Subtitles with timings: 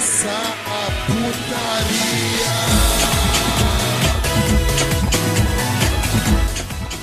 [0.00, 2.50] começar a putaria.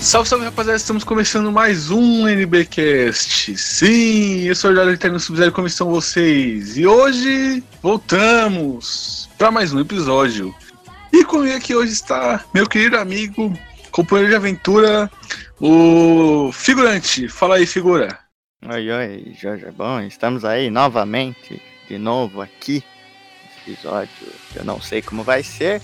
[0.02, 3.56] Salve, salve rapaziada, estamos começando mais um NBcast.
[3.56, 6.76] Sim, eu sou o Jorge Eterno Sub-Zero, como estão vocês?
[6.76, 10.56] E hoje voltamos para mais um episódio.
[11.14, 13.54] E comigo aqui hoje está meu querido amigo,
[13.92, 15.08] companheiro de aventura,
[15.62, 17.28] o figurante.
[17.28, 18.18] Fala aí, figura.
[18.68, 19.68] Oi, oi, Jorge.
[19.78, 22.84] Bom, estamos aí novamente, de novo aqui,
[23.66, 24.10] episódio
[24.52, 25.82] que eu não sei como vai ser.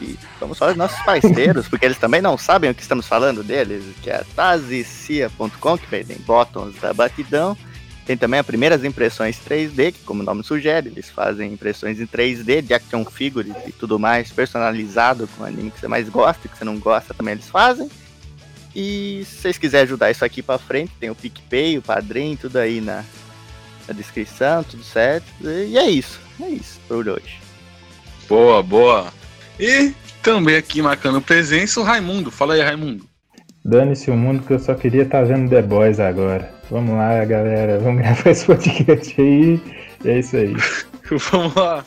[0.00, 3.44] E vamos falar dos nossos parceiros, porque eles também não sabem o que estamos falando
[3.44, 7.56] deles, que é a Tazicia.com, que vendem botões da Batidão.
[8.04, 12.06] Tem também as primeiras impressões 3D, que como o nome sugere, eles fazem impressões em
[12.06, 16.48] 3D de action figures e tudo mais personalizado com o anime que você mais gosta,
[16.48, 17.88] que você não gosta, também eles fazem.
[18.74, 22.58] E se vocês quiserem ajudar isso aqui pra frente, tem o PicPay, o Padrim, tudo
[22.58, 23.04] aí na,
[23.86, 25.26] na descrição, tudo certo.
[25.42, 27.40] E é isso, é isso por hoje.
[28.28, 29.12] Boa, boa.
[29.58, 32.30] E também aqui marcando presença o Raimundo.
[32.30, 33.04] Fala aí, Raimundo.
[33.64, 36.52] Dane-se o mundo que eu só queria estar vendo The Boys agora.
[36.70, 37.78] Vamos lá, galera.
[37.78, 39.60] Vamos gravar esse podcast aí.
[40.04, 40.54] E é isso aí.
[41.30, 41.84] Vamos lá.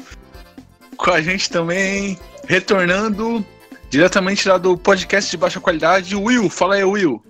[0.97, 2.17] Com a gente também,
[2.47, 3.45] retornando
[3.89, 6.49] diretamente lá do podcast de baixa qualidade, o Will.
[6.49, 7.23] Fala aí, Will.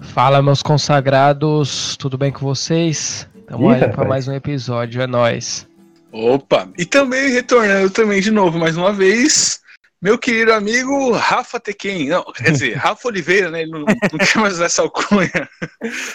[0.00, 3.28] Fala, meus consagrados, tudo bem com vocês?
[3.52, 4.08] Tamo Ih, aí pra rapaz.
[4.08, 5.68] mais um episódio, é nóis.
[6.10, 6.70] Opa!
[6.78, 9.60] E também retornando também de novo, mais uma vez,
[10.00, 12.08] meu querido amigo Rafa Tequen.
[12.08, 13.60] Não, quer dizer, Rafa Oliveira, né?
[13.60, 15.46] Ele não, não quer mais usar essa alcunha.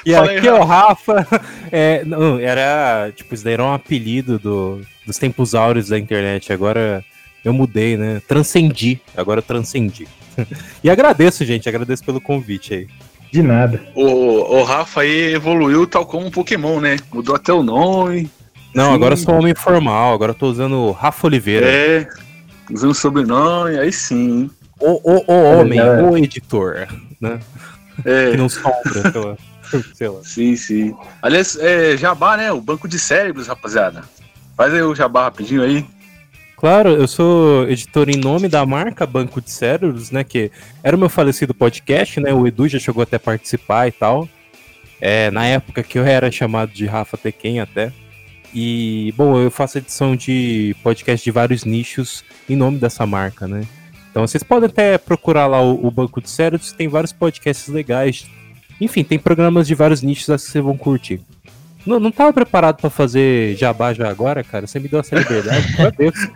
[0.04, 1.28] E Fala aí, aqui é o Rafa.
[1.72, 3.12] É, não, era.
[3.16, 6.52] Tipo, isso daí era um apelido do, dos tempos áureos da internet.
[6.52, 7.06] Agora
[7.46, 8.20] eu mudei, né?
[8.28, 9.00] Transcendi.
[9.16, 10.08] Agora eu transcendi.
[10.84, 11.70] E agradeço, gente.
[11.70, 12.88] Agradeço pelo convite aí.
[13.32, 13.82] De nada.
[13.96, 16.98] O, o Rafa aí evoluiu tal como um Pokémon, né?
[17.14, 18.30] Mudou até o nome.
[18.74, 18.94] Não, Sim.
[18.96, 20.14] agora eu sou um homem formal.
[20.14, 21.66] Agora eu tô usando o Rafa Oliveira.
[21.68, 22.08] É.
[22.72, 24.50] Usando sobrenome, aí sim.
[24.80, 26.02] O, o, o homem, É.
[26.02, 26.88] o editor.
[27.20, 27.40] Né?
[28.06, 28.32] É.
[28.32, 29.38] Que não sombra, sei lá.
[29.96, 30.20] Sei lá.
[30.24, 30.96] Sim, sim.
[31.22, 32.54] Aliás, é Jabá, né?
[32.54, 34.02] O banco de cérebros, rapaziada.
[34.56, 35.86] Faz aí o Jabá rapidinho aí.
[36.58, 40.24] Claro, eu sou editor em nome da marca Banco de Cérebros, né?
[40.24, 40.52] Que
[40.82, 42.34] era o meu falecido podcast, né?
[42.34, 44.28] O Edu já chegou até participar e tal.
[45.00, 47.94] É, na época que eu era chamado de Rafa Tequen até.
[48.52, 53.62] E, bom, eu faço edição de podcast de vários nichos em nome dessa marca, né?
[54.10, 58.26] Então vocês podem até procurar lá o, o Banco de Cérebros, tem vários podcasts legais.
[58.82, 61.22] Enfim, tem programas de vários nichos que vocês vão curtir.
[61.88, 64.68] Não, não tava preparado pra fazer jabá já agora, cara.
[64.68, 65.74] Você me deu essa liberdade.
[65.80, 66.28] Meu Deus.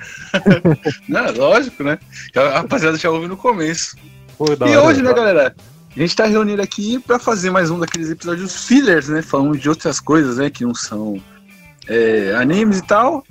[1.10, 2.00] Não, lógico, né?
[2.34, 3.98] A rapaziada já ouve no começo.
[4.38, 4.84] Pô, e hora.
[4.84, 5.54] hoje, né, galera?
[5.94, 9.22] A gente tá reunido aqui pra fazer mais um daqueles episódios fillers, né?
[9.22, 10.50] Falando de outras coisas, né?
[10.50, 11.22] Que não são
[11.86, 13.22] é, animes e tal.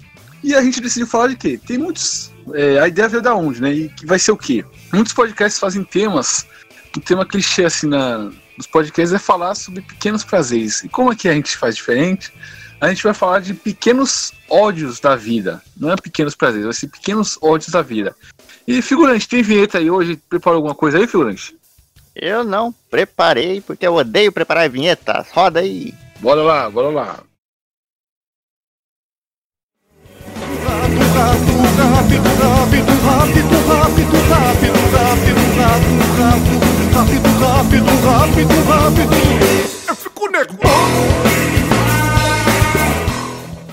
[0.44, 1.58] E a gente decidiu falar de quê?
[1.66, 2.30] Tem muitos.
[2.52, 3.72] é, a ideia veio da onde, né?
[3.72, 4.62] E que vai ser o quê?
[4.92, 6.46] Muitos podcasts fazem temas.
[6.94, 10.84] O tema clichê, assim, na, nos podcasts é falar sobre pequenos prazeres.
[10.84, 12.30] E como aqui a gente faz diferente,
[12.78, 15.62] a gente vai falar de pequenos ódios da vida.
[15.76, 18.14] Não é pequenos prazeres, vai ser pequenos ódios da vida.
[18.68, 20.16] E figurante, tem vinheta aí hoje?
[20.28, 21.56] Preparou alguma coisa aí, figurante?
[22.14, 25.30] Eu não preparei, porque eu odeio preparar vinhetas.
[25.30, 25.94] Roda aí.
[26.20, 27.20] Bora lá, bora lá.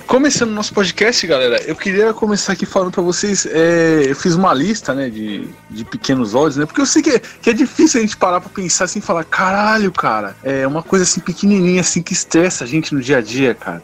[0.06, 3.46] Começando o nosso podcast, galera, eu queria começar aqui falando pra vocês.
[3.46, 6.66] é, eu fiz uma lista, né, de, de pequenos ódios, né?
[6.66, 9.02] Porque eu sei que é, que é difícil a gente parar pra pensar assim e
[9.02, 13.18] falar: caralho, cara, é uma coisa assim pequenininha, assim, que estressa a gente no dia
[13.18, 13.84] a dia, cara.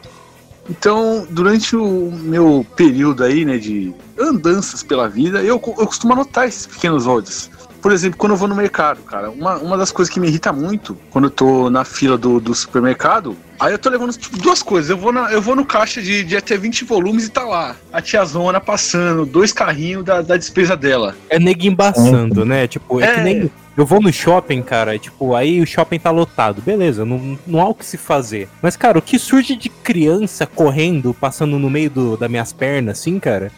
[0.68, 6.46] Então, durante o meu período aí, né, de andanças pela vida, eu, eu costumo anotar
[6.48, 7.50] esses pequenos ódios.
[7.84, 10.50] Por exemplo, quando eu vou no mercado, cara, uma, uma das coisas que me irrita
[10.50, 14.62] muito quando eu tô na fila do, do supermercado, aí eu tô levando tipo, duas
[14.62, 14.88] coisas.
[14.88, 17.76] Eu vou, na, eu vou no caixa de, de até 20 volumes e tá lá
[17.92, 21.14] a tiazona passando, dois carrinhos da, da despesa dela.
[21.28, 22.66] É nego embaçando, né?
[22.66, 23.14] Tipo, é, É.
[23.16, 23.50] que nem.
[23.76, 26.62] Eu vou no shopping, cara, tipo, aí o shopping tá lotado.
[26.62, 28.48] Beleza, não, não há o que se fazer.
[28.62, 32.98] Mas, cara, o que surge de criança correndo, passando no meio do, das minhas pernas,
[32.98, 33.52] assim, cara,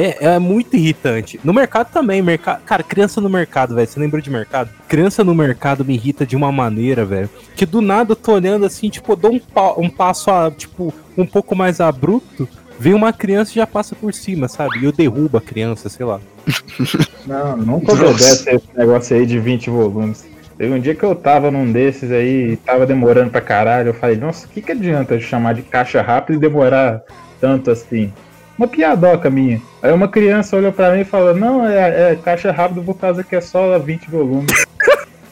[0.00, 1.38] é, é muito irritante.
[1.44, 2.62] No mercado também, mercado.
[2.64, 3.86] Cara, criança no mercado, velho.
[3.88, 4.70] Você lembra de mercado?
[4.88, 7.30] Criança no mercado me irrita de uma maneira, velho.
[7.54, 10.50] Que do nada eu tô olhando assim, tipo, eu dou um, pa- um passo, a,
[10.50, 12.48] tipo, um pouco mais abrupto.
[12.78, 14.80] Vem uma criança e já passa por cima, sabe?
[14.80, 16.20] E eu derrubo a criança, sei lá.
[17.26, 20.24] Não, nunca obedece esse negócio aí de 20 volumes.
[20.58, 23.88] Teve um dia que eu tava num desses aí e tava demorando pra caralho.
[23.88, 27.02] Eu falei, nossa, o que, que adianta eu chamar de caixa rápido e demorar
[27.40, 28.12] tanto assim?
[28.58, 29.60] Uma piadoca minha.
[29.82, 33.22] Aí uma criança olhou pra mim e falou, não, é, é caixa rápido por causa
[33.22, 34.64] que é só 20 volumes.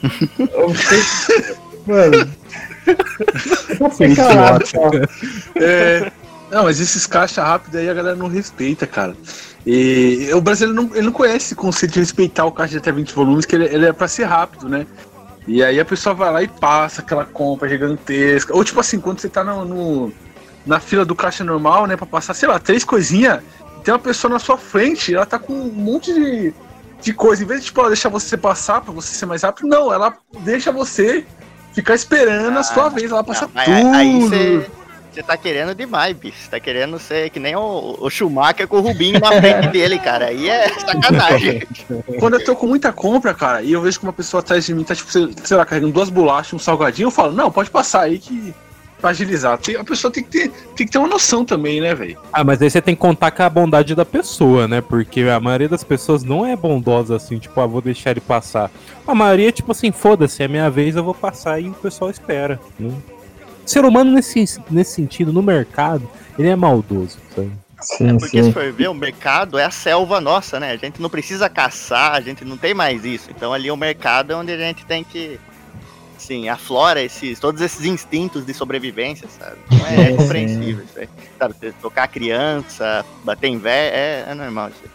[0.53, 1.55] Eu fiquei-
[1.87, 2.31] Mano.
[3.79, 4.63] Eu fiquei calado.
[5.55, 6.11] É,
[6.51, 9.15] não, mas esses caixa rápido aí a galera não respeita, cara.
[9.65, 12.91] E o brasileiro não, ele não conhece esse conceito de respeitar o caixa de até
[12.91, 14.85] 20 volumes, que ele, ele é pra ser rápido, né?
[15.47, 18.55] E aí a pessoa vai lá e passa aquela compra gigantesca.
[18.55, 20.13] Ou tipo assim, quando você tá no, no-
[20.65, 23.41] na fila do caixa normal, né, pra passar, sei lá, três coisinhas,
[23.83, 26.53] tem uma pessoa na sua frente, ela tá com um monte de,
[27.01, 27.43] de coisa.
[27.43, 30.17] Em vez de tipo, ela deixar você passar pra você ser mais rápido, não, ela
[30.39, 31.25] deixa você
[31.73, 33.95] ficar esperando a sua vez, ela passa Não, mas tudo.
[33.95, 34.71] aí você
[35.15, 36.37] você tá querendo demais, bicho.
[36.37, 39.97] Você tá querendo ser que nem o, o Schumacher com o Rubinho na frente dele,
[39.97, 40.25] cara.
[40.25, 41.63] Aí é sacanagem.
[42.19, 44.73] Quando eu tô com muita compra, cara, e eu vejo que uma pessoa atrás de
[44.73, 48.01] mim tá, tipo, sei lá, carregando duas bolachas, um salgadinho, eu falo, não, pode passar
[48.01, 48.53] aí que.
[48.99, 49.57] Pra agilizar.
[49.57, 52.17] Tem- a pessoa tem que ter, tem que ter uma noção também, né, velho?
[52.31, 54.81] Ah, mas aí você tem que contar com a bondade da pessoa, né?
[54.81, 58.71] Porque a maioria das pessoas não é bondosa assim, tipo, ah, vou deixar ele passar.
[59.05, 62.59] A maioria, tipo assim, foda-se, é minha vez, eu vou passar e o pessoal espera.
[62.79, 62.89] Né?
[63.65, 67.51] O ser humano, nesse, nesse sentido, no mercado, ele é maldoso, sabe?
[67.81, 68.51] Sim, Porque se sim.
[68.53, 70.71] for ver, o mercado é a selva nossa, né?
[70.71, 73.29] A gente não precisa caçar, a gente não tem mais isso.
[73.29, 75.39] Então ali o mercado é onde a gente tem que.
[76.17, 79.57] Assim, aflora esses, todos esses instintos de sobrevivência, sabe?
[79.71, 80.15] É, Sim, sim.
[80.17, 81.09] compreensível isso aí.
[81.37, 84.89] Sabe, tocar criança, bater em véia, é, é normal isso aí.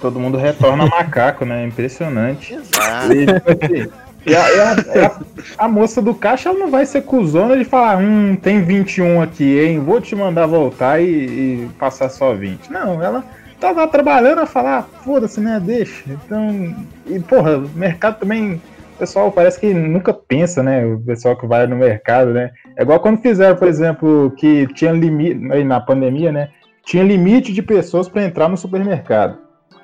[0.00, 1.64] Todo mundo retorna macaco, né?
[1.64, 2.52] Impressionante.
[2.54, 3.12] Exato.
[3.14, 3.90] E, assim,
[4.26, 7.64] e a, e a- a- a moça do caixa ela não vai ser cuzona de
[7.64, 9.80] falar, hum, tem 21 aqui, hein?
[9.80, 12.70] Vou te mandar voltar e, e passar só 20.
[12.70, 13.24] Não, ela
[13.58, 15.58] tá lá trabalhando a falar, ah, foda-se, né?
[15.64, 16.02] Deixa.
[16.06, 16.76] Então.
[17.06, 18.60] E, porra, o mercado também.
[18.96, 20.82] O pessoal parece que nunca pensa, né?
[20.86, 22.50] O pessoal que vai no mercado, né?
[22.74, 26.48] É igual quando fizeram, por exemplo, que tinha limite, aí na pandemia, né?
[26.82, 29.36] Tinha limite de pessoas para entrar no supermercado.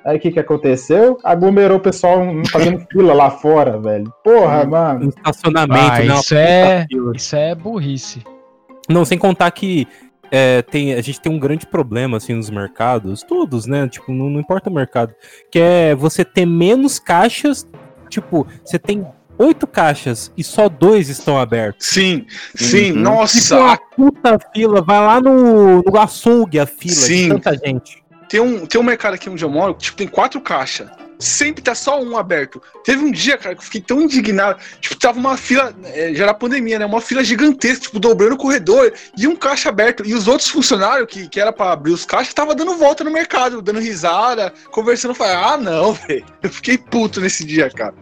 [0.03, 1.19] Aí o que que aconteceu?
[1.23, 4.11] Aglomerou o pessoal fazendo fila lá fora, velho.
[4.25, 5.09] Porra, No mano.
[5.11, 6.87] estacionamento, Ah, uma isso é-.
[7.15, 8.23] Isso é burrice.
[8.89, 9.87] Não, sem contar que
[10.31, 13.87] é, tem, a gente tem um grande problema assim nos mercados, todos, né?
[13.87, 15.15] Tipo, não, não importa o mercado,
[15.51, 17.69] que é você ter menos caixas.
[18.13, 19.07] Tipo, você tem
[19.39, 21.87] oito caixas e só dois estão abertos.
[21.87, 22.87] Sim, sim, Uhum.
[22.89, 23.59] Tipo, nossa.
[23.59, 27.23] uma puta fila, vai lá no, no açougue a fila Sim.
[27.23, 28.05] de tanta gente.
[28.29, 30.91] Tem um, tem um mercado aqui onde eu moro que tipo, tem quatro caixas.
[31.23, 32.61] Sempre tá só um aberto.
[32.85, 34.59] Teve um dia, cara, que eu fiquei tão indignado.
[34.81, 36.87] Tipo, tava uma fila, é, já era pandemia, né?
[36.87, 40.05] Uma fila gigantesca, tipo, dobrando o corredor e um caixa aberto.
[40.05, 43.11] E os outros funcionários, que, que era pra abrir os caixas, tava dando volta no
[43.11, 45.15] mercado, dando risada, conversando.
[45.15, 46.25] Falei, ah, não, velho.
[46.43, 47.95] Eu fiquei puto nesse dia, cara.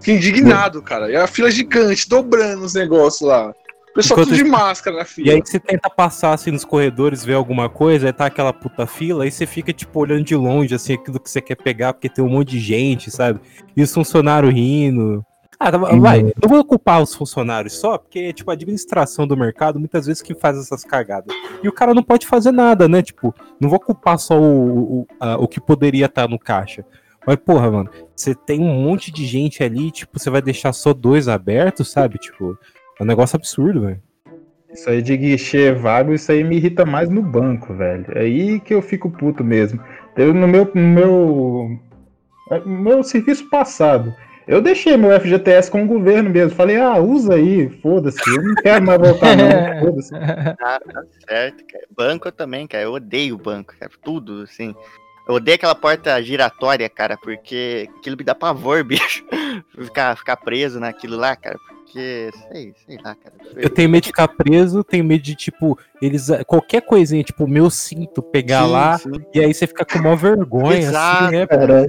[0.00, 1.10] Fiquei indignado, cara.
[1.10, 3.54] E a fila gigante, dobrando os negócios lá.
[3.92, 5.32] O pessoal Enquanto tudo de máscara na E fila.
[5.34, 9.24] aí você tenta passar assim nos corredores, ver alguma coisa, aí tá aquela puta fila,
[9.24, 12.24] aí você fica tipo olhando de longe assim aquilo que você quer pegar, porque tem
[12.24, 13.38] um monte de gente, sabe?
[13.76, 15.24] E os funcionários rindo.
[15.60, 19.78] Ah, tá- vai, não vou culpar os funcionários só, porque tipo a administração do mercado
[19.78, 21.32] muitas vezes que faz essas cagadas.
[21.62, 23.02] E o cara não pode fazer nada, né?
[23.02, 26.82] Tipo, não vou culpar só o, o, a- o que poderia estar no caixa.
[27.24, 30.92] Mas, porra, mano, você tem um monte de gente ali, tipo, você vai deixar só
[30.92, 32.18] dois abertos, sabe?
[32.18, 32.58] Tipo,
[33.02, 34.00] é um negócio absurdo, velho.
[34.72, 38.06] Isso aí de guichê vago, isso aí me irrita mais no banco, velho.
[38.14, 39.82] É aí que eu fico puto mesmo.
[40.16, 41.78] Eu, no meu, no meu,
[42.64, 44.14] no meu serviço passado,
[44.46, 46.56] eu deixei meu FGTS com o governo mesmo.
[46.56, 48.18] Falei, ah, usa aí, foda-se.
[48.26, 49.80] Eu não quero mais voltar, não.
[49.84, 50.10] Foda-se.
[50.10, 51.84] Tá, tá certo, cara.
[51.94, 52.84] Banco eu também, cara.
[52.84, 53.90] Eu odeio banco, cara.
[54.02, 54.74] Tudo, assim.
[55.28, 59.24] Eu odeio aquela porta giratória, cara, porque aquilo me dá pavor, bicho.
[59.78, 61.56] Ficar, ficar preso naquilo lá, cara.
[61.84, 63.34] Porque, sei, sei lá, cara.
[63.54, 66.28] Eu tenho medo de ficar preso, tenho medo de, tipo, eles.
[66.46, 69.10] Qualquer coisinha, tipo, meu cinto pegar Sim, lá, sim.
[69.34, 71.24] e aí você fica com uma vergonha, Exato.
[71.24, 71.46] assim, né?
[71.46, 71.88] Caralho.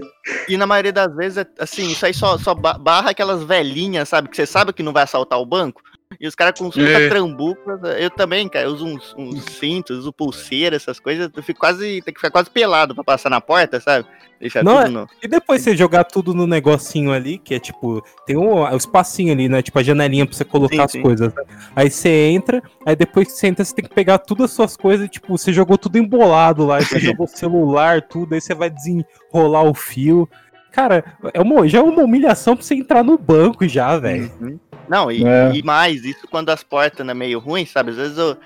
[0.50, 4.10] E na maioria das vezes, é, assim, isso aí só, só ba- barra aquelas velhinhas,
[4.10, 4.28] sabe?
[4.30, 5.82] Que você sabe que não vai assaltar o banco.
[6.20, 6.94] E os caras com os É.
[6.94, 7.80] puta trambucas.
[8.00, 8.66] Eu também, cara.
[8.66, 11.30] Eu uso uns, uns cintos, uso pulseira, essas coisas.
[11.36, 12.02] Eu fico quase.
[12.02, 14.08] Tem que ficar quase pelado pra passar na porta, sabe?
[14.40, 15.08] Deixar Não, tudo no.
[15.22, 19.32] E depois você jogar tudo no negocinho ali, que é tipo, tem um, o espacinho
[19.32, 19.62] ali, né?
[19.62, 21.02] Tipo a janelinha pra você colocar Sim, as sim.
[21.02, 21.34] coisas.
[21.34, 21.44] né?
[21.76, 24.76] Aí você entra, aí depois que você entra, você tem que pegar todas as suas
[24.76, 28.54] coisas, tipo, você jogou tudo embolado lá, aí você jogou o celular, tudo, aí você
[28.54, 30.28] vai desenrolar o fio.
[30.74, 34.30] Cara, é uma, já é uma humilhação pra você entrar no banco já, velho.
[34.42, 34.60] Uhum.
[34.90, 35.52] Não, e, É.
[35.54, 37.92] e mais, isso quando as portas é meio ruim, sabe?
[37.92, 38.38] Às vezes eu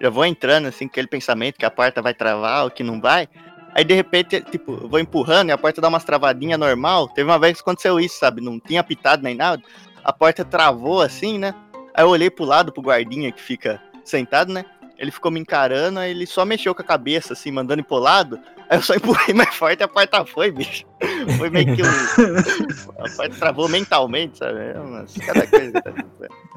[0.00, 3.00] já vou entrando assim, com aquele pensamento que a porta vai travar ou que não
[3.00, 3.28] vai.
[3.74, 7.08] Aí de repente, tipo, eu vou empurrando e a porta dá umas travadinhas normal.
[7.08, 8.40] Teve uma vez que aconteceu isso, sabe?
[8.40, 9.62] Não tinha pitado nem nada.
[10.02, 11.54] A porta travou assim, né?
[11.94, 14.64] Aí eu olhei pro lado, pro guardinha que fica sentado, né?
[14.98, 17.96] Ele ficou me encarando, aí ele só mexeu com a cabeça, assim, mandando ir pro
[17.98, 18.38] lado.
[18.68, 20.84] Aí eu só empurrei mais forte e a porta foi, bicho.
[21.38, 21.86] Foi meio que um.
[23.04, 24.58] A porta travou mentalmente, sabe?
[24.58, 25.72] É umas- cada coisa.
[25.82, 25.92] tá?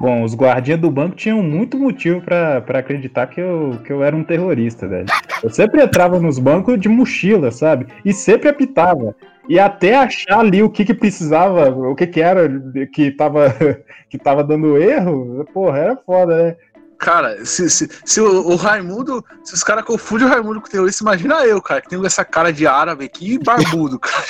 [0.00, 4.16] Bom, os guardinhas do banco tinham muito motivo pra acreditar que eu, que eu era
[4.16, 5.06] um terrorista, velho.
[5.42, 7.86] Eu sempre entrava nos bancos de mochila, sabe?
[8.04, 9.14] E sempre apitava.
[9.48, 12.48] E até achar ali o que que precisava, o que que era
[12.92, 13.46] que tava,
[14.08, 16.56] que tava dando erro, porra, era foda, né?
[17.00, 20.70] Cara, se, se, se o, o Raimundo, se os caras confundem o Raimundo com o
[20.70, 24.22] terrorista, imagina eu, cara, que tenho essa cara de árabe aqui e barbudo, cara.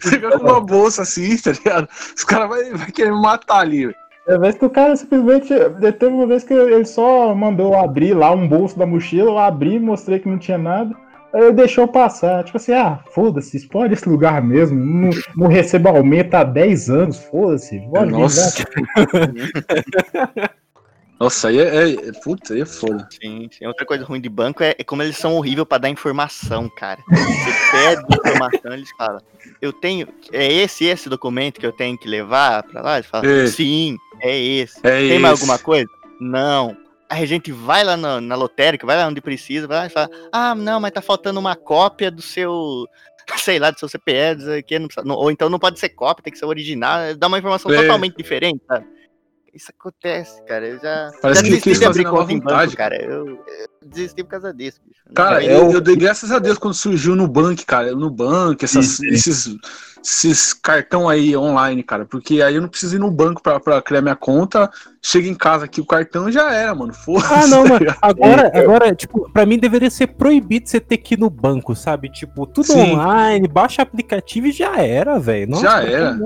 [0.00, 1.86] Chega com uma bolsa assim, tá ligado?
[2.16, 3.96] Os caras vão vai querer me matar ali, velho.
[4.26, 5.48] É vez que o cara simplesmente.
[5.98, 9.38] Teve uma vez que ele só mandou eu abrir lá um bolso da mochila, eu
[9.38, 10.94] abri, mostrei que não tinha nada.
[11.34, 12.42] Aí ele deixou passar.
[12.44, 14.78] Tipo assim, ah, foda-se, explode esse lugar mesmo.
[14.78, 17.80] Não, não recebo aumento há 10 anos, foda-se.
[18.06, 18.64] Nossa.
[21.20, 22.12] Nossa, aí é, é.
[22.24, 23.06] Puta, aí é foda.
[23.22, 23.66] Sim, sim.
[23.66, 27.00] Outra coisa ruim de banco é, é como eles são horríveis pra dar informação, cara.
[27.08, 27.14] Você
[27.70, 29.20] pede informação, eles falam,
[29.60, 30.08] eu tenho.
[30.32, 32.94] É esse esse documento que eu tenho que levar pra lá?
[32.96, 34.78] Eles falam, sim, é esse.
[34.82, 35.42] É Tem mais esse.
[35.42, 35.86] alguma coisa?
[36.18, 36.74] Não.
[37.10, 39.90] Aí a gente vai lá na, na lotérica, vai lá onde precisa, vai lá e
[39.90, 42.86] fala, ah, não, mas tá faltando uma cópia do seu,
[43.36, 46.32] sei lá, do seu CPF, aqui, não precisa- ou então não pode ser cópia, tem
[46.32, 47.82] que ser original, dá uma informação É.
[47.82, 48.86] totalmente diferente, sabe?
[49.52, 52.66] Isso acontece, cara, eu já, Parece já que desisti de abrir conta em má vontade.
[52.66, 55.00] banco, cara, eu, eu desisti por causa disso, bicho.
[55.12, 57.92] Cara, eu, eu dei graças a Deus quando surgiu no Nubank, cara.
[57.92, 59.56] Nubank, essas, Isso, esses,
[60.04, 62.04] esses cartão aí online, cara.
[62.04, 64.70] Porque aí eu não preciso ir no banco pra, pra criar minha conta.
[65.02, 66.94] Chega em casa aqui, o cartão já era, mano.
[66.94, 67.34] Foda-se.
[67.34, 67.98] Ah, não, tá ligado?
[68.00, 72.08] agora, agora, tipo, pra mim deveria ser proibido você ter que ir no banco, sabe?
[72.08, 72.92] Tipo, tudo Sim.
[72.92, 75.56] online, baixa aplicativo e já era, velho.
[75.56, 76.16] Já era.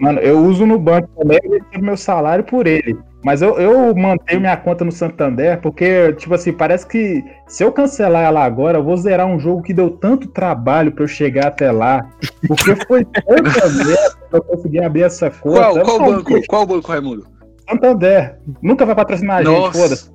[0.00, 2.96] Mano, eu uso no banco também, eu recebo meu salário por ele.
[3.24, 7.72] Mas eu, eu mantenho minha conta no Santander porque, tipo assim, parece que se eu
[7.72, 11.46] cancelar ela agora, eu vou zerar um jogo que deu tanto trabalho pra eu chegar
[11.46, 12.06] até lá.
[12.46, 15.58] Porque foi tanta merda pra eu conseguir abrir essa conta.
[15.58, 16.46] Qual, qual banco?
[16.46, 17.26] Qual banco, Raimundo?
[17.66, 18.38] Santander.
[18.60, 20.14] Nunca vai patrocinar a gente, foda-se.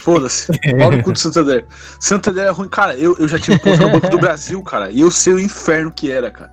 [0.00, 0.52] Foda-se.
[0.78, 1.64] Pau no cu do Santander.
[1.98, 2.68] Santander é ruim.
[2.68, 4.90] Cara, eu, eu já tive conta no Banco do Brasil, cara.
[4.90, 6.52] E eu sei o inferno que era, cara.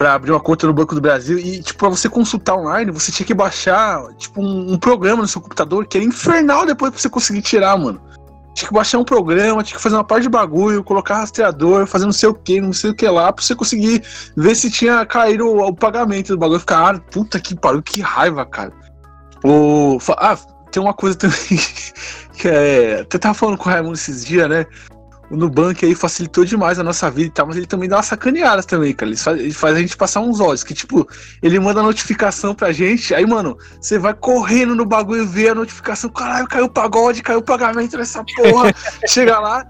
[0.00, 1.38] Pra abrir uma conta no Banco do Brasil.
[1.38, 5.28] E, tipo, pra você consultar online, você tinha que baixar, tipo, um, um programa no
[5.28, 8.00] seu computador que era infernal depois pra você conseguir tirar, mano.
[8.54, 12.06] Tinha que baixar um programa, tinha que fazer uma parte de bagulho, colocar rastreador, fazer
[12.06, 14.02] não sei o que, não sei o que lá, pra você conseguir
[14.34, 16.60] ver se tinha caído o, o pagamento do bagulho.
[16.60, 18.72] Ficar, ah, puta que pariu, que raiva, cara.
[19.44, 20.38] O, ah,
[20.72, 21.36] tem uma coisa também
[22.38, 23.00] que é.
[23.02, 24.64] Até tava falando com o Raimundo esses dias, né?
[25.30, 28.02] O Nubank aí facilitou demais a nossa vida e tal, mas ele também dá uma
[28.02, 29.10] sacaneada também, cara.
[29.10, 31.08] Ele faz, ele faz a gente passar uns olhos, que tipo,
[31.40, 36.10] ele manda notificação pra gente, aí, mano, você vai correndo no bagulho ver a notificação,
[36.10, 38.74] caralho, caiu o pagode, caiu o pagamento nessa porra.
[39.06, 39.64] Chega lá,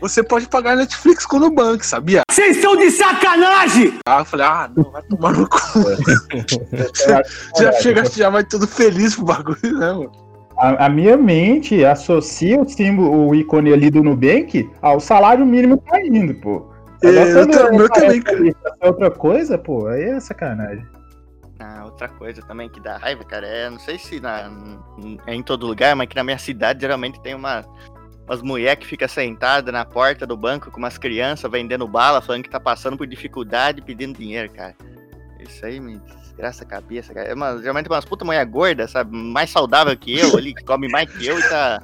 [0.00, 2.22] você pode pagar Netflix com o Nubank, sabia?
[2.30, 3.98] Vocês estão de sacanagem!
[4.06, 5.58] Ah, eu falei, ah, não, vai tomar no cu.
[7.58, 10.19] já chega, já vai tudo feliz pro bagulho, né, mano?
[10.60, 15.80] A, a minha mente associa o símbolo, o ícone ali do Nubank ao salário mínimo
[15.80, 16.70] caindo, pô.
[17.02, 20.86] É, eu também- eu também, ser outra coisa, pô, aí é sacanagem.
[21.58, 24.50] Ah, outra coisa também que dá raiva, cara, é, não sei se na,
[25.26, 27.64] é em todo lugar, mas que na minha cidade geralmente tem uma,
[28.26, 32.42] umas mulheres que ficam sentadas na porta do banco com umas crianças vendendo bala, falando
[32.42, 34.74] que tá passando por dificuldade pedindo dinheiro, cara.
[35.38, 35.98] Isso aí me
[36.40, 37.28] desgraça a cabeça, cara.
[37.28, 39.14] É uma, geralmente é umas puta mulher gorda, sabe?
[39.14, 41.82] Mais saudável que eu ali, que come mais que eu e tá.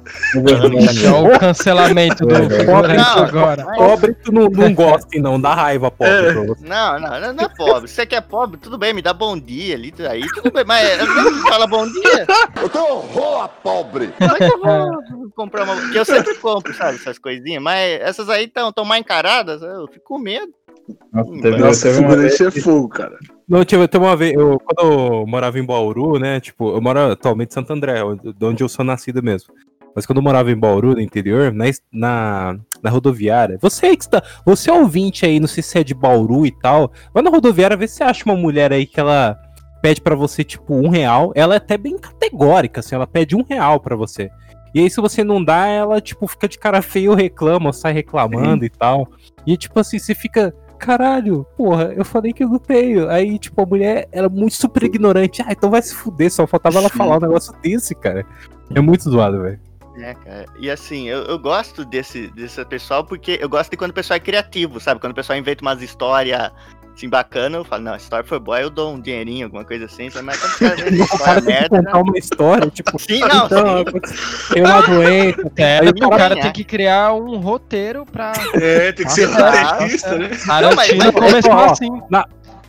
[0.93, 3.63] Já o cancelamento do figurante não, agora.
[3.65, 6.13] mas- Pobre tu não, não gosta, e não, dá raiva, pobre.
[6.13, 6.33] É.
[6.33, 7.87] Não, não, não, não é pobre.
[7.89, 10.97] Você que é pobre, tudo bem, me dá bom dia ali, aí tudo bem, mas
[11.47, 12.25] fala bom dia.
[12.61, 14.07] Eu tenho horror a pobre.
[14.17, 15.75] Como é que eu vou comprar uma.
[15.75, 19.87] Porque eu sempre compro, sabe, essas coisinhas, mas essas aí estão tão mais encaradas, eu
[19.87, 20.51] fico com medo.
[21.13, 23.17] Nossa, Hum, teve, Nossa, teve uma vez é fogo, cara.
[23.47, 27.11] Não, tipo, teve uma vez, eu, quando eu morava em Bauru, né, tipo, eu moro
[27.11, 29.53] atualmente em Santo André, onde- de onde eu sou nascido mesmo.
[29.95, 34.21] Mas quando eu morava em Bauru, no interior, na, na, na rodoviária, você que está,
[34.45, 37.87] você ouvinte aí, não sei se é de Bauru e tal, vai na rodoviária, vê
[37.87, 39.39] se você acha uma mulher aí que ela
[39.81, 43.43] pede pra você, tipo, um real, ela é até bem categórica, assim, ela pede um
[43.47, 44.29] real pra você.
[44.75, 48.65] E aí, se você não dá, ela, tipo, fica de cara feio, reclama, sai reclamando
[48.65, 49.07] e tal.
[49.47, 53.09] E, tipo assim, você fica, caralho, porra, eu falei que eu tenho.
[53.09, 55.41] Aí, tipo, a mulher era muito super ignorante.
[55.41, 58.25] Ah, então vai se fuder, só faltava ela falar um negócio desse, cara.
[58.73, 59.59] É muito zoado, velho.
[59.99, 60.45] É, cara.
[60.59, 64.17] E assim, eu, eu gosto desse, desse pessoal porque eu gosto de quando o pessoal
[64.17, 65.01] é criativo, sabe?
[65.01, 66.51] Quando o pessoal inventa umas histórias
[66.97, 69.85] assim, bacana, eu falo, não, a história foi boa, eu dou um dinheirinho, alguma coisa
[69.85, 74.53] assim, mas quando vendem O história merda, contar uma história, tipo, Sim, não, então, sim.
[74.53, 78.33] tem uma doença, É, Aí o cara tem que criar um roteiro pra.
[78.55, 80.29] É, tem que ser roteirista, né?
[80.45, 82.01] Tarantino mas- começou ó, assim.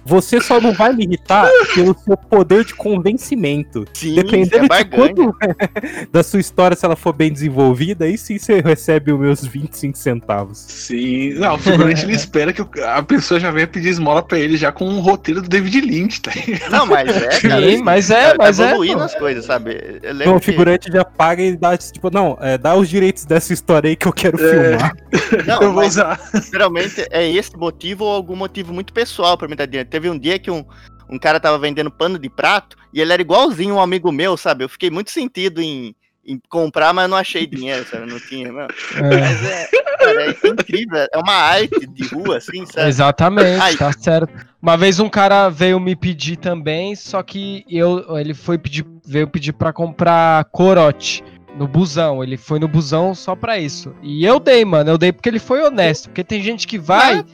[0.09, 3.85] Você só não vai me irritar pelo seu poder de convencimento.
[3.93, 5.37] sim, Dependendo é de quanto
[6.11, 9.97] da sua história, se ela for bem desenvolvida, aí sim você recebe os meus 25
[9.99, 10.59] centavos.
[10.59, 11.35] Sim.
[11.35, 14.73] Não, o figurante ele espera que a pessoa já venha pedir esmola pra ele já
[14.73, 16.33] com um roteiro do David Lynch, tá?
[16.35, 16.71] ligado?
[16.71, 17.71] Não, mas é, cara.
[17.71, 18.69] Sim, mas é, tá- mas tá é.
[18.71, 19.05] evoluindo pô.
[19.05, 20.01] as coisas, sabe?
[20.03, 23.53] Então o que- figurante já paga e dá, tipo, não, é, dá os direitos dessa
[23.53, 24.51] história aí que eu quero É.
[24.79, 24.97] filmar.
[25.47, 26.19] Não, eu vou usar.
[26.51, 29.89] geralmente é esse motivo ou algum motivo muito pessoal pra me dar dinheiro.
[29.99, 30.65] Teve um dia que um,
[31.11, 34.63] um cara tava vendendo pano de prato e ele era igualzinho um amigo meu, sabe?
[34.63, 35.93] Eu fiquei muito sentido em,
[36.25, 38.07] em comprar, mas não achei dinheiro, sabe?
[38.07, 38.69] Não tinha, não.
[38.95, 42.87] Mas é, cara, é incrível, é uma arte de rua, assim, sabe?
[42.87, 43.75] Exatamente, Ai.
[43.75, 44.33] tá certo.
[44.63, 49.27] Uma vez um cara veio me pedir também, só que eu, ele foi pedir, veio
[49.27, 51.25] pedir pra comprar corote
[51.57, 52.23] no busão.
[52.23, 53.93] Ele foi no busão só pra isso.
[54.01, 56.09] E eu dei, mano, eu dei porque ele foi honesto.
[56.09, 57.25] Porque tem gente que vai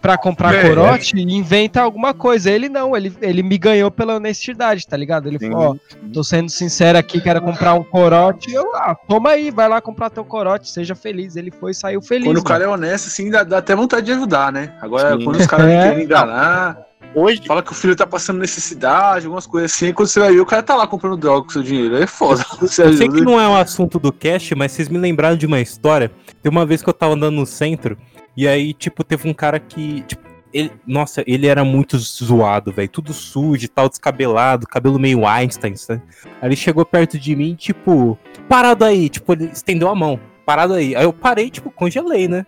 [0.00, 0.68] pra comprar É.
[0.68, 2.50] corote e inventa alguma coisa.
[2.50, 5.28] Ele não, ele, ele me ganhou pela honestidade, tá ligado?
[5.28, 8.52] Ele falou, ó, tô sendo sincero aqui, quero comprar um corote.
[8.52, 11.36] Eu, ah, toma aí, vai lá comprar teu corote, seja feliz.
[11.36, 12.24] Ele foi e saiu feliz.
[12.24, 12.46] Quando o mano.
[12.48, 14.74] cara é honesto, assim, dá, dá até vontade de ajudar, né?
[14.80, 15.24] Agora, Sim.
[15.24, 15.88] quando os caras É.
[15.90, 20.20] querem enganar, Hoje, fala que o filho tá passando necessidade, algumas coisas assim, quando você
[20.20, 21.96] vai ver, o cara tá lá comprando droga com seu dinheiro.
[21.96, 22.44] É foda.
[22.60, 25.44] Você Eu sei que não é um assunto do cast, mas vocês me lembraram de
[25.44, 26.10] uma história.
[26.40, 27.98] Tem uma vez que eu tava andando no centro,
[28.36, 30.02] e aí, tipo, teve um cara que.
[30.02, 32.88] Tipo, ele, nossa, ele era muito zoado, velho.
[32.88, 36.02] Tudo sujo e tal, descabelado, cabelo meio Einstein, sabe?
[36.40, 38.18] Aí ele chegou perto de mim, tipo,
[38.48, 39.08] parado aí.
[39.08, 40.96] Tipo, ele estendeu a mão, parado aí.
[40.96, 42.44] Aí eu parei, tipo, congelei, né?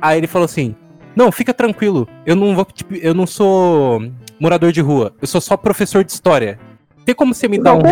[0.00, 0.74] Aí ele falou assim:
[1.14, 2.08] Não, fica tranquilo.
[2.24, 4.00] Eu não vou, tipo, eu não sou
[4.40, 5.12] morador de rua.
[5.20, 6.58] Eu sou só professor de história.
[7.04, 7.82] Tem como você me dar um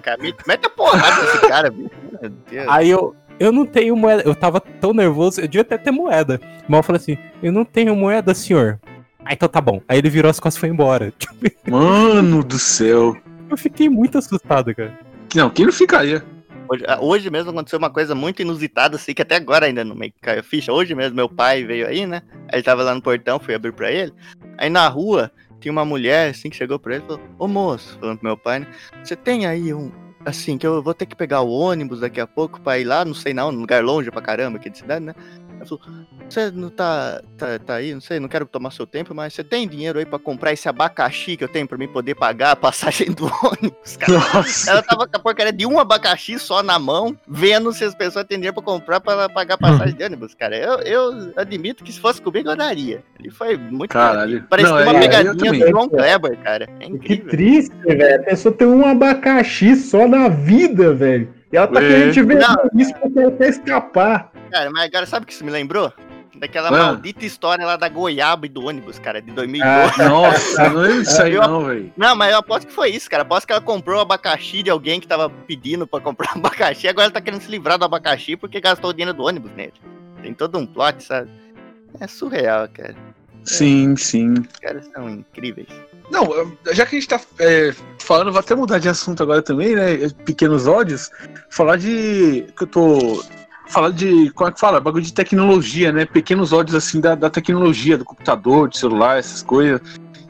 [0.00, 1.90] cara, me- mete a porrada nesse cara, bicho.
[2.20, 2.66] Meu Deus.
[2.68, 4.22] Aí eu, eu não tenho moeda.
[4.24, 6.38] Eu tava tão nervoso, eu devia até ter moeda.
[6.68, 8.78] Mas eu falei assim: eu não tenho moeda, senhor.
[9.24, 9.80] Ah, então tá bom.
[9.88, 11.12] Aí ele virou as costas e foi embora.
[11.66, 13.16] Mano do céu.
[13.50, 14.96] eu fiquei muito assustado, cara.
[15.34, 16.24] Não, quem não ficaria?
[16.68, 19.96] Hoje, ah, hoje mesmo aconteceu uma coisa muito inusitada, assim, que até agora ainda não
[19.96, 20.72] me caiu a ficha.
[20.72, 22.22] Hoje mesmo meu pai veio aí, né?
[22.48, 24.12] Aí ele tava lá no portão, fui abrir pra ele.
[24.58, 27.98] Aí na rua tinha uma mulher, assim, que chegou pra ele e falou: Ô moço,
[27.98, 28.66] falando pro meu pai, né?
[29.02, 29.90] Você tem aí um.
[30.24, 33.04] Assim, que eu vou ter que pegar o ônibus daqui a pouco pra ir lá,
[33.04, 35.14] não sei não, num lugar longe pra caramba aqui de cidade, né?
[36.28, 39.42] Você não tá, tá, tá aí, não sei, não quero tomar seu tempo, mas você
[39.44, 42.56] tem dinheiro aí pra comprar esse abacaxi que eu tenho pra mim poder pagar a
[42.56, 44.12] passagem do ônibus, cara?
[44.18, 44.70] Nossa.
[44.70, 48.24] Ela tava com a porcaria de um abacaxi só na mão, vendo se as pessoas
[48.24, 50.56] têm dinheiro pra comprar pra pagar passagem de ônibus, cara.
[50.56, 53.02] Eu, eu admito que se fosse comigo, eu daria.
[53.18, 53.90] Ele foi muito.
[53.90, 54.44] Caralho.
[54.48, 56.68] Parecia Não, uma é, pegadinha do João Kleber, cara.
[56.80, 58.16] É Que triste, velho.
[58.20, 61.32] A pessoa tem um abacaxi só na vida, velho.
[61.52, 61.88] E ela tá É.
[61.88, 62.56] querendo te ver Não.
[62.80, 64.29] isso porque ela quer escapar.
[64.50, 65.92] Cara, mas agora sabe o que isso me lembrou?
[66.36, 66.70] Daquela Ah.
[66.92, 70.00] maldita história lá da goiaba e do ônibus, cara, de 2012.
[70.00, 71.92] Ah, Nossa, não lembro disso aí Eu- não, velho.
[71.96, 73.22] Não, mas eu aposto que foi isso, cara.
[73.24, 76.88] Aposto que ela comprou o abacaxi de alguém que tava pedindo pra comprar abacaxi.
[76.88, 79.74] Agora ela tá querendo se livrar do abacaxi porque gastou o dinheiro do ônibus nele.
[80.22, 81.28] Tem todo um plot, sabe?
[82.00, 82.94] É surreal, cara.
[83.44, 84.34] Sim, sim.
[84.34, 85.66] Os caras são incríveis.
[86.10, 89.74] Não, já que a gente tá é, falando, vou até mudar de assunto agora também,
[89.74, 90.08] né?
[90.24, 91.10] Pequenos ódios.
[91.50, 92.46] Falar de.
[92.56, 93.24] que eu tô.
[93.70, 94.30] Falar de.
[94.32, 94.80] Como é que fala?
[94.80, 96.04] Bagulho de tecnologia, né?
[96.04, 99.80] Pequenos ódios assim da, da tecnologia, do computador, do celular, essas coisas.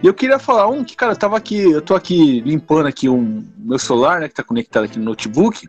[0.03, 3.09] E eu queria falar um que, cara, eu tava aqui, eu tô aqui limpando aqui
[3.09, 4.29] o meu celular, né?
[4.29, 5.69] Que tá conectado aqui no notebook.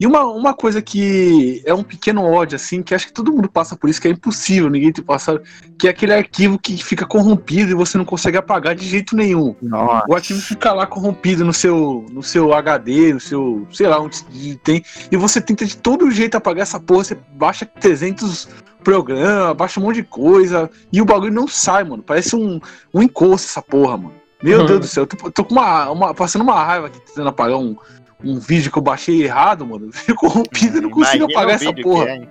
[0.00, 3.50] E uma, uma coisa que é um pequeno ódio, assim, que acho que todo mundo
[3.50, 5.40] passa por isso, que é impossível ninguém te passar,
[5.76, 9.56] que é aquele arquivo que fica corrompido e você não consegue apagar de jeito nenhum.
[9.60, 10.04] Nossa.
[10.08, 14.22] O arquivo fica lá corrompido no seu, no seu HD, no seu, sei lá, onde
[14.62, 18.48] tem, e você tenta de todo jeito apagar essa porra, você baixa 300
[18.84, 22.04] programas, baixa um monte de coisa, e o bagulho não sai, mano.
[22.04, 22.60] Parece um,
[22.94, 24.14] um encosto essa porra, mano.
[24.40, 24.66] Meu Uhum.
[24.66, 27.58] Deus do céu, eu tô, tô com uma, uma- passando uma raiva aqui tentando apagar
[27.58, 27.76] um,
[28.24, 29.90] um vídeo que eu baixei errado, mano.
[29.94, 32.08] Fico corrompido e não consigo apagar essa porra.
[32.08, 32.28] é?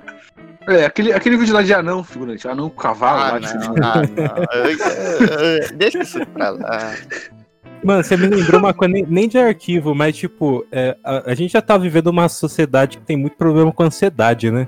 [0.70, 3.40] É, aquele, aquele vídeo lá de anão, figurante, anão com cavalo Ah, lá.
[3.40, 4.02] de- não, ah,
[5.72, 5.78] não.
[5.78, 6.94] Deixa isso pra lá.
[7.84, 11.36] Mano, você me lembrou uma coisa, nem, nem de arquivo, mas tipo, é, a, a
[11.36, 14.68] gente já tá vivendo uma sociedade que tem muito problema com ansiedade, né?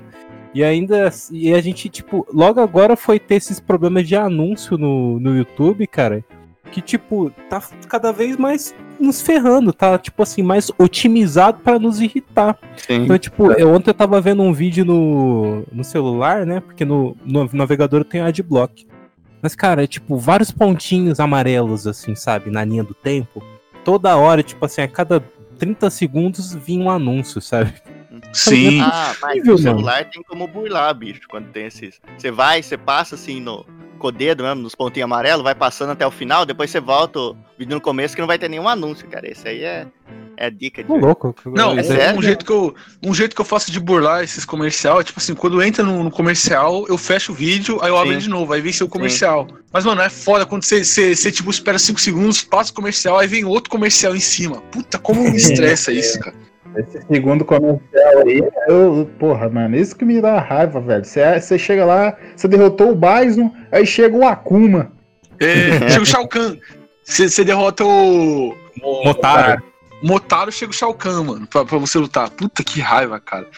[0.54, 5.20] E ainda, e a gente, tipo, logo agora foi ter esses problemas de anúncio no,
[5.20, 6.24] no YouTube, cara,
[6.70, 12.00] que, tipo, tá cada vez mais nos ferrando, tá, tipo assim, mais otimizado pra nos
[12.00, 12.58] irritar.
[12.76, 13.04] Sim.
[13.04, 16.60] Então, tipo, eu, ontem eu tava vendo um vídeo no, no celular, né?
[16.60, 18.86] Porque no, no navegador tem adblock.
[19.42, 23.42] Mas, cara, é tipo, vários pontinhos amarelos, assim, sabe, na linha do tempo.
[23.84, 25.20] Toda hora, tipo assim, a cada
[25.58, 27.72] 30 segundos vinha um anúncio, sabe?
[28.32, 28.80] Sim.
[28.82, 32.00] Ah, mas o celular tem como burlar, bicho, quando tem esses.
[32.16, 33.64] Você vai, você passa assim no
[34.00, 37.18] com o dedo mesmo, nos pontinhos amarelos, vai passando até o final, depois você volta
[37.20, 39.30] o vídeo no começo que não vai ter nenhum anúncio, cara.
[39.30, 39.86] Esse aí é,
[40.36, 40.88] é a dica de.
[40.88, 41.34] Tô louco.
[41.46, 42.18] Não, É um- sério?
[42.18, 45.20] um, jeito que eu, um jeito que eu faço de burlar esses comercial é tipo
[45.20, 48.18] assim, quando entra no, no comercial, eu fecho o vídeo, aí eu abro Sim.
[48.18, 49.46] de novo, aí vem seu comercial.
[49.72, 53.18] Mas, mano, é foda quando você, você, você, tipo, espera 5 segundos, passa o comercial,
[53.18, 54.60] aí vem outro comercial em cima.
[54.72, 56.34] Puta, como me estressa isso, cara.
[56.76, 61.04] Esse segundo comercial aí, eu, porra, mano, isso que me dá raiva, velho.
[61.04, 64.92] Você, você chega lá, você derrotou o Bison, aí chega o Akuma.
[65.40, 66.56] É, chega o Shao Kahn.
[67.04, 68.54] Você, derrota o.
[68.82, 69.62] o Motaro.
[70.02, 72.30] Motaro chega o Shao Kahn, mano, pra, pra você lutar.
[72.30, 73.48] Puta que raiva, cara.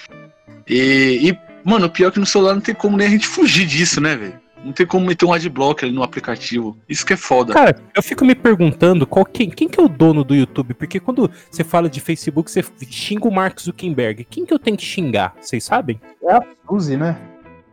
[0.66, 3.26] E, e, mano, o pior é que no celular não tem como nem a gente
[3.26, 4.41] fugir disso, né, velho?
[4.64, 6.76] Não tem como meter um adblock ali no aplicativo.
[6.88, 7.52] Isso que é foda.
[7.52, 10.74] Cara, eu fico me perguntando qual quem, quem que é o dono do YouTube?
[10.74, 14.24] Porque quando você fala de Facebook, você xinga o Mark Zuckerberg.
[14.24, 15.34] Quem que eu tenho que xingar?
[15.40, 16.00] Vocês sabem?
[16.22, 17.16] É a Suzy, né?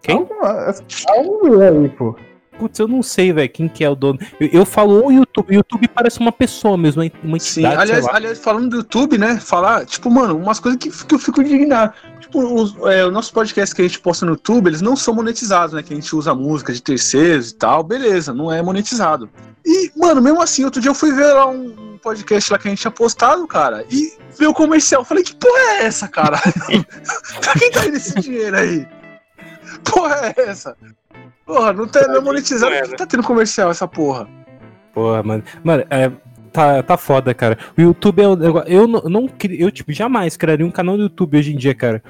[0.02, 0.16] Quem?
[0.16, 0.74] Alguma-
[1.10, 2.16] Alguma aí, pô.
[2.60, 4.20] Putz, eu não sei, velho, quem que é o dono.
[4.38, 5.50] Eu, eu falo o YouTube.
[5.50, 8.18] O YouTube parece uma pessoa mesmo, uma Sim, entidade, aliás, sei lá.
[8.18, 9.40] aliás, falando do YouTube, né?
[9.40, 11.94] Falar, tipo, mano, umas coisas que, que eu fico indignado.
[12.20, 15.16] Tipo, os, é, o nosso podcast que a gente posta no YouTube, eles não são
[15.16, 15.82] monetizados, né?
[15.82, 19.30] Que a gente usa música de terceiros e tal, beleza, não é monetizado.
[19.66, 22.72] E, mano, mesmo assim, outro dia eu fui ver lá um podcast lá que a
[22.72, 25.06] gente tinha postado, cara, e ver o comercial.
[25.06, 26.40] Falei, que porra é essa, cara?
[27.42, 28.88] pra quem tá indo esse dinheiro aí?
[29.84, 30.76] Porra é essa?
[31.50, 34.30] Porra, não, tá, não é monetizado, por que tá tendo comercial essa porra?
[34.94, 35.44] Porra, mano.
[35.64, 36.12] Mano, é,
[36.52, 37.58] tá, tá foda, cara.
[37.76, 38.72] O YouTube é um negócio.
[38.72, 42.04] Eu não, não eu, tipo, jamais criaria um canal no YouTube hoje em dia, cara.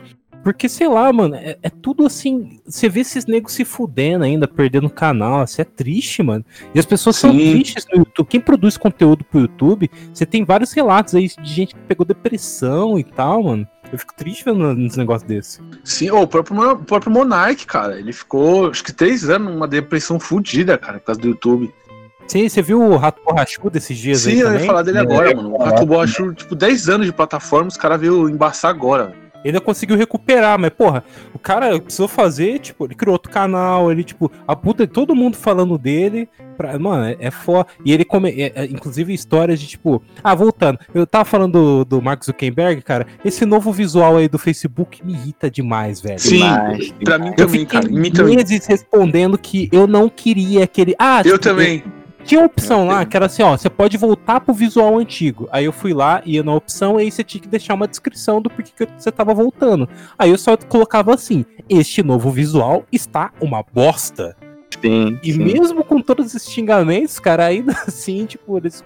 [0.44, 2.60] Porque, sei lá, mano, é, é tudo assim.
[2.66, 5.46] Você vê esses negros se fudendo ainda, perdendo o canal.
[5.46, 6.44] Isso é triste, mano.
[6.76, 7.38] E as pessoas são Sim.
[7.38, 8.28] tristes no YouTube.
[8.28, 13.00] Quem produz conteúdo pro YouTube, você tem vários relatos aí de gente que pegou depressão
[13.00, 13.66] e tal, mano.
[13.92, 15.60] Eu fico triste vendo uns negócios desse.
[15.84, 20.20] Sim, o próprio, o próprio Monark, cara, ele ficou, acho que três anos numa depressão
[20.20, 21.74] fodida, cara, por causa do YouTube.
[22.28, 24.62] Sim, você viu o Rato Borrachudo esses dias Sim, aí eu também?
[24.62, 25.56] ia falar dele agora, mano.
[25.56, 29.16] O Rato Borrachudo, tipo, 10 anos de plataforma, os caras veio embaçar agora.
[29.48, 34.04] Ainda conseguiu recuperar, mas, porra, o cara precisou fazer, tipo, ele criou outro canal, ele,
[34.04, 37.68] tipo, a puta, todo mundo falando dele, pra, mano, é, é foda.
[37.86, 41.86] E ele, come, é- é, inclusive, histórias de, tipo, ah, voltando, eu tava falando do,
[41.86, 46.20] do Mark Zuckerberg, cara, esse novo visual aí do Facebook me irrita demais, velho.
[46.20, 47.88] Sim, Demais, pra mim Eu também, cara.
[47.90, 48.38] Mim também.
[48.68, 50.96] respondendo que eu não queria aquele.
[50.98, 51.84] Ah, Eu tipo, também.
[52.24, 55.48] Tinha uma opção lá que era assim, ó, você pode voltar pro visual antigo.
[55.52, 58.42] Aí eu fui lá, ia na opção, e aí você tinha que deixar uma descrição
[58.42, 59.88] do porquê que você tava voltando.
[60.18, 64.36] Aí eu só colocava assim: este novo visual está uma bosta.
[64.82, 65.40] Sim, E sim.
[65.44, 68.84] mesmo com todos esses xingamentos, cara, ainda assim, tipo, eles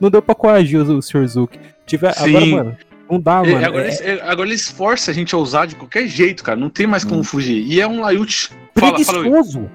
[0.00, 1.26] não deu pra coagir o, o Sr.
[1.28, 1.58] Zuck.
[1.86, 2.28] Tiver, Sim.
[2.30, 2.76] agora, mano,
[3.08, 3.66] não dá, E mano.
[3.66, 6.58] agora, é eles, é, agora eles forçam a gente a usar de qualquer jeito, cara.
[6.58, 7.24] Não tem mais como Hum.
[7.24, 7.62] fugir.
[7.64, 8.50] E é um layout.
[8.74, 9.60] Fala, fala preguiçoso.
[9.60, 9.70] Mas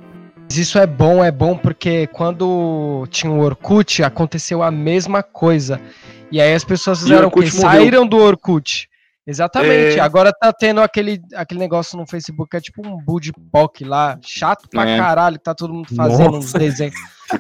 [0.50, 5.82] Isso é bom, é bom porque quando tinha o Orkut, aconteceu a mesma coisa.
[6.32, 7.40] E aí as pessoas fizeram o quê?
[7.40, 7.52] Morreu.
[7.52, 8.90] Saíram do Orkut.
[9.26, 9.98] Exatamente.
[9.98, 10.00] É.
[10.02, 14.68] Agora tá tendo aquele, aquele negócio no Facebook que é tipo um budpoc lá, chato
[14.70, 14.98] pra É.
[14.98, 16.60] caralho, que tá todo mundo fazendo uns Nossa.
[16.60, 16.96] desenhos.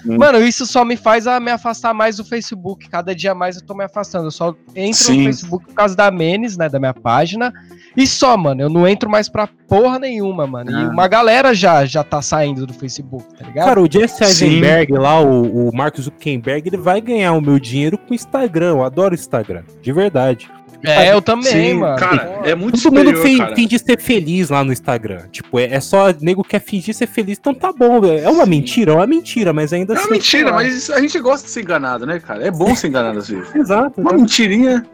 [0.05, 0.17] Uhum.
[0.17, 2.89] Mano, isso só me faz a me afastar mais do Facebook.
[2.89, 4.27] Cada dia mais eu tô me afastando.
[4.27, 5.17] Eu só entro Sim.
[5.19, 7.51] no Facebook por causa da Menes, né, da minha página.
[7.95, 10.71] E só, mano, eu não entro mais pra porra nenhuma, mano.
[10.71, 10.89] E Ah.
[10.89, 13.65] uma galera já, já tá saindo do Facebook, tá ligado?
[13.67, 14.45] Cara, o Jesse Sim.
[14.45, 18.69] Eisenberg lá, o, o Mark Zuckerberg, ele vai ganhar o meu dinheiro com o Instagram.
[18.69, 20.49] Eu adoro o Instagram, de verdade.
[20.83, 21.95] É, eu também, Sim, mano.
[21.97, 23.55] cara, é muito Todo mundo superior, fin- cara.
[23.55, 25.21] finge ser feliz lá no Instagram.
[25.31, 28.01] Tipo, é, é só nego quer fingir ser feliz, então tá bom.
[28.01, 28.19] velho.
[28.23, 30.05] É uma mentira, é uma mentira, mas ainda É assim.
[30.07, 30.51] uma mentira, sei lá.
[30.51, 32.45] mas a gente gosta de ser enganado, né, cara?
[32.45, 33.55] É bom ser enganado às vezes.
[33.55, 34.01] Exato.
[34.01, 34.19] Uma exato.
[34.21, 34.85] mentirinha.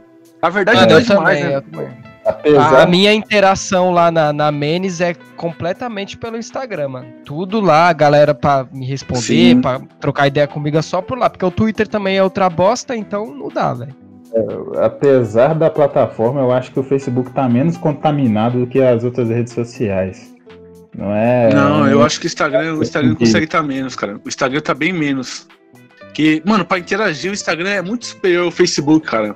[0.42, 1.94] A verdade é demais, também, né?
[2.26, 7.08] Apesar A minha interação lá na, na Menes é completamente pelo Instagram, mano.
[7.26, 9.62] Tudo lá, a galera pra me responder, Sim.
[9.62, 11.30] pra trocar ideia comigo é só por lá.
[11.30, 13.96] Porque o Twitter também é outra bosta, então não dá, velho.
[14.82, 19.30] Apesar da plataforma, eu acho que o Facebook tá menos contaminado do que as outras
[19.30, 20.34] redes sociais.
[20.96, 21.54] Não é?
[21.54, 24.20] Não, eu acho que o Instagram, o Instagram consegue estar menos, cara.
[24.24, 25.48] O Instagram tá bem menos.
[26.14, 29.36] Que, mano, pra interagir, o Instagram é muito superior ao Facebook, cara.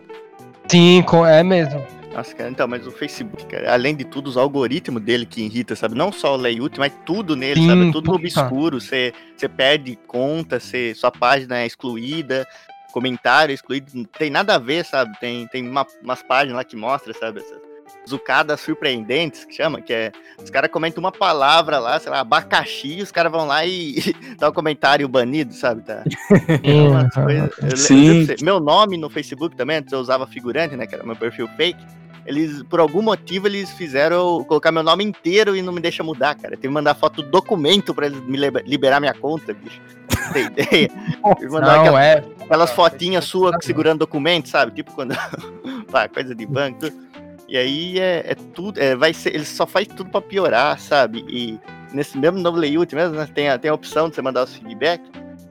[0.67, 1.81] Sim, é mesmo.
[2.13, 5.75] Nossa, cara, então, mas o Facebook, cara, além de tudo, os algoritmos dele que irrita,
[5.75, 5.95] sabe?
[5.95, 7.89] Não só o layout, mas tudo nele, Sim, sabe?
[7.89, 8.17] É Tudo puta.
[8.17, 8.79] obscuro.
[8.79, 12.45] Você você perde conta, você, sua página é excluída,
[12.93, 13.87] comentário excluído.
[13.93, 15.19] Não tem nada a ver, sabe?
[15.19, 17.39] Tem, tem uma- umas páginas lá que mostram, sabe?
[17.39, 17.61] Essas,
[18.07, 20.11] zucadas surpreendentes, que chama, que é.
[20.41, 23.95] Os caras comentam uma palavra lá, sei lá, abacaxi, os caras vão lá e,
[24.37, 25.81] dá um comentário banido, sabe?
[25.83, 26.03] Tá?
[26.63, 28.27] Umas coisas- Sim.
[28.29, 30.85] eu meu nome no Facebook também, antes eu usava figurante, né?
[30.85, 31.79] Que era meu perfil fake.
[32.25, 36.03] Eles, por algum motivo, eles fizeram eu colocar meu nome inteiro e não me deixa
[36.03, 36.51] mudar, cara.
[36.55, 39.81] Teve que mandar foto do documento pra eles me liber- liberar minha conta, bicho.
[40.31, 40.89] Tem ideia?
[41.21, 42.23] Não, aquela- é.
[42.41, 44.71] aquelas fotinhas suas segurando documento, sabe?
[44.71, 45.15] Tipo quando.
[45.91, 46.79] Pá, coisa de banco.
[46.79, 47.03] tudo.
[47.47, 48.79] E aí é, é tudo.
[48.79, 51.23] é, vai ser, ele só faz tudo pra piorar, sabe?
[51.29, 51.59] E
[51.93, 54.55] nesse mesmo novo layout mesmo, né, tem, a, tem a opção de você mandar os
[54.55, 55.01] feedback.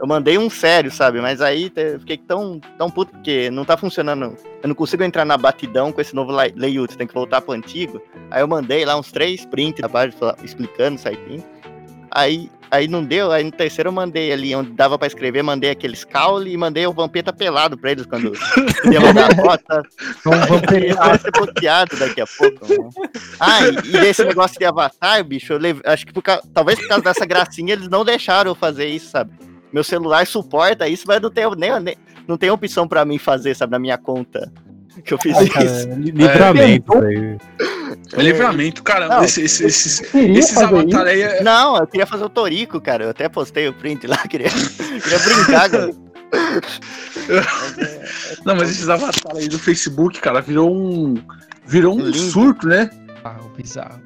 [0.00, 1.20] Eu mandei um sério, sabe?
[1.20, 4.36] Mas aí te- fiquei tão, tão puto porque não tá funcionando.
[4.60, 7.52] Eu não consigo entrar na batidão com esse novo lay- layout, tem que voltar pro
[7.52, 8.02] antigo.
[8.28, 11.44] Aí eu mandei lá uns três prints da página explicando certinho.
[12.10, 15.70] Aí, aí não deu, aí no terceiro eu mandei ali onde dava pra escrever, mandei
[15.70, 18.32] aqueles caule e mandei o Vampeta pelado pra eles quando
[18.82, 19.34] podia mandar a
[20.24, 22.66] vamos Ele vai ser bloqueado daqui a pouco.
[22.66, 23.08] Né?
[23.38, 26.22] Ah, e, e desse negócio de avatar, bicho, eu leve- acho que por
[26.54, 29.32] talvez por causa dessa gracinha eles não deixaram eu fazer isso, sabe?
[29.72, 33.54] Meu celular suporta isso, mas não tem, nem, nem- não tem opção pra mim fazer,
[33.54, 34.50] sabe, na minha conta.
[35.04, 35.88] Que eu fiz Ai, cara, isso.
[35.88, 37.38] li- livramento, velho.
[38.14, 39.08] É livramento, cara.
[39.08, 41.42] Não, esse- esse- esses esses fazer avatares aí é.
[41.42, 43.04] Não, eu queria fazer o Torico, cara.
[43.04, 45.90] Eu até postei o print lá, queria, queria brincar, cara.
[48.44, 51.14] Não, mas esses avatares aí do Facebook, cara, virou um.
[51.66, 52.18] Virou um Lindo.
[52.18, 52.90] surto, né?
[53.22, 54.02] bizarro, bizarro.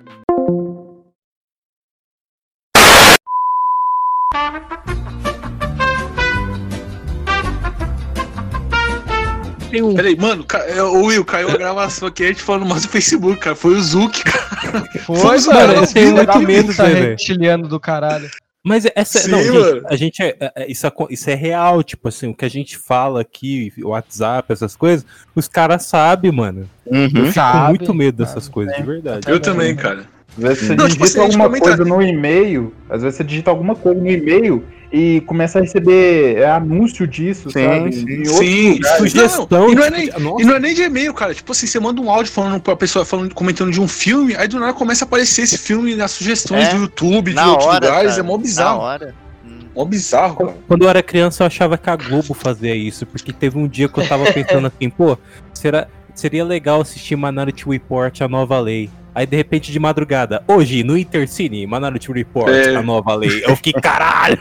[9.71, 12.83] Tem um Peraí, mano, ca- é, Will, caiu a gravação aqui, a gente falando mais
[12.83, 13.57] do Facebook, cara.
[13.57, 14.85] Foi o Zuki, cara.
[15.05, 15.69] Foi, Foi, mano.
[15.69, 17.09] mano, Eu tenho muito medo tá, velho?
[17.11, 18.29] reptiliano do caralho.
[18.65, 21.85] Mas essa, Sim, não, gente, a gente é, é- é- isso, aco- isso é real,
[21.85, 26.33] tipo assim, o que a gente fala aqui, o WhatsApp, essas coisas, os caras sabem,
[26.33, 26.69] mano.
[26.85, 28.55] Eu fico com Sabe, muito medo dessas sabe.
[28.55, 29.31] coisas, de verdade.
[29.31, 30.05] Eu também, cara.
[30.37, 33.03] Às vezes você Não, tipo digita assim, a gente alguma comenta- coisa no e-mail, às
[33.03, 37.65] vezes você digita alguma coisa no e-mail e começa a receber é, anúncio disso, Sim,
[37.65, 37.93] sabe?
[38.27, 38.81] sim.
[38.99, 40.43] Sugestão, Não, e não é tipo, nem- nossa.
[40.43, 41.35] E não é nem de e-mail, cara.
[41.35, 44.47] Tipo assim, você manda um áudio falando pra pessoa falando, comentando de um filme, aí
[44.47, 47.67] do nada começa a aparecer esse filme nas sugestões É, do YouTube, de Na outros
[47.69, 48.11] hora, lugares.
[48.11, 48.81] cara, É mó Na bizarro.
[48.81, 49.15] hora.
[49.45, 49.59] Hum.
[49.75, 50.57] Mó bizarro, cara.
[50.69, 53.89] Quando eu era criança, eu achava que a Globo fazia isso, porque teve um dia
[53.89, 55.17] que eu tava pensando assim, pô,
[55.53, 58.89] será, seria legal assistir Minority Report, a nova lei.
[59.17, 62.77] Aí, de repente, de madrugada, hoje, no Intercine, Minority Report, É.
[62.77, 63.43] a nova lei.
[63.47, 64.39] Eu fiquei, caralho!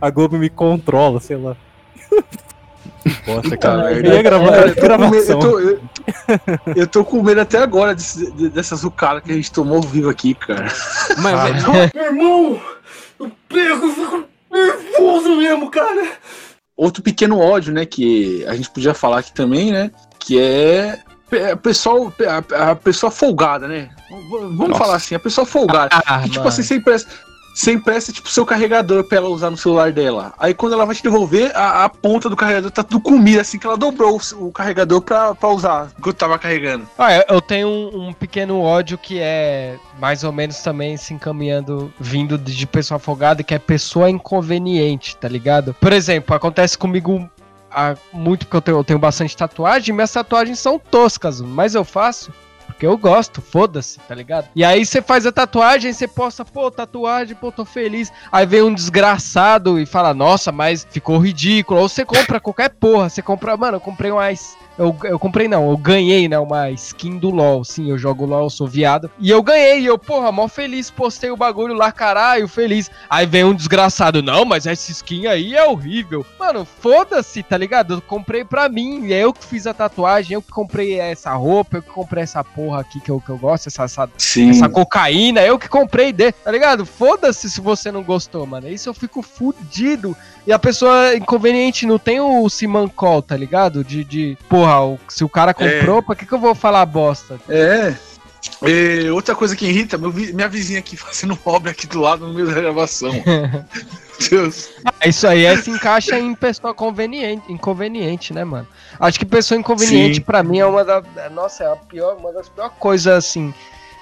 [0.00, 1.56] A Globo me controla, sei lá.
[3.26, 3.92] Nossa, cara.
[3.92, 5.40] Eu ia gravar eu, tô com medo, eu, gravação.
[5.40, 5.80] tô, eu,
[6.76, 9.82] eu tô com medo até agora desse, de- dessa zucada que a gente tomou ao
[9.82, 10.66] vivo aqui, cara.
[11.18, 12.60] Mas, Meu irmão,
[13.18, 16.12] eu pego, eu fico nervoso mesmo, cara.
[16.76, 21.00] Outro pequeno ódio, né, que a gente podia falar aqui também, né, que é
[21.62, 22.12] pessoal,
[22.54, 23.90] a, a pessoa folgada, né?
[24.30, 24.78] Vamos Nossa.
[24.84, 25.88] falar assim, a pessoa folgada.
[26.06, 26.48] Ah, Que, tipo mano.
[26.48, 27.10] assim, você empresta,
[27.54, 30.32] você empresta tipo seu carregador pra ela usar no celular dela.
[30.38, 33.58] Aí quando ela vai te devolver, a, a ponta do carregador tá tudo comida, assim,
[33.58, 36.86] que ela dobrou o, o carregador pra, pra usar, enquanto tava carregando.
[36.98, 41.12] Ah, eu- eu tenho um, um pequeno ódio que é mais ou menos também se
[41.14, 45.74] encaminhando, vindo de, de pessoa afogada, que é pessoa inconveniente, tá ligado?
[45.80, 47.28] Por exemplo, acontece comigo
[47.74, 51.84] há muito, porque eu tenho, eu tenho bastante tatuagem, minhas tatuagens são toscas, mas eu
[51.84, 52.32] faço.
[52.66, 54.48] Porque eu gosto, foda-se, tá ligado?
[54.56, 58.12] E aí você faz a tatuagem, você posta, pô, tatuagem, pô, tô feliz.
[58.30, 61.80] Aí vem um desgraçado e fala, nossa, mas ficou ridículo.
[61.80, 65.70] Ou você compra qualquer porra, você compra, mano, eu comprei mais eu, eu comprei não,
[65.70, 67.64] eu ganhei, né, uma skin do LoL.
[67.64, 69.10] Sim, eu jogo LoL, sou viado.
[69.18, 72.90] E eu ganhei, e eu, porra, mó feliz, postei o bagulho lá, caralho, feliz.
[73.08, 76.24] Aí vem um desgraçado, não, mas essa skin aí é horrível.
[76.38, 77.94] Mano, foda-se, tá ligado?
[77.94, 81.76] Eu comprei pra mim, é eu que fiz a tatuagem, eu que comprei essa roupa,
[81.76, 84.10] eu que comprei essa porra aqui que eu, que eu gosto, essa, essa,
[84.48, 86.86] essa cocaína, eu que comprei de, tá ligado?
[86.86, 88.68] Foda-se se você não gostou, mano.
[88.68, 90.16] Isso eu fico fudido.
[90.46, 93.84] E a pessoa inconveniente não tem o Simancol, tá ligado?
[93.84, 97.38] De, de porra, o- se o cara comprou, pra que, que eu vou falar bosta?
[97.48, 97.94] É.
[98.66, 102.34] E outra coisa que irrita, meu minha vizinha aqui fazendo obra aqui do lado no
[102.34, 103.10] meio da gravação.
[104.30, 104.70] Deus.
[104.84, 108.66] Ah, Isso aí é, se encaixa em pessoa conveniente, inconveniente, né, mano?
[109.00, 112.32] Acho que pessoa inconveniente pra mim é uma da, é, nossa, é a pior, uma
[112.32, 113.52] das piores coisas assim.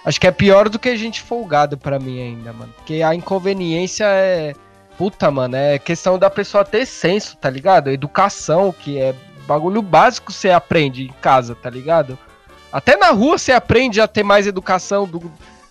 [0.04, 2.72] Acho que é pior do que gente folgado pra mim ainda, mano.
[2.76, 4.54] Porque a inconveniência é
[4.98, 7.90] puta, mano, é questão da pessoa ter senso, tá ligado?
[7.90, 9.14] Educação, que é
[9.50, 12.16] bagulho básico você aprende em casa, tá ligado?
[12.72, 15.20] Até na rua você aprende a ter mais educação do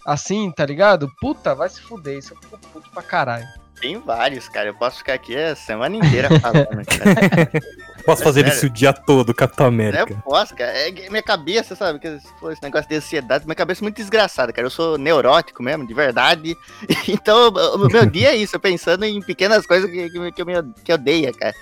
[0.06, 1.10] assim, tá ligado?
[1.22, 3.46] Puta, vai se fuder, isso eu fico puto pra caralho.
[3.80, 4.68] Tem vários, cara.
[4.68, 7.50] Eu posso ficar aqui a semana inteira falando, cara.
[8.06, 8.56] Posso fazer sério.
[8.56, 10.14] isso o dia todo, Capitão É, América.
[10.14, 10.72] eu posso, cara.
[10.72, 12.00] É que minha cabeça, sabe?
[12.00, 14.66] Que pô, esse negócio de ansiedade, minha cabeça é muito desgraçada, cara.
[14.66, 16.56] Eu sou neurótico mesmo, de verdade.
[17.08, 20.46] Então, o meu dia é isso, eu pensando em pequenas coisas que, que, que eu
[20.46, 21.54] me que eu odeia, cara.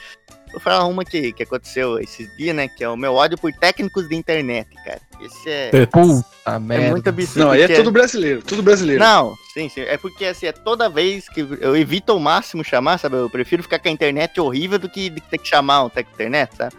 [0.51, 2.67] Vou falar uma que, que aconteceu esses dias, né?
[2.67, 4.99] Que é o meu ódio por técnicos de internet, cara.
[5.21, 6.89] Esse é, Puta é merda.
[6.91, 7.45] muito absurdo.
[7.45, 8.99] Não, aí é porque- todo brasileiro, tudo brasileiro.
[9.03, 9.81] Não, sim, sim.
[9.81, 13.15] É porque assim, é toda vez que eu evito ao máximo chamar, sabe?
[13.17, 16.23] Eu prefiro ficar com a internet horrível do que ter que chamar um técnico de
[16.23, 16.73] internet, sabe?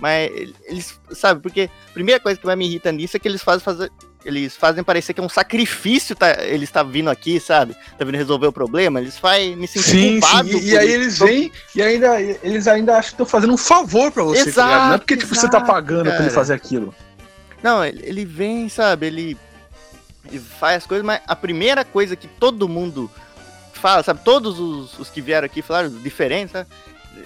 [0.00, 0.30] Mas
[0.64, 3.60] eles, sabe, porque a primeira coisa que mais me irrita nisso é que eles fazem
[3.60, 3.92] fazer.
[4.22, 7.74] Eles fazem parecer que é um sacrifício tá, ele está vindo aqui, sabe?
[7.98, 9.00] Tá vindo resolver o problema.
[9.00, 10.48] Eles fazem me sentir Sim, culpado.
[10.48, 10.58] sim.
[10.58, 14.12] E, e aí eles vêm e ainda eles ainda acham que estão fazendo um favor
[14.12, 14.56] pra você, tá ligado?
[14.56, 16.94] Não é Exato, porque tipo, você tá exato, pagando pra ele fazer aquilo.
[17.62, 19.06] Não, ele, ele vem, sabe?
[19.06, 19.38] Ele,
[20.26, 23.10] ele faz as coisas, mas a primeira coisa que todo mundo
[23.72, 24.20] fala, sabe?
[24.22, 26.68] Todos os, os que vieram aqui falaram diferente, sabe?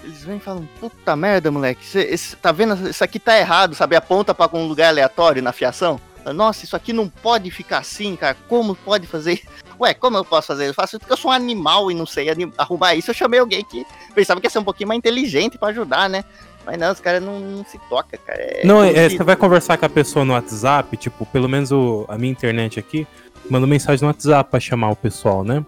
[0.05, 2.89] Eles vêm e falam, puta merda, moleque, cê, esse- tá vendo?
[2.91, 3.97] Isso aqui tá errado, sabe?
[3.97, 5.99] Aponta pra um lugar aleatório na fiação.
[6.35, 8.37] Nossa, isso aqui não pode ficar assim, cara.
[8.49, 9.41] Como pode fazer?
[9.81, 10.69] Ué, como eu posso fazer?
[10.69, 13.11] Eu faço isso porque eu sou um animal e não sei arrumar isso.
[13.11, 16.25] Eu chamei alguém que pensava que ia ser um pouquinho mais inteligente pra ajudar, né?
[16.65, 18.41] Mas não, os caras não, não se tocam, cara.
[18.41, 22.07] É Não, é, você vai conversar com a pessoa no WhatsApp, tipo, pelo menos o-
[22.09, 23.07] a minha internet aqui,
[23.51, 25.63] manda mensagem no WhatsApp pra chamar o pessoal, né?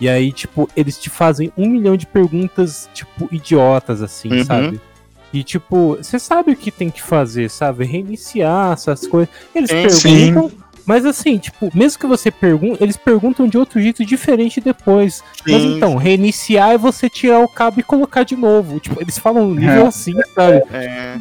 [0.00, 4.44] E aí, tipo, eles te fazem um milhão de perguntas, tipo, idiotas, assim, Uhum.
[4.44, 4.80] sabe?
[5.32, 7.84] E, tipo, você sabe o que tem que fazer, sabe?
[7.84, 9.28] Reiniciar essas coisas.
[9.54, 10.32] Eles Sim.
[10.32, 10.50] perguntam,
[10.86, 15.22] mas assim, tipo, mesmo que você pergunte, eles perguntam de outro jeito diferente depois.
[15.46, 18.80] Mas Sim, então, reiniciar é você tirar o cabo e colocar de novo.
[18.80, 19.86] Tipo, eles falam um nível É.
[19.88, 20.62] assim, sabe?
[20.72, 21.18] É...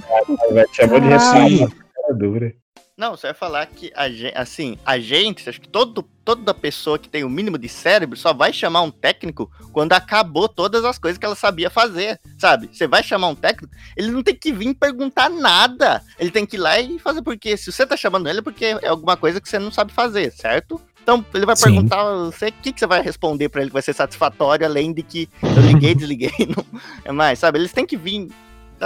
[0.54, 1.10] Vai te chamar de Caralho.
[1.50, 1.74] ressalva.
[1.96, 2.54] Cara dura.
[2.98, 6.98] Não, você vai falar que a gente, assim, a gente, acho que todo, toda pessoa
[6.98, 10.98] que tem o mínimo de cérebro só vai chamar um técnico quando acabou todas as
[10.98, 12.68] coisas que ela sabia fazer, sabe?
[12.74, 16.02] Você vai chamar um técnico, ele não tem que vir perguntar nada.
[16.18, 18.66] Ele tem que ir lá e fazer porque se você tá chamando ele é porque
[18.66, 20.82] é alguma coisa que você não sabe fazer, certo?
[21.04, 21.66] Então ele vai Sim.
[21.66, 24.92] perguntar você o que, que você vai responder pra ele que vai ser satisfatório, além
[24.92, 26.66] de que eu liguei, desliguei, não
[27.06, 27.60] é mais, sabe?
[27.60, 28.28] Eles têm que vir,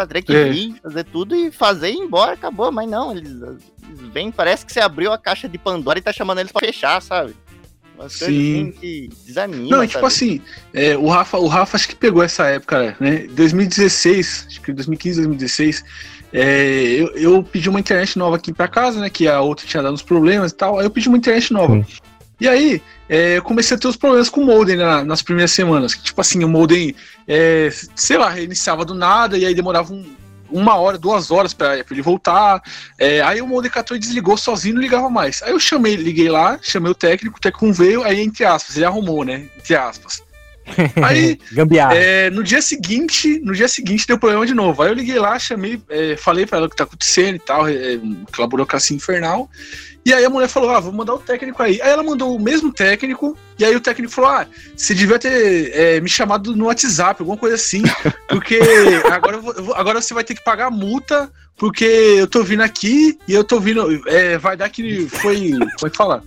[0.09, 0.49] Tem que É.
[0.49, 2.71] vir, fazer tudo e fazer e ir embora, acabou.
[2.71, 3.61] Mas não, eles, eles
[4.13, 7.01] vêm, parece que você abriu a caixa de Pandora e tá chamando eles pra fechar,
[7.01, 7.35] sabe?
[7.99, 8.25] Umas Sim.
[8.25, 10.07] assim que desanima, Não, e tipo sabe?
[10.07, 10.41] assim,
[10.73, 13.27] é, o, Rafa, o Rafa acho que pegou essa época, né?
[13.31, 15.83] 2016, acho que 2015, 2016.
[16.33, 19.09] é, eu, eu pedi uma internet nova aqui pra casa, né?
[19.09, 20.79] Que a outra tinha dado uns problemas e tal.
[20.79, 21.75] Aí eu pedi uma internet nova.
[21.75, 21.85] Sim.
[22.41, 25.51] E aí, é, eu comecei a ter os problemas com o modem na- nas primeiras
[25.51, 25.91] semanas.
[25.91, 26.95] Tipo assim, o modem,
[27.27, 30.15] é, sei lá, reiniciava do nada e aí demorava um-
[30.49, 32.59] uma hora, duas horas pra ele voltar.
[32.97, 35.43] É, aí o modem catou e desligou sozinho, não ligava mais.
[35.43, 38.85] Aí eu chamei, liguei lá, chamei o técnico, o técnico veio, aí entre aspas, ele
[38.85, 39.45] arrumou, né?
[39.55, 40.23] Entre aspas.
[41.03, 41.37] Aí,
[41.93, 44.81] é, no dia seguinte, no dia seguinte deu problema de novo.
[44.81, 47.67] Aí eu liguei lá, chamei, é, falei pra ela o que tá acontecendo e tal,
[47.67, 47.99] é,
[48.31, 49.49] aquela burocracia infernal.
[50.05, 51.79] E aí a mulher falou: Ah, vou mandar o técnico aí.
[51.81, 55.71] Aí ela mandou o mesmo técnico, e aí o técnico falou: Ah, você devia ter
[55.75, 57.83] é, me chamado no WhatsApp, alguma coisa assim,
[58.27, 58.59] porque
[59.11, 63.17] agora, vou- agora você vai ter que pagar a multa, porque eu tô vindo aqui
[63.27, 64.01] e eu tô vindo.
[64.07, 65.51] é, vai dar que foi.
[65.51, 66.23] Como é que fala?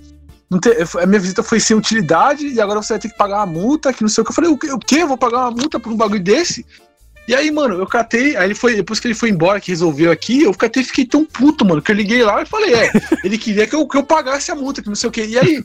[0.61, 3.47] Te- a minha visita foi sem utilidade e agora você vai ter que pagar uma
[3.47, 4.31] multa, que não sei o que.
[4.31, 4.73] Eu falei, o quê?
[4.73, 4.97] O quê?
[5.03, 6.65] Eu vou pagar uma multa por um bagulho desse?
[7.27, 10.13] E aí, mano, eu catei, aí ele foi, depois que ele foi embora, que resolveu
[10.13, 12.93] aqui, eu catei fiquei tão puto, mano, que eu liguei lá e falei, é,
[13.25, 15.25] ele queria que eu, que eu pagasse a multa, que não sei o que.
[15.25, 15.65] E aí,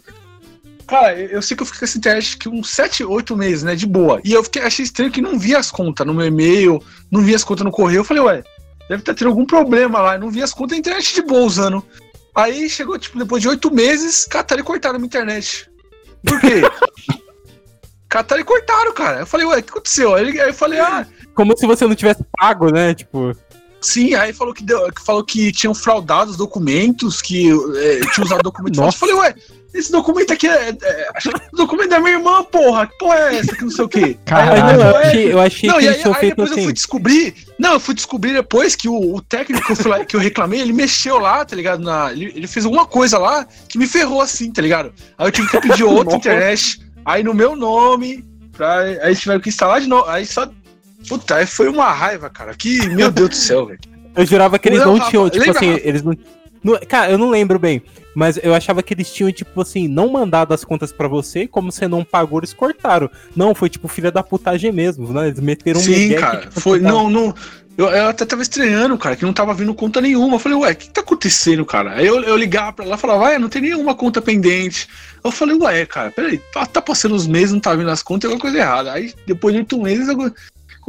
[0.88, 3.64] cara, eu, eu sei que eu fiquei com essa internet que uns 7, 8 meses,
[3.64, 4.22] né, de boa.
[4.24, 7.36] E eu fiquei, achei estranho que não via as contas no meu e-mail, não via
[7.36, 8.00] as contas no correio.
[8.00, 8.44] Eu falei, ué,
[8.88, 11.42] deve estar tendo algum problema lá, eu não via as contas, a internet de boa
[11.42, 11.86] usando.
[12.36, 15.70] Aí chegou, tipo, depois de oito meses, cataram e cortaram a minha internet.
[16.26, 16.62] Por quê?
[18.08, 19.20] cataram e cortaram, cara.
[19.20, 20.16] Eu falei, ué, o que aconteceu?
[20.16, 22.94] Aí aí eu falei, ah, Como se você não tivesse pago, né?
[22.94, 23.36] Tipo,
[23.82, 28.42] sim, aí falou que, deu, falou que tinham fraudado os documentos, que é, tinha usado
[28.42, 28.98] documento falso.
[28.98, 29.36] Eu falei, ué,
[29.74, 31.10] esse documento aqui é, é, é
[31.54, 32.88] o documento da minha irmã, porra.
[32.88, 33.56] Que porra é essa?
[33.56, 34.18] Que não sei o quê.
[34.26, 34.52] Caralho.
[34.54, 36.56] Aí não, ele eu "É, achei, eu achei não, que e aí feito depois eu
[36.56, 36.64] assim.
[36.64, 37.34] fui descobrir.
[37.60, 40.60] Não, eu fui descobrir depois que o, o técnico que eu, fui que eu reclamei,
[40.62, 41.84] ele mexeu lá, tá ligado?
[41.84, 44.92] Na, ele, ele fez alguma coisa lá que me ferrou assim, tá ligado?
[45.18, 46.18] Aí eu tive que pedir outra Nossa.
[46.18, 50.10] internet, aí no meu nome, pra, aí tiveram que instalar de novo.
[50.10, 50.50] Aí só.
[51.08, 52.54] Puta, aí foi uma raiva, cara.
[52.54, 53.80] Que, meu Deus do céu, velho.
[54.16, 55.88] Eu jurava que eles Não, tinham, tipo lembra, assim, Rafa?
[55.88, 56.18] eles não-
[56.88, 57.82] Cara, eu não lembro bem,
[58.14, 61.72] mas eu achava que eles tinham, tipo assim, não mandado as contas pra você, como
[61.72, 63.10] você não pagou, eles cortaram.
[63.36, 65.28] Não, foi tipo filha da putagem mesmo, né?
[65.28, 66.40] Eles meteram um Sim, migué que, cara.
[66.42, 66.80] tipo, Foi.
[66.80, 67.34] Não, não.
[67.78, 70.36] Eu, eu até tava estranhando, cara, que não tava vindo conta nenhuma.
[70.36, 71.94] Eu falei, ué, o que tá acontecendo, cara?
[71.94, 74.90] Aí eu, eu ligava pra lá e falava, ué, não tem nenhuma conta pendente.
[75.24, 78.22] Eu falei, ué, cara, peraí, tá, tá passando os meses, não tá vindo as contas,
[78.22, 78.92] tem alguma coisa errada.
[78.92, 80.34] Aí depois de oito meses eu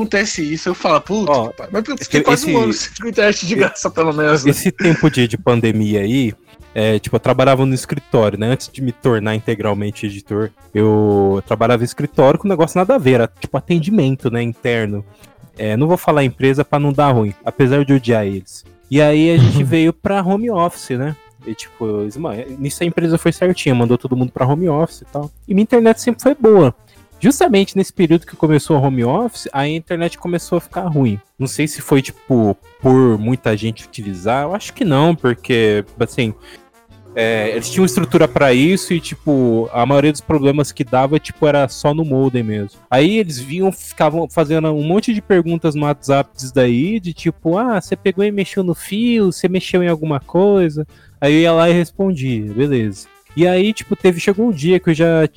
[0.03, 3.09] acontece isso, eu falo, puta, Ó, mas eu esse- fiquei quase um esse- ano sem
[3.11, 4.45] internet de graça, pelo menos.
[4.45, 4.51] né?
[4.51, 6.33] Esse tempo de, de pandemia aí,
[6.75, 8.49] é, tipo, eu trabalhava no escritório, né?
[8.53, 13.13] Antes de me tornar integralmente editor, eu trabalhava em escritório com negócio nada a ver,
[13.15, 15.05] era tipo atendimento, né, interno.
[15.59, 18.65] É, não vou falar empresa pra não dar ruim, apesar de odiar eles.
[18.91, 21.15] E aí a gente veio pra home office, né?
[21.47, 21.87] E tipo,
[22.59, 25.31] nisso a empresa foi certinha, mandou todo mundo pra home office e tal.
[25.49, 26.75] E minha internet sempre foi boa.
[27.21, 31.21] Justamente nesse período que começou o home office, a internet começou a ficar ruim.
[31.39, 34.45] Não sei se foi, tipo, por muita gente utilizar.
[34.45, 36.35] Eu acho que não, porque, assim,
[37.15, 41.47] é, eles tinham estrutura pra isso e, tipo, a maioria dos problemas que dava, tipo,
[41.47, 42.81] era só no modem mesmo.
[42.91, 47.59] Aí eles vinham, ficavam fazendo um monte de perguntas no WhatsApp disso daí, de tipo,
[47.59, 50.87] ah, você pegou e mexeu no fio, você mexeu em alguma coisa.
[51.21, 53.09] Aí eu ia lá e respondia, beleza.
[53.37, 55.29] E aí, tipo, teve, chegou um dia que eu já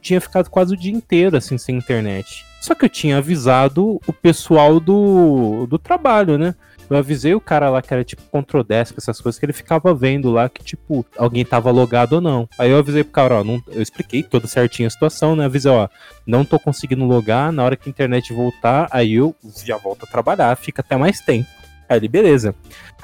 [0.00, 2.44] tinha ficado quase o dia inteiro, assim, sem internet.
[2.60, 6.54] Só que eu tinha avisado o pessoal do, do trabalho, né?
[6.90, 9.94] Eu avisei o cara lá que era tipo control desk, essas coisas, que ele ficava
[9.94, 12.48] vendo lá que, tipo, alguém tava logado ou não.
[12.58, 15.44] Aí eu avisei pro cara, ó, não, eu expliquei toda certinho a situação, né?
[15.44, 15.88] Avisei, ó,
[16.26, 19.34] não tô conseguindo logar, na hora que a internet voltar, aí eu
[19.64, 21.48] já volto a trabalhar, fica até mais tempo.
[21.88, 22.56] Aí ele, beleza.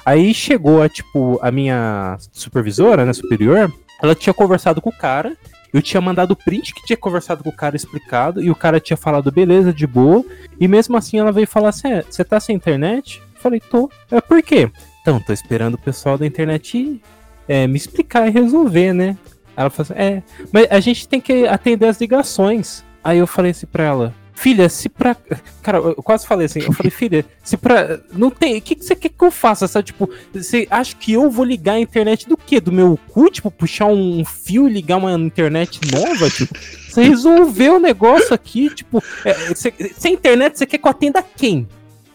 [0.04, 3.72] Aí chegou a, tipo, a minha supervisora, né, superior,
[4.02, 5.36] ela tinha conversado com o cara,
[5.76, 8.80] eu tinha mandado o print que tinha conversado com o cara explicado, e o cara
[8.80, 10.24] tinha falado, beleza, de boa,
[10.58, 13.22] e mesmo assim ela veio falar assim, "É, você tá sem internet?
[13.34, 13.90] Eu falei, tô.
[14.10, 14.70] É, por quê?
[15.02, 17.00] Então, tô esperando o pessoal da internet
[17.46, 19.16] é, me explicar e resolver, né?
[19.54, 22.82] Ela falou assim, é, mas a gente tem que atender as ligações.
[23.04, 25.16] Aí eu falei assim pra ela, filha, se pra.
[25.62, 27.98] Cara, eu quase falei assim, eu falei, filha, se pra.
[28.12, 28.58] Não tem.
[28.58, 29.66] O que, que você quer que eu faça?
[29.66, 29.86] Sabe?
[29.86, 32.60] Tipo, você acha que eu vou ligar a internet do quê?
[32.60, 33.28] Do meu cu?
[33.30, 36.30] Tipo, puxar um fio e ligar uma internet nova?
[36.30, 36.54] Tipo,
[36.88, 41.22] você resolveu o negócio aqui, tipo, é, você- sem internet você quer que eu atenda
[41.22, 41.66] quem?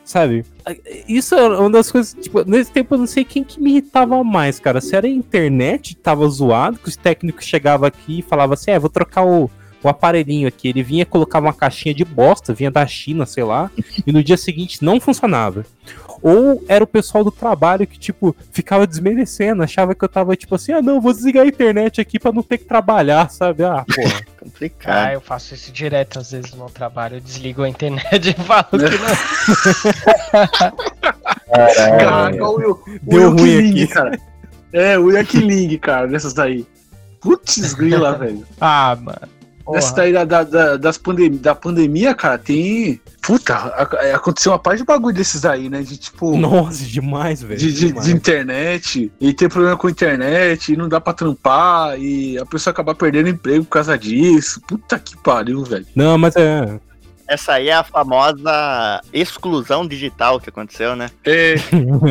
[0.04, 0.44] Sabe?
[1.08, 4.22] Isso é uma das coisas, tipo, nesse tempo eu não sei quem que me irritava
[4.24, 4.82] mais, cara.
[4.82, 8.80] Se era a internet, tava zoado, que os técnicos chegavam aqui e falavam assim, é,
[8.80, 9.50] vou trocar o,
[9.84, 10.70] o aparelhinho aqui.
[10.70, 13.70] Ele vinha, colocava uma caixinha de bosta, vinha da China, sei lá,
[14.06, 15.66] e no dia seguinte não funcionava.
[16.22, 20.54] Ou era o pessoal do trabalho que, tipo, ficava desmerecendo, achava que eu tava, tipo
[20.54, 23.64] assim, ah, não, vou desligar a internet aqui pra não ter que trabalhar, sabe?
[23.64, 24.22] Ah, porra.
[24.40, 25.08] Complicado.
[25.08, 27.18] Ah, eu faço isso direto às vezes no trabalho.
[27.18, 29.16] Eu desligo a internet e falo que não.
[31.52, 33.88] Caraca, o Will, Deu Will ruim Killing, aqui.
[33.88, 34.20] cara.
[34.74, 36.66] É, o Will Killing, cara, dessas daí.
[37.20, 38.46] Putz, grila, velho.
[38.60, 39.41] Ah, mano.
[39.72, 43.00] Nessa daí da, da, da, das pandem da pandemia, cara, tem.
[43.22, 43.56] Puta,
[44.14, 45.82] aconteceu uma parte de bagulho desses aí, né?
[45.82, 46.36] De tipo.
[46.38, 47.60] Nossa, demais, velho.
[47.60, 52.00] De, de, de internet, e ter problema com a internet, e não dá pra trampar,
[52.00, 54.62] e a pessoa acabar perdendo emprego por causa disso.
[54.68, 55.86] Puta que pariu, velho.
[55.96, 56.80] Não, mas é.
[57.32, 61.10] Essa aí é a famosa exclusão digital que aconteceu, né?
[61.24, 61.56] É,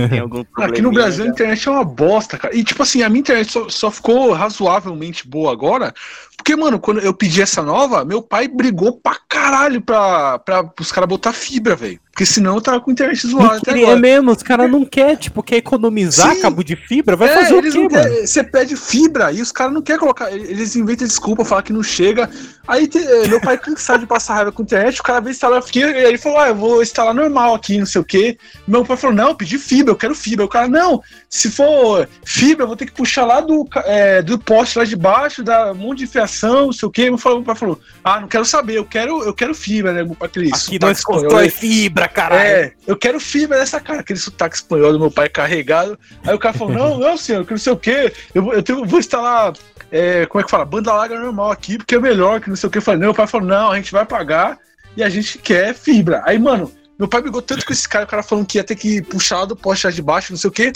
[0.08, 0.72] Tem algum problema.
[0.72, 2.56] aqui no Brasil a internet é uma bosta, cara.
[2.56, 5.92] E tipo assim, a minha internet só, só ficou razoavelmente boa agora.
[6.38, 10.90] Porque, mano, quando eu pedi essa nova, meu pai brigou pra caralho pra, pra os
[10.90, 12.00] caras botar fibra, velho.
[12.20, 13.98] Porque senão eu tava com internet zoada até queria agora.
[13.98, 16.42] mesmo, os caras não querem, tipo, quer economizar Sim.
[16.42, 17.16] cabo de fibra?
[17.16, 20.30] Vai É, fazer o quê, querem- Você pede fibra e os caras não querem colocar.
[20.30, 22.28] Eles inventam desculpa, falam que não chega.
[22.68, 25.58] Aí te- eh, meu pai cansado de passar raiva com internet, o cara veio instalar
[25.60, 28.36] aqui, e aí ele falou: Ah, eu vou instalar normal aqui, não sei o quê.
[28.68, 30.44] Meu pai falou: Não, eu pedi fibra, eu quero fibra.
[30.44, 34.38] O cara, não, se for fibra, eu vou ter que puxar lá do, eh, do
[34.38, 37.04] poste lá de baixo, dar um monte de fiação, não sei o quê.
[37.10, 40.06] Meu pai falou: Ah, não quero saber, eu quero, eu quero fibra, né?
[40.20, 42.42] Aquele Aqui nós constrói fibra, caralho.
[42.42, 45.98] É, eu quero fibra dessa cara, aquele sotaque espanhol do meu pai carregado.
[46.26, 48.84] Aí o cara falou: Não, não, senhor, que não sei o quê, eu, eu tenho-
[48.84, 49.52] vou instalar,
[49.90, 50.64] é, como é que fala?
[50.64, 52.78] Banda larga normal aqui, porque é melhor, que não sei o que.
[52.78, 54.58] Eu falei: Não, meu pai falou: Não, a gente vai pagar
[54.96, 56.22] e a gente quer fibra.
[56.24, 58.74] Aí, mano, meu pai brigou tanto com esse cara, o cara falando que ia ter
[58.76, 60.72] que puxar do poste lá de baixo, não sei o quê.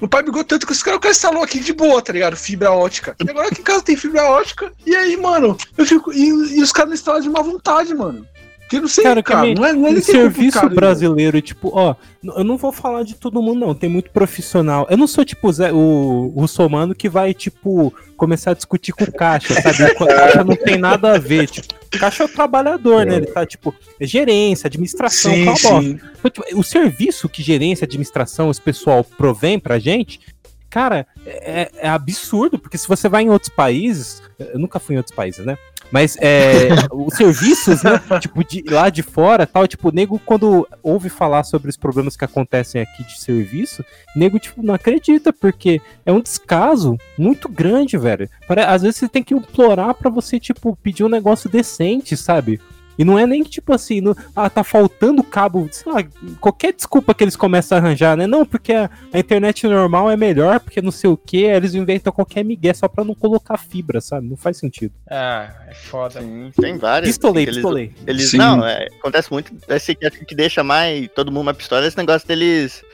[0.00, 2.34] Meu pai brigou tanto com esse cara, o cara instalou aqui de boa, tá ligado?
[2.34, 3.14] Fibra ótica.
[3.22, 4.72] E agora aqui em casa tem fibra ótica.
[4.86, 6.10] E aí, mano, eu fico.
[6.12, 8.26] E, e os caras instalam de má vontade, mano.
[8.70, 9.48] Que não sei, Cara, cara.
[9.48, 12.70] que não é, não é O é serviço complicado, brasileiro, tipo, ó, eu não vou
[12.70, 13.74] falar de todo mundo, não.
[13.74, 14.86] Tem muito profissional.
[14.88, 19.02] Eu não sou, tipo, o Zé- o russomano que vai, tipo, começar a discutir com
[19.02, 19.92] o caixa, sabe?
[19.92, 21.48] O caixa não tem nada a ver.
[21.48, 23.16] Tipo, o caixa é o trabalhador, né?
[23.16, 25.58] Ele tá, tipo, é gerência, administração, Sim, boca.
[25.58, 25.98] sim.
[26.18, 30.20] Então, tipo, O serviço que gerência, administração, esse pessoal provém pra gente,
[30.70, 34.98] cara, é, é absurdo, porque se você vai em outros países, eu nunca fui em
[34.98, 35.58] outros países, né?
[35.92, 40.66] Mas é, os serviços, né, tipo, de, lá de fora, tal, tipo, o nego, quando
[40.82, 43.84] ouve falar sobre os problemas que acontecem aqui de serviço,
[44.14, 48.28] nego, tipo, não acredita, porque é um descaso muito grande, velho.
[48.46, 52.60] Pare- Às vezes você tem que implorar pra você, tipo, pedir um negócio decente, sabe?
[53.00, 56.04] E não é nem que, tipo assim, não- ah, tá faltando cabo, sei lá,
[56.38, 58.26] qualquer desculpa que eles começam a arranjar, né?
[58.26, 62.12] Não, porque a, a internet normal é melhor, porque não sei o que, eles inventam
[62.12, 64.28] qualquer migué só pra não colocar fibra, sabe?
[64.28, 64.92] Não faz sentido.
[65.10, 66.20] Ah, é foda.
[66.20, 67.08] Sim, tem vários.
[67.10, 67.94] Pistolei, eles- pistolei.
[68.06, 68.36] Eles, Sim.
[68.36, 69.50] não, é, acontece muito.
[69.66, 72.84] Esse que, que deixa mais todo mundo mais pistola é esse negócio deles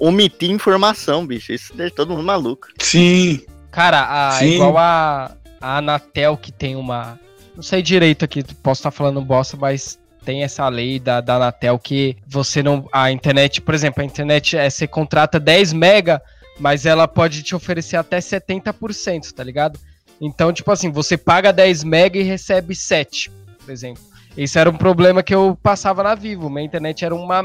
[0.00, 1.52] omitir informação, bicho.
[1.52, 2.66] Isso deixa todo mundo maluco.
[2.80, 3.40] Sim.
[3.70, 4.54] Cara, a, Sim.
[4.54, 7.16] igual a, a Anatel que tem uma.
[7.54, 11.78] Não sei direito aqui, posso estar falando bosta, mas tem essa lei da, da Anatel
[11.78, 12.88] que você não.
[12.92, 16.22] A internet, por exemplo, a internet é, você contrata 10 mega,
[16.58, 19.78] mas ela pode te oferecer até 70%, tá ligado?
[20.20, 24.02] Então, tipo assim, você paga 10 mega e recebe 7, por exemplo.
[24.36, 26.48] Esse era um problema que eu passava na Vivo.
[26.48, 27.42] Minha internet era uma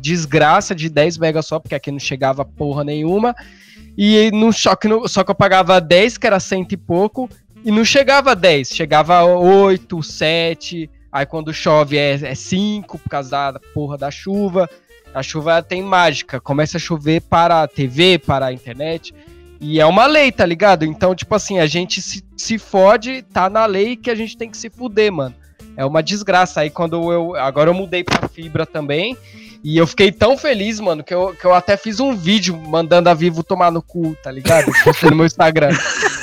[0.00, 3.34] desgraça de 10 mega só, porque aqui não chegava porra nenhuma.
[3.98, 7.28] E no só que, no, só que eu pagava 10, que era cento e pouco,
[7.64, 10.90] e não chegava a 10, chegava 8, 7.
[11.12, 14.68] Aí quando chove é, é 5 por causa da porra da chuva.
[15.12, 19.12] A chuva tem mágica, começa a chover para a TV, para a internet.
[19.60, 20.86] E é uma lei, tá ligado?
[20.86, 24.48] Então, tipo assim, a gente se, se fode, tá na lei que a gente tem
[24.48, 25.34] que se fuder, mano.
[25.76, 26.60] É uma desgraça.
[26.60, 27.36] Aí quando eu.
[27.36, 29.16] Agora eu mudei pra fibra também.
[29.62, 33.10] E eu fiquei tão feliz, mano, que eu, que eu até fiz um vídeo mandando
[33.10, 34.72] a Vivo tomar no cu, tá ligado?
[34.82, 35.68] Postei no meu Instagram.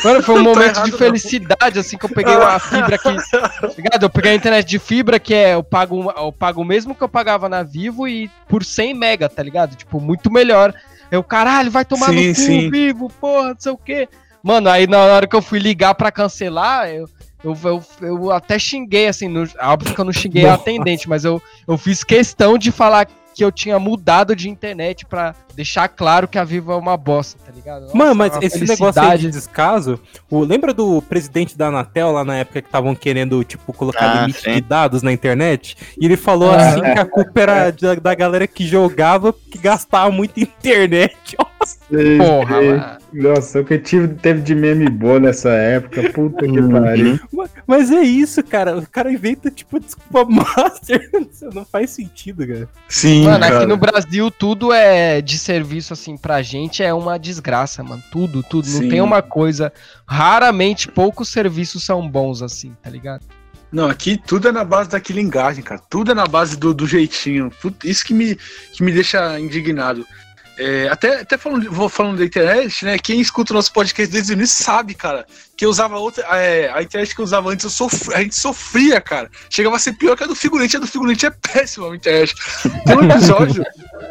[0.03, 0.97] Mano, foi um Não tá momento errado, de não.
[0.97, 3.15] felicidade, assim, que eu peguei uma fibra aqui.
[3.29, 4.03] Tá ligado?
[4.03, 7.03] Eu peguei a internet de fibra, que é, eu pago, eu pago o mesmo que
[7.03, 9.75] eu pagava na Vivo e por 100 mega, tá ligado?
[9.75, 10.73] Tipo, muito melhor.
[11.11, 12.71] Eu, caralho, vai tomar Sim, no cu, sim.
[12.71, 14.09] Vivo, porra, não sei o quê.
[14.41, 17.07] Mano, aí na hora que eu fui ligar pra cancelar, eu,
[17.43, 20.61] eu, eu, eu até xinguei, assim, no, óbvio que eu não xinguei a Nossa.
[20.61, 23.07] atendente, mas eu, eu fiz questão de falar
[23.37, 27.39] que eu tinha mudado de internet pra deixar claro que a Vivo é uma bosta,
[27.43, 27.81] tá ligado?
[27.85, 29.99] Nossa, Mano, mas uma esse negócio aí de descaso,
[30.29, 34.21] o, lembra do presidente da Anatel lá na época que estavam querendo, tipo, colocar Ah,
[34.21, 34.53] limite sim.
[34.53, 35.75] de dados na internet?
[35.99, 36.57] E ele falou Ah.
[36.69, 41.17] assim que a culpa era da, da galera que jogava, que gastava muito internet.
[41.89, 42.69] Sei, Porra, sei.
[42.69, 42.97] mano.
[43.13, 46.69] Nossa, o que tive, teve de meme boa nessa época, puta que Uhum.
[46.69, 47.19] pariu.
[47.33, 48.77] Ma- Mas é isso, cara.
[48.77, 51.09] O cara inventa, tipo, desculpa master.
[51.31, 52.69] Isso não faz sentido, cara.
[52.87, 53.57] Sim, Mano, cara.
[53.57, 58.03] aqui no Brasil tudo é de serviço assim pra gente é uma desgraça, mano.
[58.11, 58.67] Tudo, tudo.
[58.67, 58.89] Não Sim.
[58.89, 59.71] tem uma coisa.
[60.05, 63.25] Raramente poucos serviços são bons assim, tá ligado?
[63.71, 65.81] Não, aqui tudo é na base da quilingagem, cara.
[65.89, 67.51] Tudo é na base do, do jeitinho.
[67.83, 68.35] Isso que me,
[68.73, 70.05] que me deixa indignado.
[70.59, 72.97] É, até até falando, vou falando da internet, né?
[72.97, 75.23] Quem escuta o nosso podcast desde o início sabe, cara,
[75.55, 76.23] que eu usava outra.
[76.35, 79.29] é, a internet que eu usava antes, eu sofri, a gente sofria, cara.
[79.51, 80.75] Chegava a ser pior que a do figurante.
[80.75, 82.33] A do figurante é péssima a internet.
[82.85, 83.63] Tem um episódio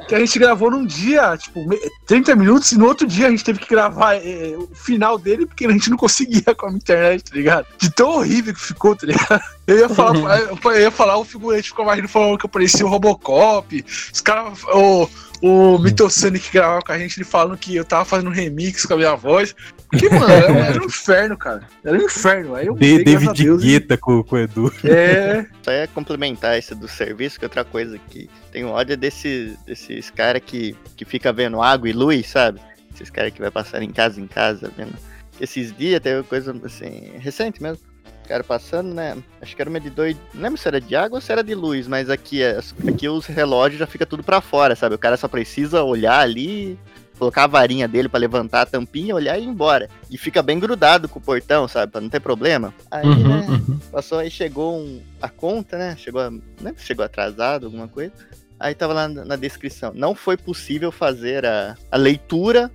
[0.09, 3.31] que a gente gravou num dia, tipo, me- 30 minutos, e no outro dia a
[3.31, 6.73] gente teve que gravar é, o final dele, porque a gente não conseguia com a
[6.73, 7.67] internet, tá ligado?
[7.79, 9.43] De tão horrível que ficou, tá ligado?
[9.67, 12.89] Eu ia falar, eu ia falar o figurante ficou mais falando que eu parecia o
[12.89, 13.85] Robocop.
[14.13, 14.63] Os caras.
[14.73, 15.09] O,
[15.43, 18.85] o Mitosani que gravava com a gente, ele falando que eu tava fazendo um remix
[18.87, 19.55] com a minha voz.
[19.91, 21.63] Porque, mano, era, era um inferno, cara.
[21.85, 22.55] Era um inferno.
[22.55, 24.73] Aí eu De- David e- Guetta com, com o Edu.
[24.85, 25.47] É.
[25.63, 30.11] Só ia complementar esse do serviço, que outra coisa que tem ódio é desse, desses
[30.11, 32.61] caras que, que fica vendo água e luz, sabe?
[32.95, 34.95] Esses caras que vai passar em casa em casa, vendo.
[35.41, 37.85] Esses dias teve coisa assim, recente mesmo.
[38.27, 39.17] Os caras passando, né?
[39.41, 41.55] Acho que era um medidor, não lembro se era de água ou se era de
[41.55, 42.59] luz, mas aqui, é-
[42.89, 44.97] aqui os relógios já fica tudo pra fora, sabe?
[44.97, 46.77] O cara só precisa olhar ali,
[47.21, 49.89] colocar a varinha dele pra levantar a tampinha, olhar e ir embora.
[50.11, 51.93] E fica bem grudado com o portão, sabe?
[51.93, 52.75] Pra não ter problema.
[52.91, 53.47] Aí, né?
[53.93, 55.95] Passou aí, chegou um, a conta, né?
[55.97, 56.75] Chegou, a- né?
[56.79, 58.13] chegou atrasado, alguma coisa.
[58.59, 59.93] Aí tava lá na, na descrição.
[59.95, 62.73] Não foi possível fazer a, a leitura,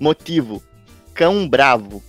[0.00, 0.60] motivo,
[1.14, 2.02] cão bravo.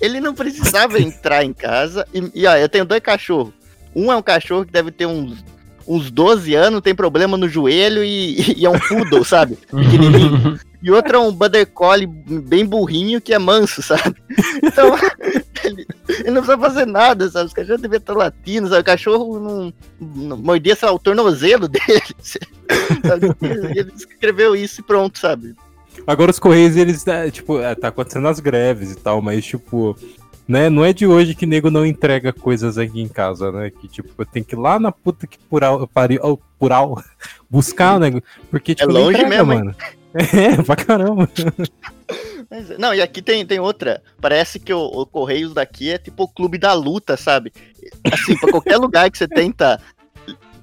[0.00, 2.06] Ele não precisava entrar em casa.
[2.12, 3.52] E, e ó, eu tenho dois cachorros.
[3.94, 5.44] Um é um cachorro que deve ter uns,
[5.86, 9.56] uns 12 anos, tem problema no joelho e, e é um poodle, sabe?
[9.70, 10.58] Pequenininho.
[10.82, 14.16] E outro é um Border Collie bem burrinho que é manso, sabe?
[14.62, 14.94] Então,
[15.64, 17.46] ele, ele não precisa fazer nada, sabe?
[17.46, 18.82] Os cachorros deviam estar latindo, sabe?
[18.82, 22.02] O cachorro não, não mordia, sei lá, o tornozelo dele.
[22.22, 23.34] sabe?
[23.74, 25.54] Ele escreveu isso e pronto, sabe?
[26.06, 29.96] Agora os Correios, eles, é, tipo, é, tá acontecendo as greves e tal, mas, tipo,
[30.46, 33.70] né, não é de hoje que nego não entrega coisas aqui em casa, né?
[33.70, 37.02] Que, tipo, eu tenho que ir lá na puta que pural, pariu, oh, pural
[37.50, 39.58] buscar o negócio, porque, tipo, não longe entrega, mesmo, hein?
[39.58, 39.76] mano.
[40.16, 41.28] É, pra caramba.
[42.48, 44.02] Mas, não, e aqui tem, tem outra.
[44.18, 47.52] Parece que o, o Correios daqui é tipo o clube da luta, sabe?
[48.10, 49.78] Assim, pra qualquer lugar que você tenta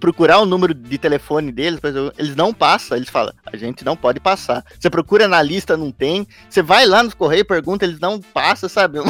[0.03, 3.85] procurar o número de telefone deles, por exemplo, eles não passam, eles falam, a gente
[3.85, 4.61] não pode passar.
[4.77, 6.27] Você procura na lista, não tem.
[6.49, 8.99] Você vai lá nos Correios, pergunta, eles não passam, sabe?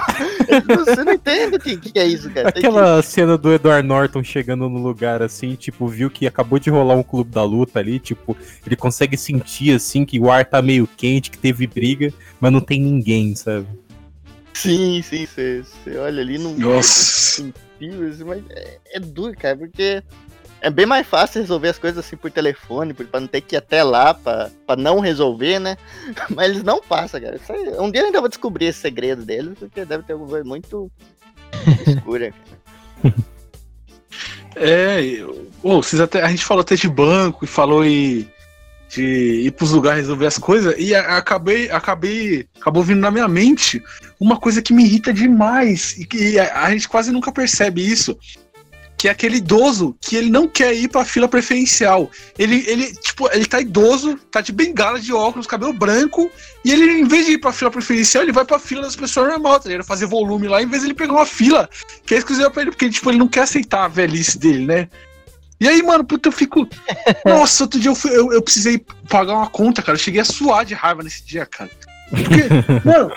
[0.86, 2.52] Você não entende o que, que é isso, cara.
[2.52, 6.60] Tem que- Aquela cena do Edward Norton chegando no lugar assim, tipo, viu que acabou
[6.60, 10.46] de rolar um clube da luta ali, tipo, ele consegue sentir assim que o ar
[10.46, 13.66] tá meio quente, que teve briga, mas não tem ninguém, sabe?
[14.54, 17.52] Sim, sim, você você olha ali não Nossa.
[18.26, 20.04] mas é, é duro, cara, porque
[20.64, 23.58] é bem mais fácil resolver as coisas assim por telefone, pra não ter que ir
[23.58, 25.78] até lá pra não resolver, né?
[26.34, 27.40] Mas eles não passam, cara.
[27.50, 30.46] Aí- um dia eu ainda vou descobrir esse segredo deles, porque deve ter alguma coisa
[30.46, 30.90] muito
[31.86, 32.34] escura.
[34.56, 38.30] É, eu- ô, vocês até, a gente falou até de banco e falou em,
[38.88, 39.04] de
[39.48, 43.82] ir pros lugares resolver as coisas e acabei, acabei, acabou vindo na minha mente
[44.20, 48.16] uma coisa que me irrita demais e que a, a gente quase nunca percebe isso,
[49.04, 52.10] que é aquele idoso que ele não quer ir pra fila preferencial.
[52.40, 56.32] Ele, ele, tipo, ele tá idoso, tá de bengala, de óculos, cabelo branco,
[56.64, 59.28] e ele, em vez de ir pra fila preferencial, ele vai pra fila das pessoas
[59.28, 59.86] normal, tá ligado?
[59.86, 61.70] Fazer volume lá, em vez de ele pegar uma fila
[62.06, 64.88] que é exclusiva pra ele, porque, tipo, ele não quer aceitar a velhice dele, né?
[65.60, 66.66] E aí, mano, puta, eu fico.
[67.28, 69.98] Nossa, outro dia eu, fui- eu, eu precisei pagar uma conta, cara.
[69.98, 71.70] Eu cheguei a suar de raiva nesse dia, cara.
[72.10, 72.48] Porque,
[72.88, 73.12] mano,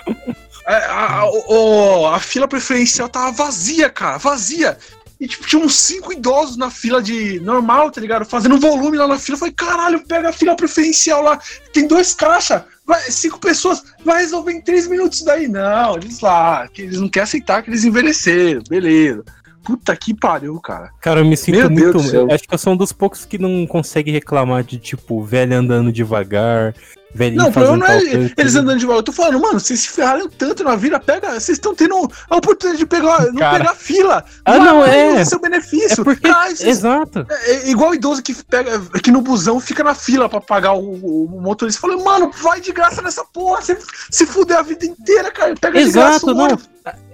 [0.65, 4.77] a, a, a- o- a fila preferencial tava vazia, cara, vazia.
[5.19, 8.25] E, tipo, tinha uns cinco idosos na fila de normal, tá ligado?
[8.25, 9.35] Fazendo volume lá na fila.
[9.35, 11.39] Eu falei, caralho, pega a fila preferencial lá.
[11.73, 12.61] Tem dois caixas,
[13.09, 15.47] cinco pessoas, vai resolver em três minutos daí.
[15.47, 19.23] Não, eles lá, que eles não querem aceitar que eles envelheceram, beleza.
[19.67, 20.91] Puta que pariu, cara.
[21.01, 22.33] Cara, eu me sinto Meu muito.
[22.33, 25.91] Acho que eu sou um dos poucos que não consegue reclamar de, tipo, velho andando
[25.91, 26.73] devagar,
[27.13, 28.33] velhinho Não, o problema não é coisa.
[28.37, 28.99] eles andando devagar.
[28.99, 31.31] Eu tô falando, mano, vocês se ferraram tanto na vida, pega.
[31.31, 31.95] Vocês estão tendo
[32.29, 34.23] a oportunidade de pegar, não pegar fila.
[34.45, 35.15] Ah, não, é.
[35.15, 35.99] usa seu benefício.
[35.99, 36.27] É porque.
[36.29, 37.25] Ah, vocês- Exato.
[37.29, 40.75] é, é igual o idoso que pega que no busão fica na fila pra pagar
[40.75, 41.81] o, o, o motorista.
[41.81, 43.61] Falei, mano, vai de graça nessa porra.
[43.61, 43.77] Você
[44.09, 45.55] se fuder a vida inteira, cara.
[45.59, 46.57] Pega de graça Exato, o não.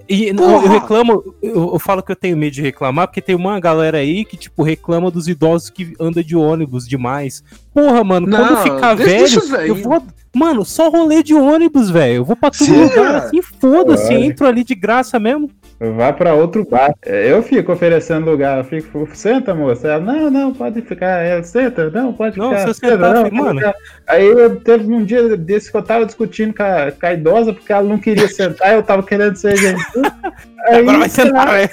[0.08, 3.36] E não, eu reclamo, eu, eu falo que eu tenho medo de reclamar, porque tem
[3.36, 7.44] uma galera aí que, tipo, reclama dos idosos que anda de ônibus demais.
[7.74, 10.04] Porra, mano, Não, quando ficar deixa velho, eu vou.
[10.36, 12.16] Mano, só rolê de ônibus, velho.
[12.16, 15.50] Eu vou pra todo Sim, lugar assim, foda-se, entro ali de graça mesmo.
[15.80, 16.94] Vai pra outro bar.
[17.06, 18.58] É, Eu fico oferecendo lugar.
[18.58, 19.88] Eu fico, senta, moça.
[19.90, 21.22] Ela, não, não, pode ficar.
[21.24, 22.68] Ela, senta, não, pode Não, ficar.
[22.68, 23.60] se senta, sentar, não, pode mano.
[23.60, 23.74] ficar.
[24.08, 27.54] Aí eu, teve um dia desse que eu tava discutindo com a, com a idosa
[27.54, 30.02] porque ela não queria sentar, eu tava querendo ser gentil.
[30.68, 31.70] Aí, Agora vai sentar, velho.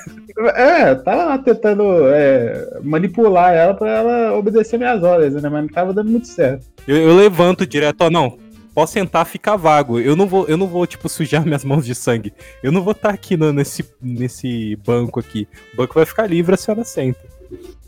[0.56, 5.48] É, eu tava lá tentando é, manipular ela pra ela obedecer minhas ordens, né?
[5.48, 6.66] Mas não tava dando muito certo.
[6.88, 8.36] Eu, eu levanto direto, ó, não.
[8.80, 10.00] Posso sentar, fica vago.
[10.00, 12.32] Eu não vou, eu não vou tipo sujar minhas mãos de sangue.
[12.62, 15.46] Eu não vou estar aqui no- nesse, nesse banco aqui.
[15.74, 17.20] O banco vai ficar livre, a senhora senta.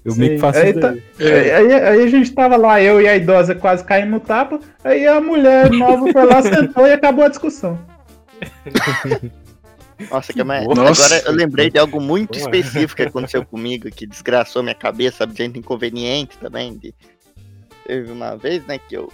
[0.04, 0.40] Eu meio que Sim.
[0.42, 0.94] faço Aí isso tá-.
[1.18, 1.56] É.
[1.56, 4.60] Aí, aí a gente tava lá, eu e a idosa quase caindo no tapa.
[4.84, 7.78] Aí a mulher nova foi lá, sentou e acabou a discussão.
[10.10, 11.06] Nossa, que mas Nossa.
[11.06, 12.54] agora eu lembrei de algo muito Boa.
[12.54, 16.76] específico que aconteceu comigo, que desgraçou minha cabeça, sabe, de gente inconveniente também.
[16.76, 16.94] De...
[17.86, 19.10] Teve uma vez, né, que eu,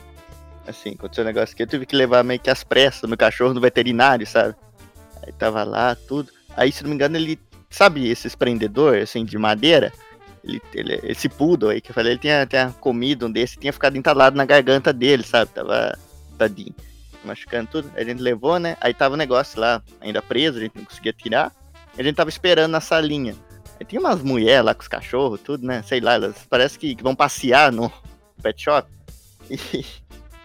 [0.68, 3.54] assim, aconteceu um negócio que eu tive que levar meio que às pressas meu cachorro
[3.54, 4.54] no veterinário, sabe?
[5.26, 6.30] Aí tava lá, tudo.
[6.56, 7.38] Aí, se não me engano, ele,
[7.70, 9.92] sabe, esses prendedor, assim, de madeira?
[10.44, 13.72] Ele, ele- esse poodle aí que eu falei, ele tinha, tinha comido um desse, tinha
[13.72, 15.50] ficado entalado na garganta dele, sabe?
[15.52, 15.96] Tava
[16.36, 16.74] tadinho
[17.24, 17.90] machucando tudo.
[17.94, 18.76] Aí a gente levou, né?
[18.80, 21.52] Aí tava o negócio lá, ainda preso, a gente não conseguia tirar.
[21.96, 23.34] A gente tava esperando na salinha.
[23.78, 25.82] Aí tinha umas mulheres lá com os cachorros, tudo, né?
[25.82, 27.92] Sei lá, elas parece que, que vão passear no
[28.42, 28.88] pet shop.
[29.50, 29.56] E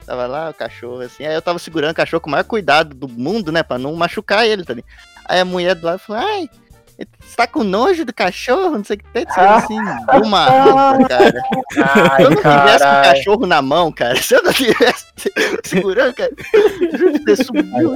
[0.04, 1.26] tava lá o cachorro, assim.
[1.26, 3.64] Aí eu tava segurando o cachorro com o maior cuidado do mundo, né?
[3.64, 4.91] Pra não machucar ele, tá ligado?
[5.26, 6.49] Aí a mulher do lado falou, ai,
[6.97, 8.78] você tá com nojo do cachorro?
[8.78, 9.26] Não sei o que tem.
[9.28, 9.78] Assim,
[10.12, 11.43] deu uma raiva, cara.
[11.72, 15.06] Se eu não tivesse com o cachorro na mão, cara, se eu não tivesse
[15.64, 16.32] segurando, cara,
[16.97, 17.95] juro que você subiu.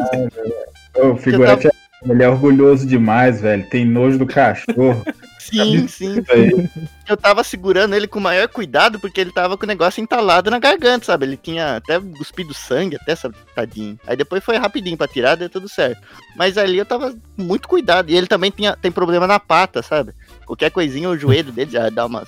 [0.95, 1.69] O figurante,
[2.03, 3.67] ele é orgulhoso demais, velho.
[3.69, 5.03] Tem nojo do cachorro.
[5.49, 6.15] Sim, sim.
[7.07, 10.51] Eu tava segurando ele com o maior cuidado, porque ele tava com o negócio entalado
[10.51, 11.25] na garganta, sabe?
[11.25, 13.97] Ele tinha até cuspido sangue, até, sabe, tadinho.
[14.05, 16.01] Aí depois foi rapidinho pra tirar, deu tudo certo.
[16.35, 18.09] Mas ali eu tava com muito cuidado.
[18.09, 20.13] E ele também tinha, tem problema na pata, sabe?
[20.45, 22.27] Qualquer coisinha, o joelho dele já dá umas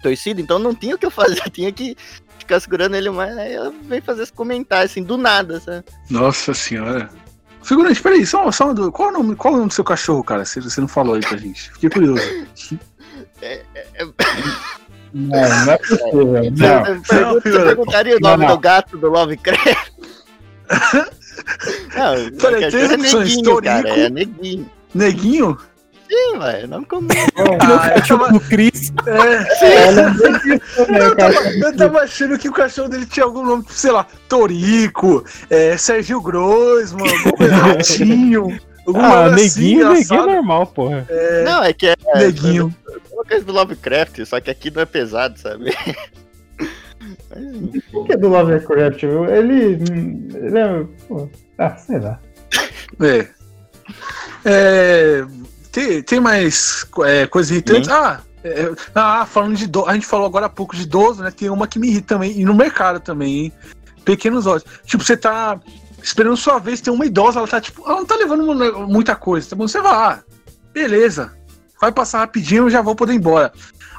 [0.00, 1.96] torcidas, então não tinha o que eu fazer, eu tinha que
[2.38, 3.36] ficar segurando ele mais.
[3.36, 5.84] Aí eu veio fazer esse comentário, assim, do nada, sabe?
[6.08, 7.10] Nossa senhora.
[7.66, 8.92] Figurante, peraí, só, só uma dúvida.
[8.92, 10.44] qual, é o nome, qual é o nome do seu cachorro, cara?
[10.44, 11.70] Você, você não falou aí pra gente.
[11.72, 12.22] Fiquei curioso.
[15.12, 16.26] Não, não é possível.
[16.56, 16.84] Não.
[16.84, 17.64] Você, pergunta- você filho.
[17.64, 18.54] perguntaria o nome Não, não.
[18.56, 19.90] do gato do Lovecraft?
[21.96, 24.70] Não, Peraí, é três opções, neguinho, cara, é neguinho.
[24.94, 25.58] Neguinho?
[26.08, 27.08] Sim, velho, nome comum.
[27.60, 28.92] Ah, eu tava, O Chris.
[29.06, 33.44] é, nem disse, né, eu, tava, eu tava achando que o cachorro dele tinha algum
[33.44, 38.46] nome, sei lá, Torico, é, Sergio Groisman, alguma coisa, Ratinho.
[38.86, 41.06] O Ah, bagulho assim, neguinho, neguinho é normal, porra.
[41.44, 41.96] Não, é que é.
[42.14, 42.72] Neguinho.
[42.88, 45.74] É uma coisa do Lovecraft, só que aqui não é pesado, sabe?
[47.92, 49.00] O que é do Lovecraft?
[49.00, 49.24] viu?
[49.26, 49.74] Ele.
[50.34, 50.84] Ele é.
[51.06, 51.28] pô,
[51.58, 52.18] ah, sei lá.
[53.00, 53.26] É.
[54.44, 55.24] É,
[55.76, 57.90] tem, tem mais é, coisas irritantes?
[57.90, 61.30] Ah, é, ah, falando de idoso, a gente falou agora há pouco de idoso, né?
[61.30, 63.52] Tem uma que me irrita também, e no mercado também, hein?
[64.02, 64.64] Pequenos olhos.
[64.86, 65.60] Tipo, você tá
[66.02, 69.14] esperando sua vez, tem uma idosa, ela tá tipo, ela não tá levando mu- muita
[69.14, 69.68] coisa, tá bom?
[69.68, 70.20] Você vai, ah,
[70.72, 71.32] beleza,
[71.78, 73.52] vai passar rapidinho, eu já vou poder ir embora.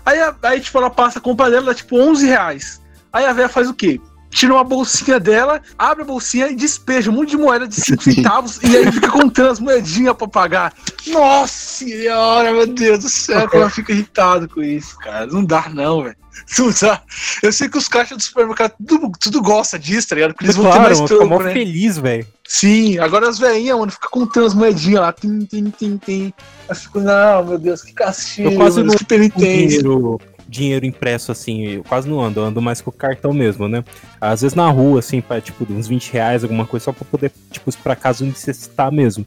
[0.03, 2.81] Aí, a- aí tipo, ela passa a compra dela, dá tipo 11 reais.
[3.13, 4.01] Aí a velha faz o quê?
[4.29, 8.03] Tira uma bolsinha dela, abre a bolsinha e despeja um monte de moeda de 5
[8.03, 10.73] centavos e aí fica contando as moedinhas pra pagar.
[11.07, 15.25] Nossa senhora, meu Deus do céu, como eu fico irritado com isso, cara.
[15.25, 16.15] Não dá, não, velho.
[16.59, 17.01] Não dá.
[17.41, 20.33] Eu sei que os caixas do supermercado tudo, tudo gosta disso, tá ligado?
[20.33, 21.53] Porque eles vão ter claro, mais mano, fica troco, mó né?
[21.53, 22.27] feliz, velho.
[22.47, 25.13] Sim, agora as velhinhas, mano, ficam contando as moedinhas lá.
[25.13, 26.33] Tim, tim, tim, tim.
[26.69, 29.81] Eu fico, não, meu Deus, que castigo, Eu quase mano, não que penitência.
[29.81, 33.67] dinheiro, dinheiro impresso, assim, eu quase não ando, eu ando mais com o cartão mesmo,
[33.67, 33.83] né?
[34.19, 37.31] Às vezes na rua, assim, pra, tipo, uns 20 reais, alguma coisa, só pra poder,
[37.51, 39.25] tipo, pra caso necessitar mesmo.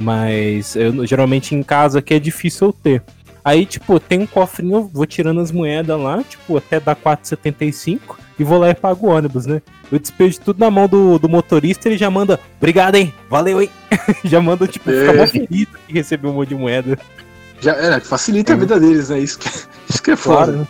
[0.00, 3.02] Mas eu, geralmente em casa que é difícil eu ter.
[3.44, 7.98] Aí, tipo, tem um cofrinho, eu vou tirando as moedas lá, tipo, até dar 4,75
[8.38, 9.60] e vou lá e pago o ônibus, né?
[9.90, 13.12] Eu despejo tudo na mão do, do motorista e ele já manda, obrigado, hein?
[13.28, 13.68] Valeu, hein?
[14.24, 15.26] já manda, tipo, ficar mó É.
[15.26, 16.98] feliz que recebeu um monte de moeda.
[17.60, 19.18] Já, é, facilita a vida deles, né?
[19.20, 19.48] Isso que,
[20.02, 20.66] isso que é foda.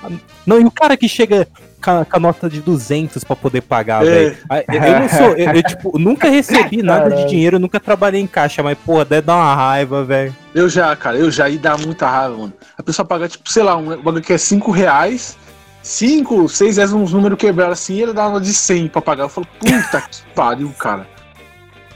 [0.00, 0.20] Claro.
[0.46, 1.46] Não, e o cara que chega
[1.82, 4.10] com a, com a nota de 200 pra poder pagar, É.
[4.10, 4.38] velho.
[4.48, 8.20] Ah, Eu, eu não sou, eu, eu, tipo, nunca recebi nada de dinheiro, nunca trabalhei
[8.20, 10.34] em caixa, mas, porra, deve dar uma raiva, velho.
[10.54, 12.52] Eu já, cara, eu já ia dar muita raiva, mano.
[12.76, 15.36] A pessoa paga, tipo, sei lá, um bagulho que é 5 reais,
[15.82, 19.24] 5, 6 reais, uns números quebrados assim, e ele dá uma de 100 pra pagar.
[19.24, 21.06] Eu falo, puta que pariu, cara.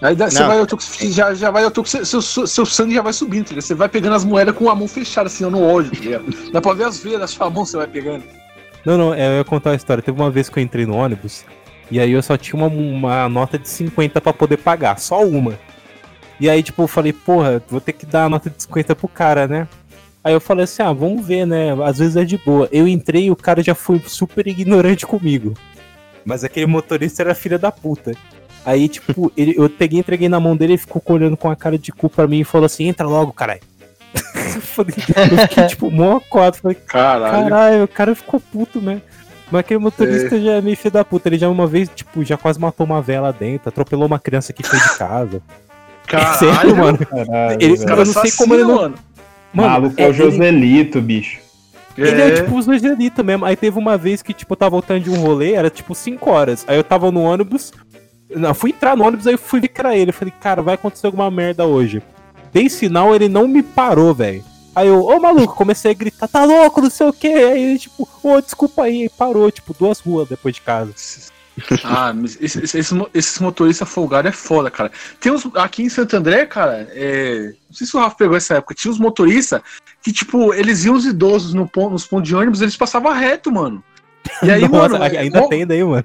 [0.05, 0.49] Aí você Não.
[0.49, 3.51] vai, eu tô, com- já, já vai, com seu, seu, sangue já vai subindo, tá
[3.51, 3.63] ligado?
[3.65, 6.25] Você vai pegando as moedas com a mão fechada, assim, no ódio, tá ligado?
[6.53, 8.23] Dá pra ver as veias da sua mão, você vai pegando.
[8.85, 10.03] Não, não, é, eu ia contar uma história.
[10.03, 11.43] Teve uma vez que eu entrei no ônibus,
[11.91, 15.59] e aí eu só tinha uma, uma nota de 50 pra poder pagar, só uma.
[16.39, 19.09] E aí, tipo, eu falei, porra, vou ter que dar a nota de 50 pro
[19.09, 19.67] cara, né?
[20.23, 21.71] Aí eu falei assim, ah, vamos ver, né?
[21.83, 22.69] Às vezes é de boa.
[22.71, 25.55] Eu entrei e o cara já foi super ignorante comigo.
[26.27, 28.13] Mas aquele motorista era filha da puta.
[28.65, 31.79] Aí, tipo, ele, eu peguei, entreguei na mão dele, ele ficou olhando com a cara
[31.79, 33.61] de cu pra mim e falou assim, entra logo, caralho.
[34.55, 36.61] eu falei- eu fiquei, tipo, mó quatro.
[36.63, 37.49] Falei, Caralho.
[37.51, 39.03] Caralho, o cara ficou puto, né?
[39.51, 41.29] Mas aquele motorista já é meio filho da puta.
[41.29, 44.63] Ele já uma vez, tipo, já quase matou uma vela dentro, atropelou uma criança que
[44.63, 45.43] foi de casa.
[46.39, 46.99] Sério, mano.
[46.99, 47.91] Caralho, Ele- velho.
[47.91, 48.95] eu não sei como ele não- mano.
[49.53, 51.39] Mano, Maluco é é, o ele, Joselito, bicho.
[51.97, 53.45] ele é tipo os Angelita mesmo.
[53.45, 56.29] Aí teve uma vez que, tipo, eu tava voltando de um rolê, era tipo 5
[56.31, 56.65] horas.
[56.67, 57.73] Aí eu tava no ônibus.
[58.35, 60.11] Não, fui entrar no ônibus, aí eu fui ver que era ele.
[60.11, 62.03] Eu falei, cara, vai acontecer alguma merda hoje.
[62.53, 64.45] Dei sinal, ele não me parou, velho.
[64.77, 67.29] Aí eu, ô maluco, comecei a gritar, tá louco, não sei o que.
[67.29, 70.93] Aí ele, tipo, ô, desculpa aí, aí parou, tipo, duas ruas depois de casa.
[71.85, 74.91] Ah, mas esse- esse- esses, esses motoristas folgados é foda, cara.
[75.21, 75.47] Tem uns.
[75.55, 78.91] Aqui em Santo André, cara, é, não sei se o Rafa pegou essa época, tinha
[78.91, 79.61] uns motoristas
[80.03, 83.53] que, tipo, eles iam os idosos no ponto, nos pontos de ônibus, eles passavam reto,
[83.53, 83.85] mano.
[84.43, 85.05] E aí, Nossa, mano.
[85.05, 86.05] é ainda mó- tem daí, mano.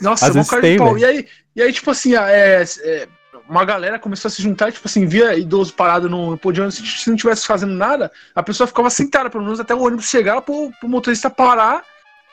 [0.00, 0.94] Nossa, Às vezes cara tem, de pau.
[0.94, 1.00] velho.
[1.00, 1.26] E aí,
[1.56, 3.08] e aí, tipo assim, é, é,
[3.48, 7.10] uma galera começou a se juntar, tipo assim, via idoso parado no ônibus, se, se
[7.10, 10.70] não tivesse fazendo nada, a pessoa ficava sentada, pelo menos até o ônibus chegar pro,
[10.80, 11.82] pro motorista parar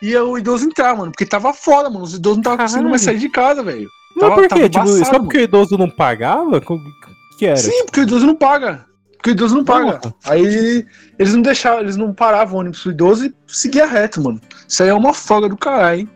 [0.01, 1.11] e o idoso entrar, mano.
[1.11, 2.03] Porque tava foda, mano.
[2.03, 3.89] Os idosos não estavam conseguindo mais sair de casa, velho.
[4.15, 4.69] Mas por quê?
[4.69, 6.57] Tipo, só porque o idoso não pagava?
[6.57, 7.57] O que era?
[7.57, 8.85] Sim, porque o idoso não paga.
[9.17, 9.99] Porque o idoso não paga.
[10.03, 10.13] Não.
[10.25, 10.85] Aí
[11.17, 14.39] eles não deixavam, eles não paravam o ônibus pro idoso e seguia reto, mano.
[14.67, 16.09] Isso aí é uma folga do caralho, hein?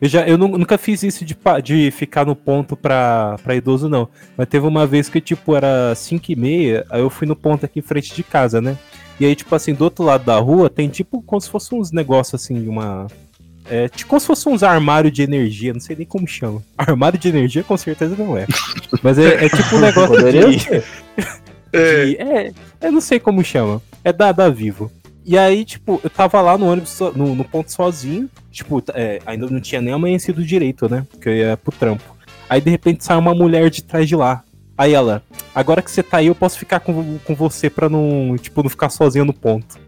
[0.00, 3.88] Eu, já, eu nu- nunca fiz isso de, de ficar no ponto pra, pra idoso,
[3.88, 4.08] não.
[4.36, 7.64] Mas teve uma vez que, tipo, era 5 e meia, aí eu fui no ponto
[7.64, 8.76] aqui em frente de casa, né?
[9.18, 11.90] E aí, tipo assim, do outro lado da rua tem, tipo, como se fosse uns
[11.92, 13.06] negócios, assim, de uma...
[13.68, 16.62] É, tipo, como se fosse uns armários de energia, não sei nem como chama.
[16.78, 18.46] Armário de energia, com certeza não é.
[19.02, 20.56] Mas é, é tipo um negócio de...
[21.72, 23.82] de- é, eu não sei como chama.
[24.04, 24.90] É da, da Vivo.
[25.26, 28.30] E aí, tipo, eu tava lá no ônibus, so- no, no ponto sozinho.
[28.52, 31.04] Tipo, é, ainda não tinha nem amanhecido direito, né?
[31.10, 32.04] Porque eu ia pro trampo.
[32.48, 34.42] Aí, de repente, sai uma mulher de trás de lá.
[34.78, 35.22] Aí ela,
[35.54, 38.70] agora que você tá aí, eu posso ficar com, com você pra não, tipo, não
[38.70, 39.78] ficar sozinho no ponto.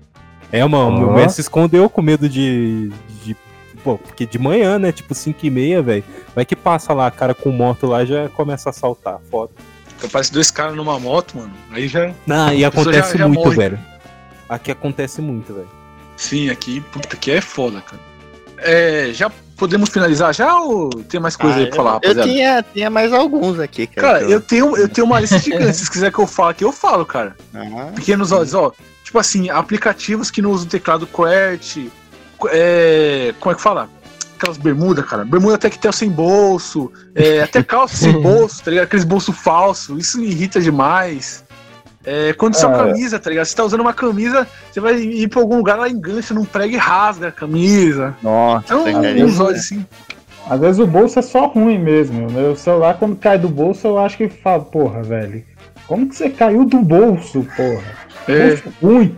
[0.50, 1.12] É, mano, meu Ó.
[1.14, 2.90] mestre se escondeu com medo de,
[3.22, 3.36] de.
[3.84, 4.90] Pô, porque de manhã, né?
[4.90, 6.02] Tipo, 5 e meia, velho.
[6.34, 9.20] Vai que passa lá, cara com moto lá já começa a assaltar.
[9.30, 9.52] Foda.
[10.02, 11.52] Aparece dois caras numa moto, mano.
[11.70, 12.10] Aí já.
[12.26, 13.56] Não, e acontece já- já muito, morre.
[13.56, 13.78] velho.
[14.48, 15.68] Aqui acontece muito, velho.
[16.16, 18.00] Sim, aqui, puta, que é foda, cara.
[18.58, 22.08] É, já podemos finalizar já ou tem mais coisa Ah, aí pra falar, eu, eu
[22.08, 22.28] rapaziada?
[22.28, 24.14] tinha, tinha mais alguns aqui, cara.
[24.14, 25.76] Cara, que eu tenho, eu tenho uma lista gigante.
[25.76, 27.36] Se quiserem que eu fale aqui, eu falo, cara.
[27.54, 28.72] Ah, Pequenos olhos, ó.
[29.04, 31.90] Tipo assim, aplicativos que não usam teclado QWERTY.
[32.50, 33.88] É, como é que fala?
[34.36, 35.24] Aquelas bermudas, cara.
[35.24, 36.92] Bermuda até que tem sem bolso.
[37.14, 38.84] é, até calça sem bolso, tá ligado?
[38.84, 39.98] Aqueles bolsos falsos.
[39.98, 41.44] Isso me irrita demais.
[42.10, 42.78] É, condição Ah.
[42.78, 43.44] camisa, tá ligado?
[43.46, 46.72] Você tá usando uma camisa, você vai ir pra algum lugar, ela engancha num prego
[46.74, 48.16] e rasga a camisa.
[48.22, 49.84] nossa, Então, uns olhos assim.
[50.48, 52.30] Às vezes o bolso é só ruim mesmo.
[52.30, 55.44] Meu celular, quando cai do bolso, eu acho que fala, porra, velho.
[55.86, 57.84] Como que você caiu do bolso, porra?
[58.26, 59.16] É, Bolso ruim.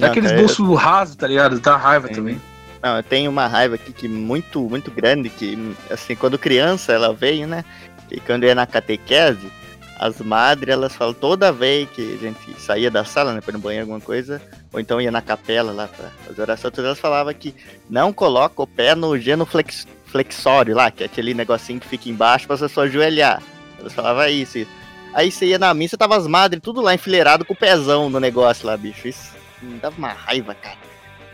[0.00, 1.60] é aqueles cara, bolsos rasos, tá ligado?
[1.60, 2.14] Dá raiva Sim.
[2.14, 2.40] também.
[2.82, 7.12] Não, eu tenho uma raiva aqui que muito, muito grande, que assim, quando criança ela
[7.14, 7.64] veio, né?
[8.08, 9.50] Que quando eu ia na catequese,
[9.98, 13.54] as madres, elas falam toda vez que a gente saía da sala, né, para ir
[13.54, 14.40] no banheiro, alguma coisa,
[14.72, 17.54] ou então ia na capela lá pra fazer oração, todas elas falavam que
[17.88, 22.46] não coloca o pé no genuflex, flexório lá, que é aquele negocinho que fica embaixo
[22.46, 23.42] pra você só ajoelhar.
[23.78, 24.70] Elas falavam isso, isso.
[25.12, 28.18] Aí você ia na missa, tava as madres tudo lá enfileirado com o pezão no
[28.18, 29.06] negócio lá, bicho.
[29.06, 29.32] Isso
[29.62, 30.78] me dava uma raiva, cara.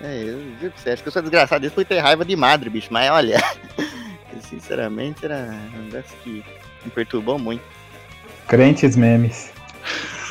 [0.02, 2.70] É, eu pra você, acho que eu sou desgraçado isso por ter raiva de madre,
[2.70, 2.88] bicho.
[2.90, 3.38] Mas olha,
[4.48, 6.44] sinceramente era um negócio que
[6.84, 7.62] me perturbou muito.
[8.50, 9.48] Crentes memes.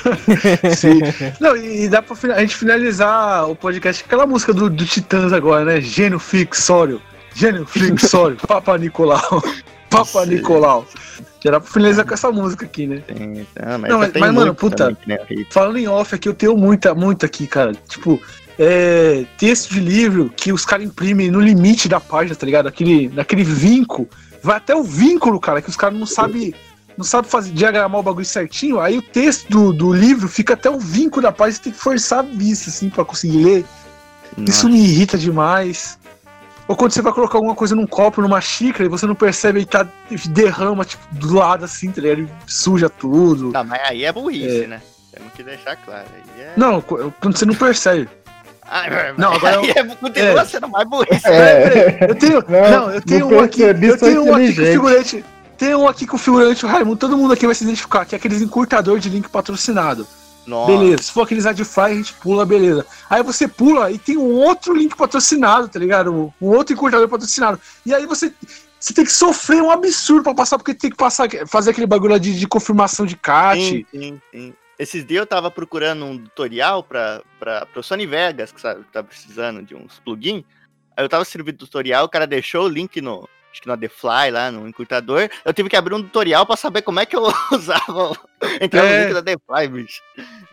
[0.76, 0.99] Sim.
[1.39, 5.32] Não, e dá pra a gente finalizar o podcast com aquela música do, do Titãs
[5.32, 5.80] agora, né?
[5.80, 7.01] Gênio Flexório.
[7.34, 8.36] Gênio Flexório.
[8.45, 9.41] Papa Nicolau.
[9.89, 10.32] Papa Sim.
[10.36, 10.86] Nicolau.
[11.41, 13.01] Já dá pra finalizar com essa música aqui, né?
[13.07, 15.47] Tem, ah, mas, Não, mas- mas, mano, puta, também, Rei.
[15.49, 17.72] Falando em off aqui, eu tenho muita, muita aqui, cara.
[17.88, 18.22] Tipo,
[18.59, 22.67] é, texto de livro que os caras imprimem no limite da página, tá ligado?
[22.67, 24.09] Aquele, daquele vinco.
[24.43, 26.53] Vai até o vínculo, cara, que os caras não sabem
[27.00, 28.78] não sabe fazer, diagramar o bagulho certinho.
[28.82, 31.80] Aí o texto do, do livro fica até o vínculo da página, você tem que
[31.80, 33.66] forçar a vista, assim, pra conseguir ler.
[34.38, 35.97] Isso me irrita demais.
[36.68, 39.62] Ou quando você vai colocar alguma coisa num copo, numa xícara, e você não percebe
[39.62, 39.88] e tá,
[40.26, 42.24] derrama, tipo, do lado assim, tá ligado?
[42.24, 43.54] E suja tudo.
[43.54, 44.82] Não, mas aí é burrice, né?
[45.14, 46.04] Temos que deixar claro.
[46.14, 46.52] Aí é...
[46.58, 48.10] Não, quando você não percebe.
[48.62, 48.84] Ah,
[49.18, 50.45] Não, agora eu- é, continua é.
[50.45, 51.28] sendo mais burrice.
[51.28, 52.08] É.
[52.10, 52.43] Eu tenho.
[52.47, 53.62] Não, Não, eu tenho não um aqui.
[53.62, 54.72] Eu tenho um aqui com inteligente.
[54.74, 55.26] figurante.
[55.60, 56.97] Tem um aqui com figurante, o Raimundo.
[56.97, 60.07] Todo mundo aqui vai se identificar, que é aqueles encurtador de link patrocinado.
[60.47, 61.03] Nossa, Beleza.
[61.03, 62.86] Se for aqueles Adfly, a gente pula, beleza.
[63.10, 66.14] Aí você pula e tem um outro link patrocinado, tá ligado?
[66.14, 67.60] Um, um outro encurtador patrocinado.
[67.86, 68.34] E aí você.
[68.80, 72.18] Você tem que sofrer um absurdo pra passar, porque tem que passar, fazer aquele bagulho
[72.18, 73.60] de, de confirmação de CAT.
[73.60, 74.53] sim, sim, sim.
[74.80, 79.03] Esses dias eu tava procurando um tutorial pra, pra, pro Sony Vegas, que sabe, tá
[79.03, 80.45] precisando de uns plugins.
[80.95, 83.28] Aí eu tava servindo tutorial, o cara deixou o link no.
[83.52, 85.30] Acho que no The Fly lá, no encurtador.
[85.43, 88.16] Eu tive que abrir um tutorial pra saber como é que eu usava.
[88.62, 89.00] Entrar É.
[89.00, 90.02] no link da The Fly, bicho.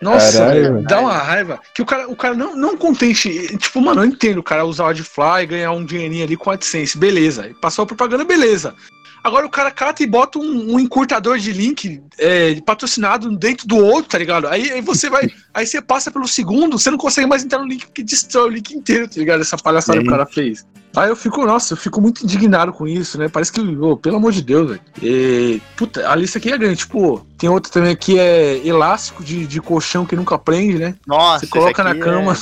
[0.00, 1.60] Nossa, Caralho, dá uma raiva.
[1.74, 3.56] Que o cara, o cara não, não contente.
[3.58, 6.50] Tipo, mano, eu entendo o cara usar o Adfly e ganhar um dinheirinho ali com
[6.50, 7.50] a AdSense, beleza.
[7.60, 8.74] Passou a propaganda, beleza.
[9.22, 13.76] Agora o cara cata e bota um, um encurtador de link é, patrocinado dentro do
[13.76, 14.46] outro, tá ligado?
[14.46, 15.28] Aí, aí você vai.
[15.52, 18.52] aí você passa pelo segundo, você não consegue mais entrar no link porque destrói o
[18.52, 19.40] link inteiro, tá ligado?
[19.40, 20.64] Essa palhaçada que o cara fez.
[20.96, 23.28] Aí eu fico, nossa, eu fico muito indignado com isso, né?
[23.28, 24.80] Parece que, ô, pelo amor de Deus, velho.
[25.02, 26.76] E, Puta, a lista aqui é grande.
[26.76, 30.94] Tipo, tem outra também que é elástico de, de colchão que nunca prende, né?
[31.06, 32.32] Nossa, Você coloca esse na cama,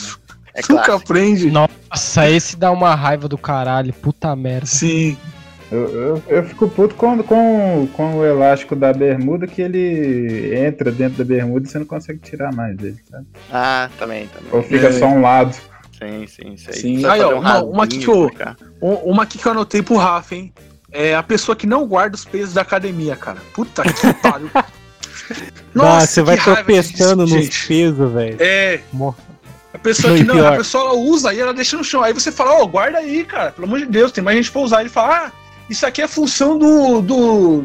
[0.55, 1.09] É, é nunca clássico.
[1.09, 1.51] prende.
[1.51, 4.67] Nossa, esse dá uma raiva do caralho, puta merda.
[4.67, 5.17] Sim.
[5.73, 10.93] Eu, eu, eu fico puto com, com, com o elástico da bermuda que ele entra
[10.93, 13.27] dentro da bermuda e você não consegue tirar mais dele, sabe?
[13.51, 14.51] Ah, também, também.
[14.53, 14.93] Ou fica É.
[14.93, 15.57] só um lado.
[16.09, 16.57] Sim, sim.
[16.57, 16.65] Sim.
[16.65, 18.57] Precisa Aí, ó, um uma- uma aqui que eu- pra.
[18.83, 20.53] Um- Uma aqui que eu anotei pro Rafa, hein?
[20.93, 23.39] É a pessoa que não guarda os pesos da academia, cara.
[23.53, 23.91] Puta que
[24.23, 24.51] pariu.
[25.75, 27.67] Nossa, você vai tropeçando disso, nos gente.
[27.69, 28.37] pesos, velho.
[28.41, 29.17] É, Mo-
[29.73, 30.53] a pessoa Não, que não, pior.
[30.53, 32.03] a pessoa ela usa e ela deixa no chão.
[32.03, 33.51] Aí você fala, ó, guarda aí, cara.
[33.53, 34.81] Pelo amor de Deus, tem mais gente pra usar.
[34.81, 35.33] Ele fala, ah,
[35.69, 37.01] isso aqui é função do.
[37.01, 37.65] do.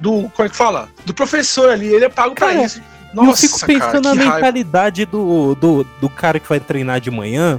[0.00, 0.28] do.
[0.34, 0.88] Como é que fala?
[1.06, 2.82] Do professor ali, ele é pago pra Cara, isso.
[3.14, 4.34] E eu fico pensando na que raiva.
[4.34, 7.58] mentalidade do, do, do cara que vai treinar de manhã.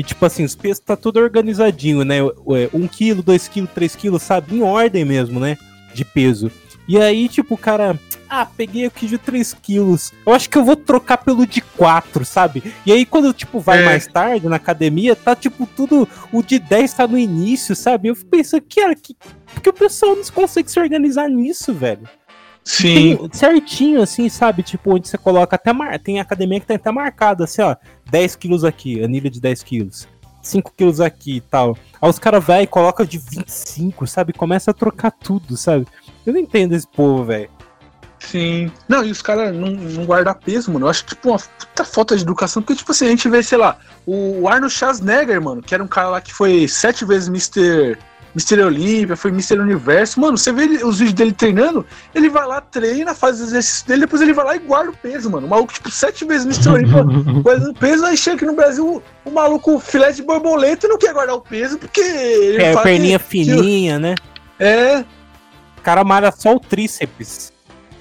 [0.00, 2.20] E tipo assim, os pesos tá tudo organizadinho, né?
[2.72, 4.56] 1 quilo, 2 kg, 3 kg, sabe?
[4.56, 5.58] Em ordem mesmo, né?
[5.92, 6.50] De peso.
[6.88, 8.00] E aí, tipo, o cara.
[8.26, 10.10] Ah, peguei aqui de 3 quilos.
[10.26, 12.62] Eu acho que eu vou trocar pelo de 4, sabe?
[12.86, 13.84] E aí, quando, tipo, vai É.
[13.84, 16.08] mais tarde na academia, tá, tipo, tudo.
[16.32, 18.08] O de 10 tá no início, sabe?
[18.08, 19.14] Eu fico pensando, cara, que.
[19.52, 22.08] Porque o pessoal não consegue se organizar nisso, velho.
[22.64, 23.16] Sim.
[23.16, 24.62] Tem certinho, assim, sabe?
[24.62, 25.98] Tipo, onde você coloca até mar...
[25.98, 27.74] Tem academia que tem até marcado, assim, ó.
[28.10, 30.08] 10 quilos aqui, anilha de 10 quilos.
[30.42, 31.76] 5 quilos aqui e tal.
[32.00, 34.32] Aí os caras vai e coloca de 25, sabe?
[34.32, 35.86] Começa a trocar tudo, sabe?
[36.24, 37.50] Eu não entendo esse povo, velho.
[38.18, 38.70] Sim.
[38.88, 40.86] Não, e os caras não, não guardam peso, mano.
[40.86, 42.62] Eu acho, tipo, uma puta falta de educação.
[42.62, 45.88] Porque, tipo assim, a gente vê, sei lá, o Arnold Schwarzenegger, mano, que era um
[45.88, 47.98] cara lá que foi sete vezes Mr.
[48.34, 48.62] Mr.
[48.62, 49.58] Olímpia, foi Mr.
[49.58, 50.20] Universo.
[50.20, 54.02] Mano, você vê os vídeos dele treinando, ele vai lá, treina, faz os exercícios dele,
[54.02, 55.46] depois ele vai lá e guarda o peso, mano.
[55.46, 56.68] O maluco, tipo, sete vezes Mr.
[56.70, 57.02] Olímpia
[57.42, 58.86] guardando peso, aí chega aqui no Brasil,
[59.24, 63.18] o, o maluco filé de borboleta não quer guardar o peso, porque ele É, perninha
[63.18, 64.14] que- fininha, né?
[64.14, 65.04] que- é,
[65.78, 67.52] O cara malha só o tríceps.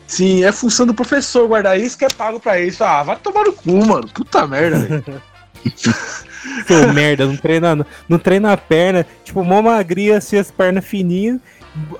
[0.05, 2.83] sim, é função do professor guardar isso que é pago pra isso.
[2.83, 4.07] Ah, vai tomar no cu, mano.
[4.13, 5.21] Puta merda, velho.
[6.67, 9.05] Pô, merda, não treina, não, não treina a perna.
[9.23, 11.39] Tipo, mó magrinha, assim, as pernas fininhas.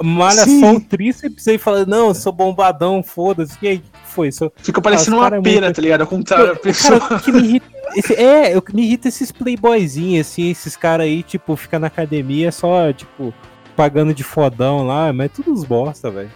[0.02, 0.60] Malha Sim.
[0.62, 3.58] só o tríceps aí fala, não, eu sou bombadão, foda-se.
[3.62, 4.32] E aí, o que foi?
[4.32, 4.52] Sou...
[4.58, 6.02] Fica parecendo Ah, uma cara é pera, muito- tá ligado?
[6.02, 7.00] Ao contrário, a O pessoa.
[7.00, 7.68] cara que me irrita.
[7.96, 12.52] esse- é, eu, me irrita esses playboyzinhos, assim, esses caras aí, tipo, fica na academia
[12.52, 13.34] só, tipo,
[13.76, 16.32] pagando de fodão lá, mas é tudo uns bosta, velho.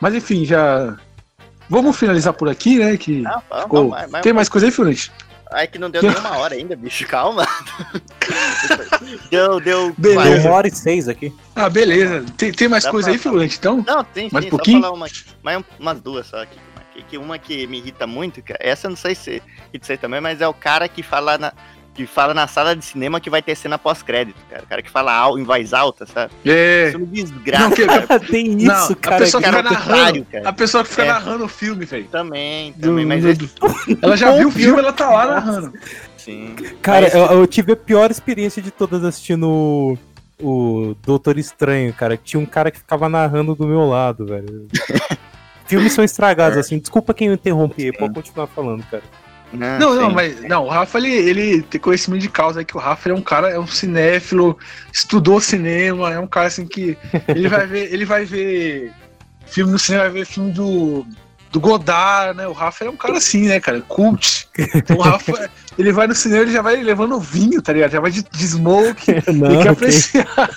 [0.00, 0.96] Mas enfim, já.
[1.68, 2.96] Vamos finalizar por aqui, né?
[2.96, 5.12] Que Não, ficou- mas- Tem mais coisa aí, Fionete?
[5.54, 7.06] Ai, que não deu nenhuma hora ainda, bicho.
[7.06, 7.46] Calma.
[9.30, 9.94] deu, deu.
[9.96, 10.48] Beleza.
[10.48, 11.32] Uma hora e seis aqui.
[11.54, 12.24] Ah, beleza.
[12.36, 13.84] Tem, tem mais Dá coisa pra- aí, Fionete, então?
[13.86, 14.78] Não, tem Mais sim, um pouquinho?
[14.78, 15.06] só falar uma,
[15.42, 16.58] mais um- umas duas só aqui.
[17.08, 19.42] Que, uma que me irrita muito, cara, essa eu não sei se
[19.72, 21.52] irrita você também, mas é o cara que fala na,
[21.94, 24.62] que fala na sala de cinema que vai ter cena pós-crédito, cara.
[24.64, 26.32] O cara que fala al- em voz alta, sabe?
[26.44, 26.88] É.
[26.88, 28.20] Isso me desgraça, Não, que- cara.
[28.26, 29.18] Tem isso, Não, a cara.
[29.18, 30.24] pessoa que- fica narrando.
[30.24, 30.48] cara.
[30.48, 31.08] A pessoa que fica É.
[31.08, 32.04] narrando o filme, velho.
[32.08, 35.72] Também, também, mas Do- esse, Ela já viu o filme, ela tá lá narrando.
[36.16, 36.54] sim.
[36.82, 39.98] Cara, Mas- eu, eu tive a pior experiência de todas assistindo o,
[40.42, 42.16] o Doutor Estranho, cara.
[42.16, 44.66] Tinha um cara que ficava narrando do meu lado, velho.
[45.66, 46.78] Filmes são estragados, assim.
[46.78, 49.02] Desculpa quem eu interrompi, pode continuar falando, cara.
[49.54, 52.76] Não, Não, não, mas não, o Rafa ele, ele tem conhecimento de causa aí que
[52.76, 54.58] o Rafa é um cara, é um cinéfilo,
[54.92, 56.96] estudou cinema, é um cara assim que
[57.28, 58.92] ele vai ver, ele vai ver
[59.46, 61.06] filme no cinema, vai ver filme do
[61.50, 62.48] do Godard, né?
[62.48, 64.48] O Rafa é um cara assim, né, cara, cult.
[64.74, 65.48] Então o Rafa,
[65.78, 67.92] ele vai no cinema, ele já vai levando vinho, tá ligado?
[67.92, 70.50] Já vai de, de smoke, Não, ele quer apreciar,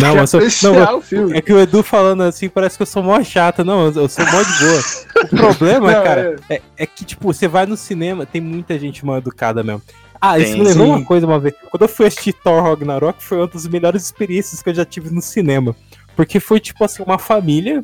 [0.00, 0.40] não, eu sou,
[0.74, 1.36] não, o filme.
[1.36, 3.64] é que o Edu falando assim parece que eu sou mó chata.
[3.64, 4.82] Não, eu sou mó de boa.
[5.24, 9.04] O problema, Não, cara, é, é que, tipo, você vai no cinema, tem muita gente
[9.04, 9.82] mal educada mesmo.
[10.20, 10.92] Ah, isso Tem, me lembrou sim.
[10.92, 11.54] uma coisa uma vez.
[11.70, 15.10] Quando eu fui assistir Thor Ragnarok, foi uma das melhores experiências que eu já tive
[15.10, 15.76] no cinema.
[16.14, 17.82] Porque foi, tipo assim, uma família.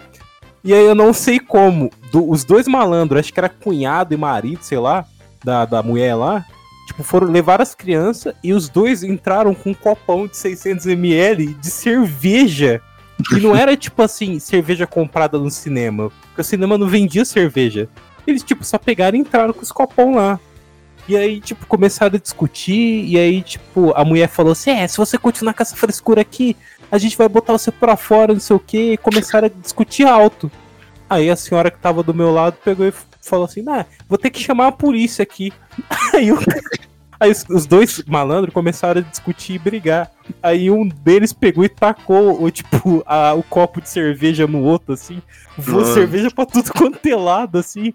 [0.64, 1.91] E aí eu não sei como.
[2.11, 5.05] do- os dois malandros, acho que era cunhado e marido, sei lá,
[5.45, 6.45] da, da mulher lá.
[6.87, 11.70] Tipo, foram levar as crianças e os dois entraram com um copão de 600ml de
[11.70, 12.80] cerveja.
[13.36, 16.10] E não era, tipo assim, cerveja comprada no cinema.
[16.28, 17.88] Porque o cinema não vendia cerveja.
[18.26, 20.38] Eles, tipo, só pegaram e entraram com os copão lá.
[21.08, 23.04] E aí, tipo, começaram a discutir.
[23.06, 26.56] E aí, tipo, a mulher falou assim: É, se você continuar com essa frescura aqui,
[26.90, 28.92] a gente vai botar você pra fora, não sei o quê.
[28.92, 30.50] E começaram a discutir alto.
[31.10, 34.30] Aí a senhora que tava do meu lado pegou e falou assim: Nah, vou ter
[34.30, 35.52] que chamar a polícia aqui.
[36.14, 36.38] Aí, o-
[37.22, 40.10] aí os, os dois malandros começaram a discutir e brigar.
[40.42, 44.92] Aí um deles pegou e tacou o, tipo, a- o copo de cerveja no outro,
[44.94, 45.22] assim.
[45.56, 45.94] Voou Mano.
[45.94, 47.92] cerveja pra tudo quanto é lado, assim.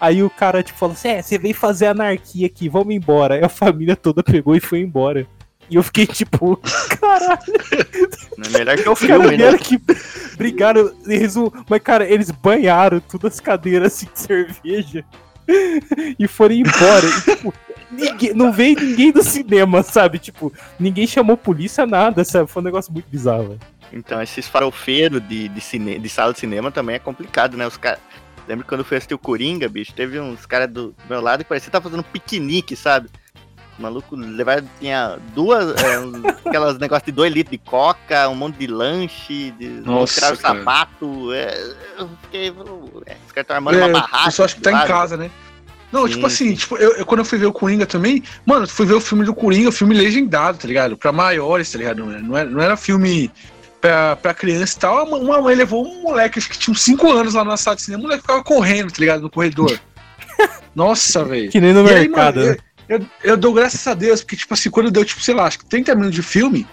[0.00, 3.34] Aí o cara, tipo, falou assim: É, você veio fazer anarquia aqui, vamos embora.
[3.34, 5.26] Aí a família toda pegou e foi embora.
[5.68, 6.56] E eu fiquei tipo,
[7.00, 7.40] caralho,
[8.36, 9.36] Não é melhor que o filme, né?
[9.36, 9.80] vieram que
[10.36, 11.34] brigaram, eles,
[11.68, 15.04] mas cara, eles banharam todas as cadeiras assim de cerveja
[16.18, 17.06] e foram embora.
[17.06, 17.54] E, tipo,
[17.90, 20.18] ninguém, não veio ninguém do cinema, sabe?
[20.18, 22.50] Tipo, ninguém chamou polícia, nada, sabe?
[22.50, 23.48] Foi um negócio muito bizarro.
[23.48, 23.60] velho.
[23.92, 27.66] Então, esses farofeiros de, de, cine, de sala de cinema também é complicado, né?
[27.66, 27.98] Os caras.
[28.48, 31.48] Lembro quando eu fui assistir o Coringa, bicho, teve uns caras do, meu lado que
[31.48, 33.08] parecia que tava fazendo um piquenique, sabe?
[33.78, 35.96] O maluco levaram, tinha duas, é,
[36.48, 40.38] aquelas negócios de 2 litros de coca, um monte de lanche, de, Nossa, tiraram o
[40.38, 40.58] cara.
[40.58, 41.32] sapato.
[41.32, 42.48] É, eu fiquei.
[42.48, 44.24] É, os caras estão armando É, uma o barraca.
[44.26, 44.88] pessoal acha que tá em sabe?
[44.88, 45.30] casa, né?
[45.92, 46.54] Não, Sim, tipo assim, sim.
[46.54, 49.24] tipo, eu, eu- quando eu fui ver o Coringa também, mano, fui ver o filme
[49.24, 50.96] do Coringa, filme legendado, tá ligado?
[50.96, 52.04] Pra maiores, tá ligado?
[52.04, 53.30] Não era, não era, não era filme
[53.80, 55.04] pra, pra criança e tal.
[55.06, 57.74] Uma, uma mãe levou um moleque, acho que tinha uns 5 anos lá na sala
[57.76, 59.22] de cinema, o moleque ficava correndo, tá ligado?
[59.22, 59.78] No corredor.
[60.74, 61.50] Nossa, velho.
[61.50, 62.56] Que nem no E aí, mercado, mano, né?
[62.88, 65.44] eu, eu, eu dou graças a Deus, porque, tipo assim, quando deu, tipo, sei lá,
[65.46, 66.66] acho que 30 minutos de filme,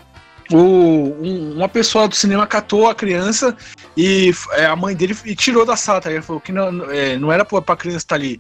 [0.52, 3.56] o, um- uma pessoa do cinema catou a criança
[3.98, 6.24] e é, a mãe dele e tirou da sala, tá ligado?
[6.24, 8.40] Falou que não, é, não era pra, pra criança estar ali.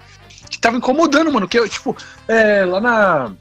[0.67, 1.47] Tava incomodando, mano.
[1.47, 1.95] Que, tipo,
[2.27, 3.31] é, lá na.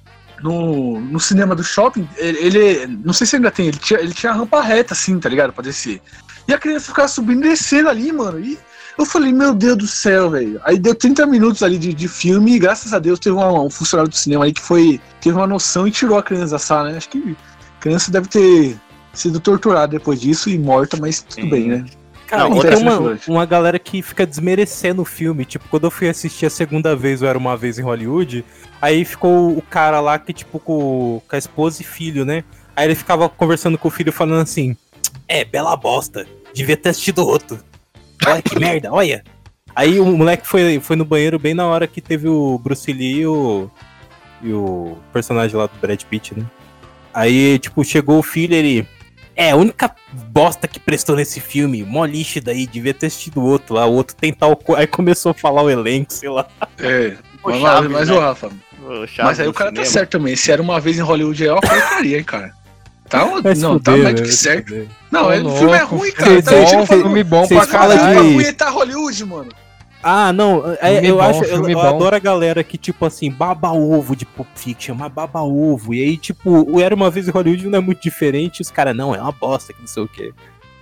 [0.43, 4.13] No, no cinema do shopping, ele, ele- Não sei se ainda tem, ele tinha, ele
[4.13, 5.53] tinha rampa reta, assim, tá ligado?
[5.53, 6.01] Pra descer.
[6.47, 8.39] E a criança ficava subindo e descendo ali, mano.
[8.39, 8.57] E
[8.99, 10.61] eu falei, meu Deus do céu, velho.
[10.63, 13.71] Aí deu 30 minutos ali de, de filme e graças a Deus teve uma- um
[13.71, 15.01] funcionário do cinema aí que foi.
[15.23, 16.99] Teve uma noção e tirou a criança da sala, né?
[16.99, 17.35] Acho que
[17.79, 18.77] a criança deve ter
[19.15, 21.49] sido torturada depois disso e morta, mas tudo Sim.
[21.51, 21.85] bem, né?
[22.27, 25.45] Cara, Não, tem uma, uma galera que fica desmerecendo o filme.
[25.45, 28.45] Tipo, quando eu fui assistir a segunda vez, ou era uma vez em Hollywood,
[28.83, 32.43] aí ficou o cara lá que, tipo, com, com a esposa e filho, né?
[32.75, 34.77] Aí ele ficava conversando com o filho falando assim:
[35.29, 36.27] É, bela bosta.
[36.53, 37.59] Devia ter assistido outro.
[38.27, 39.23] Olha que merda, olha.
[39.75, 43.21] Aí o moleque foi, foi no banheiro bem na hora que teve o Bruce Lee
[43.21, 43.71] e o,
[44.43, 46.47] e o personagem lá do Brad Pitt, né?
[47.13, 48.89] Aí, tipo, chegou o filho e ele.
[49.37, 49.95] É, a única
[50.33, 54.17] bosta que prestou nesse filme, mó lixo daí, devia ter assistido outro lá, o outro
[54.33, 54.81] tal coisa.
[54.81, 56.47] Aí começou a falar o elenco, sei lá.
[56.79, 57.15] É,
[57.45, 58.15] O mas, Chaves, mas né?
[58.15, 58.47] o Rafa.
[58.49, 59.93] O Mas aí o cara tá cinema.
[59.93, 60.37] certo também.
[60.37, 62.53] Se era uma vez em Hollywood, é uma porcaria, hein, cara.
[63.09, 63.25] Tá,
[63.55, 64.89] se não, tá mais do que certo.
[65.13, 66.31] Não, é- o filme é ruim, filme cara.
[66.35, 68.25] bom, Tá mentindo filme- bom pra caralho.
[68.25, 69.49] de- punhetar Hollywood, mano.
[70.03, 73.73] Ah, não, é, eu bom, acho, eu, eu adoro a galera que, tipo assim, baba
[73.73, 75.93] ovo de Pulp Fiction, mas baba ovo.
[75.93, 78.95] E aí, tipo, o Era Uma Vez em Hollywood não é muito diferente, os caras,
[78.97, 80.33] não, é uma bosta, que não sei o quê.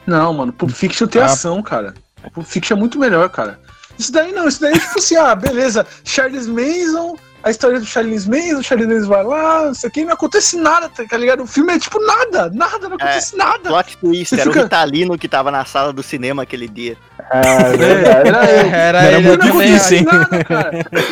[0.07, 1.27] Não, mano, Pulp Fiction tem Ah.
[1.27, 1.95] ação, cara.
[2.33, 3.59] Pulp Fiction é muito melhor, cara.
[3.99, 7.85] Isso daí não, isso daí é tipo assim, ah, beleza, Charles Manson, a história do
[7.87, 11.17] Charles Manson, o Charles Manson vai lá, não sei o que, não acontece nada, tá
[11.17, 11.43] ligado?
[11.43, 13.69] O filme é tipo nada, nada, não acontece nada.
[13.69, 16.97] Plot twist, Você era fica- o Ritalino que tava na sala do cinema aquele dia.
[17.31, 18.29] É, verdade.
[18.29, 18.67] Era eu.
[18.69, 20.05] Era Era ele muito Não acontece hein?
[20.05, 20.71] nada, cara.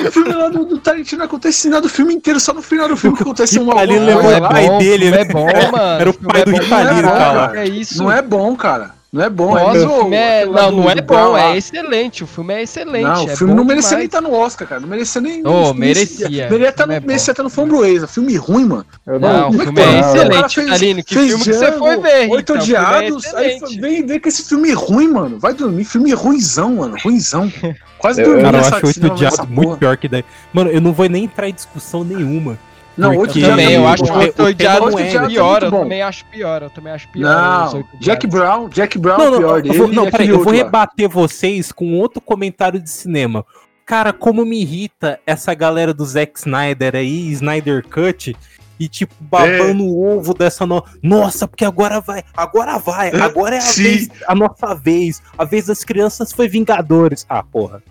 [0.09, 2.89] O filme lá do, do Tarantino não acontece nada o filme inteiro, só no final
[2.89, 5.21] do filme que acontece uma Ali alguma levou coisa é o pai dele, né?
[5.21, 6.01] é bom, mano.
[6.01, 7.61] Era o filme pai é do Ritalino, é cara.
[7.61, 8.03] É isso.
[8.03, 9.02] Não é bom, cara.
[9.13, 9.59] Não é bom.
[9.59, 10.47] É o filme é...
[10.47, 11.53] Não, do- não é bom, lá.
[11.53, 12.25] é excelente.
[12.25, 13.03] O filme é excelente.
[13.05, 14.25] Não, é o filme bom não merecia nem demais.
[14.25, 14.81] estar no Oscar, cara.
[14.81, 15.43] Não merecia nem.
[15.43, 16.29] Nem- merecia.
[16.31, 18.07] Merecia estar Filme é no, merecia estar no Framboesa.
[18.07, 18.87] Filme ruim, mano.
[19.07, 19.99] Eu Não, o é que filme é pode?
[19.99, 21.03] O cara excelente, fez- Aline.
[21.05, 22.63] Que fez filme que você foi ver, Oito Rita?
[22.63, 23.35] O filme é Odiados.
[23.35, 25.39] aí vem ver com esse filme ruim, mano.
[25.39, 25.85] Vai dormir.
[25.85, 26.97] Filme ruimzão, mano.
[27.05, 27.53] Ruimzão.
[27.99, 30.25] Quase dormi Cara, eu nessa acho oito odiados muito pior que daí.
[30.55, 32.59] Mano, eu não vou nem entrar em discussão nenhuma.
[32.97, 35.63] Não, oito Também, é eu acho que o Odiados tema é é muito pior.
[35.63, 36.63] Eu também acho pior.
[36.63, 37.73] Eu também acho pior.
[37.73, 38.27] Não, Jack.
[38.27, 39.79] Brown, Jack Brown Não, é não, pior dele.
[39.79, 43.45] vou, não, peraí, aquele eu vou rebater vocês com outro comentário de cinema.
[43.87, 48.37] Cara, como me irrita essa galera do Zack Snyder aí, Snyder Cut,
[48.79, 50.85] e tipo, babando o ovo dessa no...
[51.03, 53.83] Nossa, porque agora vai, agora vai, agora é a, Sim.
[53.83, 55.23] vez, a nossa vez.
[55.37, 57.27] A vez das crianças foi Vingadores.
[57.29, 57.83] Ah, porra.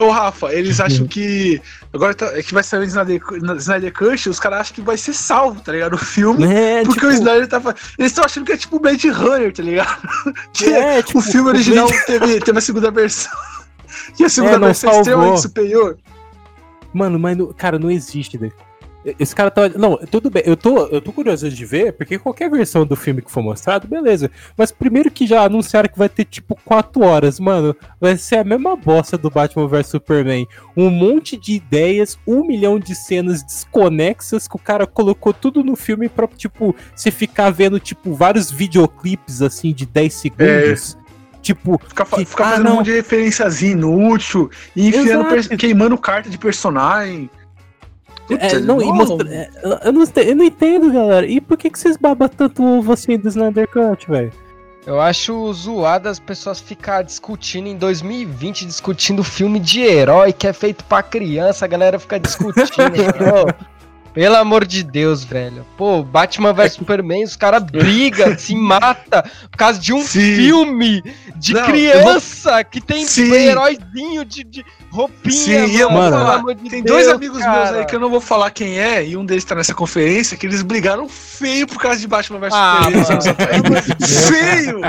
[0.00, 1.60] Ô, Rafa, eles acham que.
[1.92, 3.20] Agora tá- é que vai sair o Snyder,
[3.58, 5.92] Snyder Cut, os caras acham que vai ser salvo, tá ligado?
[5.94, 6.44] O filme.
[6.46, 7.60] É, Porque tipo, o Snyder tá
[7.98, 10.08] Eles estão achando que é tipo Blade Runner, tá ligado?
[10.54, 13.30] Que é, tipo, o filme original Blade- teve, teve a segunda versão.
[14.18, 15.98] E a segunda É, versão é extremamente superior.
[16.94, 18.50] Mano, mas, cara, não existe, né?
[19.18, 19.68] Esse cara tá.
[19.70, 23.22] Não, tudo bem, eu tô, eu tô curioso de ver, porque qualquer versão do filme
[23.22, 24.30] que for mostrado, beleza.
[24.58, 27.74] Mas primeiro que já anunciaram que vai ter tipo 4 horas, mano.
[27.98, 30.46] Vai ser a mesma bosta do Batman vs Superman.
[30.76, 35.76] Um monte de ideias, um milhão de cenas desconexas que o cara colocou tudo no
[35.76, 40.98] filme pra, tipo, você ficar vendo, tipo, vários videoclipes assim de 10 segundos.
[41.40, 42.72] Tipo, Ficar Que- ficar ah, fazendo não.
[42.72, 45.56] um monte de referências inútil e enfiando, Exato.
[45.56, 47.30] queimando carta de personagem.
[48.38, 49.50] É, não, e mostra, é,
[49.84, 51.26] eu, não, eu não entendo, galera.
[51.26, 54.32] E por que, que vocês babam tanto ovo assim do Snyder Cut, velho?
[54.86, 60.52] Eu acho zoado as pessoas ficar discutindo em 2020, discutindo filme de herói que é
[60.52, 62.64] feito pra criança, a galera fica discutindo.
[64.12, 65.64] pelo amor de Deus, velho.
[65.76, 70.36] Pô, Batman vs Superman, os caras brigam, se mata por causa de um Sim.
[70.36, 71.02] filme
[71.36, 73.32] de Não, criança que tem Sim.
[73.32, 77.08] heróizinho de, de roupinha, Sim, e eu vou pelo falar, amor de Tem Deus, dois
[77.08, 77.78] amigos meus cara.
[77.78, 80.44] aí que eu não vou falar quem é, e um deles tá nessa conferência, que
[80.46, 82.80] eles brigaram feio por causa de Batman vs Ah,
[83.20, 83.62] Superman.
[83.70, 83.82] mano,
[84.26, 84.80] feio!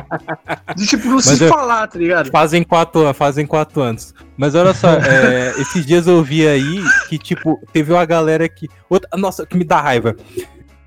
[0.76, 2.32] De tipo, não Mas se eu- falar, tá ligado?
[2.32, 4.14] Fazem quatro, fazem quatro anos.
[4.42, 8.68] Mas olha só, é, esses dias eu vi aí que, tipo, teve uma galera que.
[8.90, 10.16] Outra, nossa, que me dá raiva.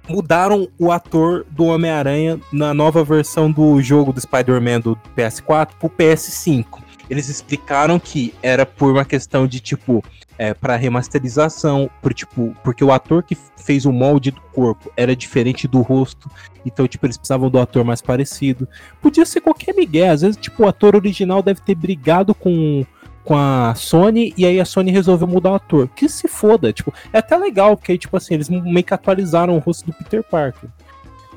[0.08, 5.88] Mudaram o ator do Homem-Aranha na nova versão do jogo do Spider-Man do PS4 pro
[5.88, 6.82] PS5.
[7.08, 10.02] Eles explicaram que era por uma questão de, tipo,
[10.36, 15.14] é, para remasterização, por, tipo, porque o ator que fez o molde do corpo era
[15.14, 16.28] diferente do rosto,
[16.66, 18.68] então, tipo, eles precisavam do ator mais parecido.
[19.00, 22.84] Podia ser qualquer migué, às vezes, tipo, o ator original deve ter brigado com,
[23.24, 25.88] com a Sony e aí a Sony resolveu mudar o ator.
[25.88, 29.58] Que se foda, tipo, é até legal, porque tipo assim, eles meio que atualizaram o
[29.58, 30.68] rosto do Peter Parker.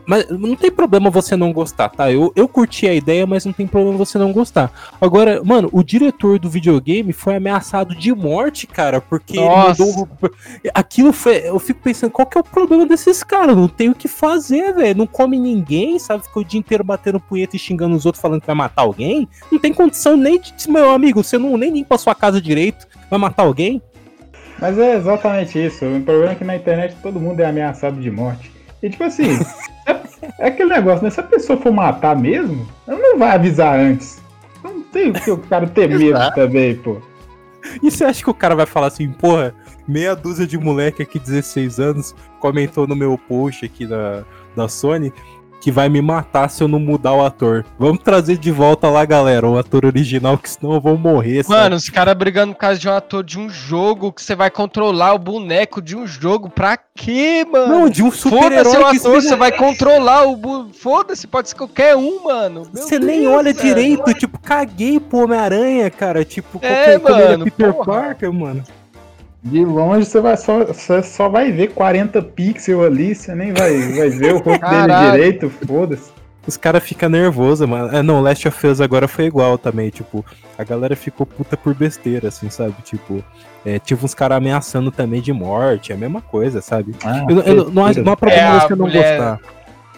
[0.08, 2.10] Mas não tem problema você não gostar, tá?
[2.10, 4.72] Eu, eu curti a ideia, mas não tem problema você não gostar.
[5.02, 9.84] Agora, mano, o diretor do videogame foi ameaçado de morte, cara, porque ele Nossa.
[9.84, 10.08] mudou.
[10.22, 10.30] o-
[10.74, 11.40] Aquilo foi.
[11.50, 13.54] Eu fico pensando, qual que é o problema desses caras?
[13.58, 14.98] Não tem o que fazer, velho.
[15.00, 16.24] Não come ninguém, sabe?
[16.24, 19.28] Fica o dia inteiro batendo punheta e xingando os outros falando que vai matar alguém.
[19.52, 20.54] Não tem condição nem de.
[20.70, 22.88] Meu amigo, você não nem limpa a sua casa direito.
[23.10, 23.82] Vai matar alguém?
[24.58, 25.84] Mas é exatamente isso.
[25.86, 28.56] O problema é que na internet todo mundo é ameaçado de morte.
[28.88, 29.38] E tipo assim,
[29.86, 30.02] é,
[30.40, 31.10] é aquele negócio, né?
[31.10, 34.22] Se a pessoa for matar mesmo, ela não vai avisar antes.
[34.64, 36.98] Não tem o que o cara ter medo também, pô.
[37.84, 39.54] E você acha que o cara vai falar assim, porra,
[39.86, 44.24] meia dúzia de moleque aqui, 16 anos, comentou no meu post aqui da,
[44.56, 45.12] da Sony
[45.62, 47.66] que vai me matar se eu não mudar o ator.
[47.80, 51.44] Vamos trazer de volta lá, galera, o ator original, que senão eu vou morrer.
[51.44, 51.60] sabe?
[51.62, 54.50] Mano, os caras brigando por causa de um ator de um jogo que você vai
[54.50, 56.50] controlar o boneco de um jogo.
[56.50, 57.68] Pra quê, mano?
[57.68, 60.36] Não, de um Foda-se o super-herói que ator, você- vai controlar o.
[60.36, 62.64] bu- Foda-se, pode ser qualquer um, mano.
[62.74, 66.24] Você nem olha direito, tipo, caguei pro Homem-Aranha, cara.
[66.24, 67.86] Tipo, É, qualquer- é mano, Peter porra.
[67.86, 68.64] Parker, mano.
[69.52, 73.78] De longe você vai só, você só vai ver 40 pixels ali, você nem vai,
[73.94, 76.12] vai ver o rosto dele direito, foda-se.
[76.46, 77.94] Os caras ficam nervosos, mano.
[77.96, 80.26] É, não, Last of Us agora foi igual também, tipo,
[80.58, 82.76] a galera ficou puta por besteira, assim, sabe?
[82.84, 83.22] Tipo,
[83.66, 86.96] é, tive uns caras ameaçando também de morte, é a mesma coisa, sabe?
[87.04, 89.40] Ah, Eu, eu, não, não há não há problema É, a você não mulher- gostar.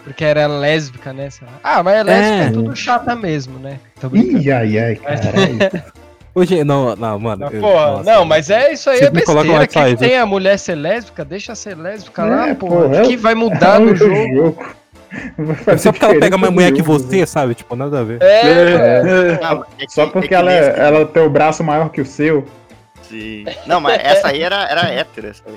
[0.02, 1.28] Porque era lésbica, né?
[1.62, 2.50] Ah, mas é lésbica é, É.
[2.50, 3.78] tudo chata mesmo, né?
[4.12, 5.58] Ih, ai, ai, caralho.
[6.34, 7.44] Hoje, não, não, mano.
[7.46, 9.42] Mas, eu- porra, nossa, não, mas é isso aí, é besteira.
[9.52, 12.88] lá Que tem a mulher ser lésbica, deixa ser lésbica lá, É, porra.
[12.88, 14.56] pô, é O que vai mudar É no jogo?
[15.12, 17.54] É fazer só porque ela pega mais mulher que jogo, você, sabe?
[17.56, 18.22] Tipo, nada a ver.
[18.22, 19.40] É, É, é.
[19.42, 22.00] Não, é que- Só é porque que ela, nesse- ela tem o braço maior que
[22.00, 22.44] o seu.
[23.02, 23.44] Sim.
[23.66, 25.54] Não, mas essa aí era, era hétero, essa aí.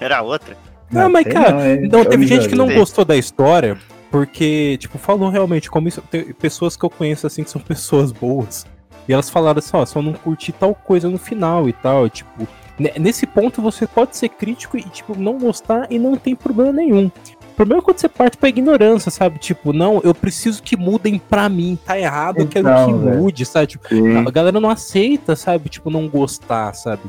[0.00, 0.56] Era outra.
[0.88, 2.76] Não, mas, tem cara, é- Não, eu teve gente que não Tem.
[2.78, 3.76] gostou da história,
[4.08, 8.12] porque, tipo, falou realmente, como isso, tem pessoas que eu conheço, assim, que são pessoas
[8.12, 8.64] boas,
[9.08, 12.46] e elas falaram assim, ó, só não curti tal coisa no final e tal, tipo,
[12.78, 16.72] ne- nesse ponto você pode ser crítico e, tipo, não gostar e não tem problema
[16.72, 17.10] nenhum.
[17.52, 19.38] O problema é quando você parte pra ignorância, sabe?
[19.38, 23.16] Tipo, não, eu preciso que mudem pra mim, tá errado, eu quero Então, que velho.
[23.22, 23.66] mude, sabe?
[23.68, 24.16] Tipo, Sim.
[24.26, 25.68] a galera não aceita, sabe?
[25.68, 27.02] Tipo, não gostar, sabe?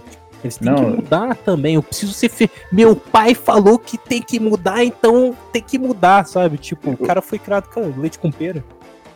[0.44, 0.76] Eles têm Não.
[0.76, 1.74] que mudar também.
[1.74, 2.30] Eu preciso ser.
[2.30, 2.48] Fe...
[2.72, 6.60] Meu pai falou que tem que mudar, então tem que mudar, sabe?
[6.60, 8.64] Tipo, o cara foi criado com leite com pera.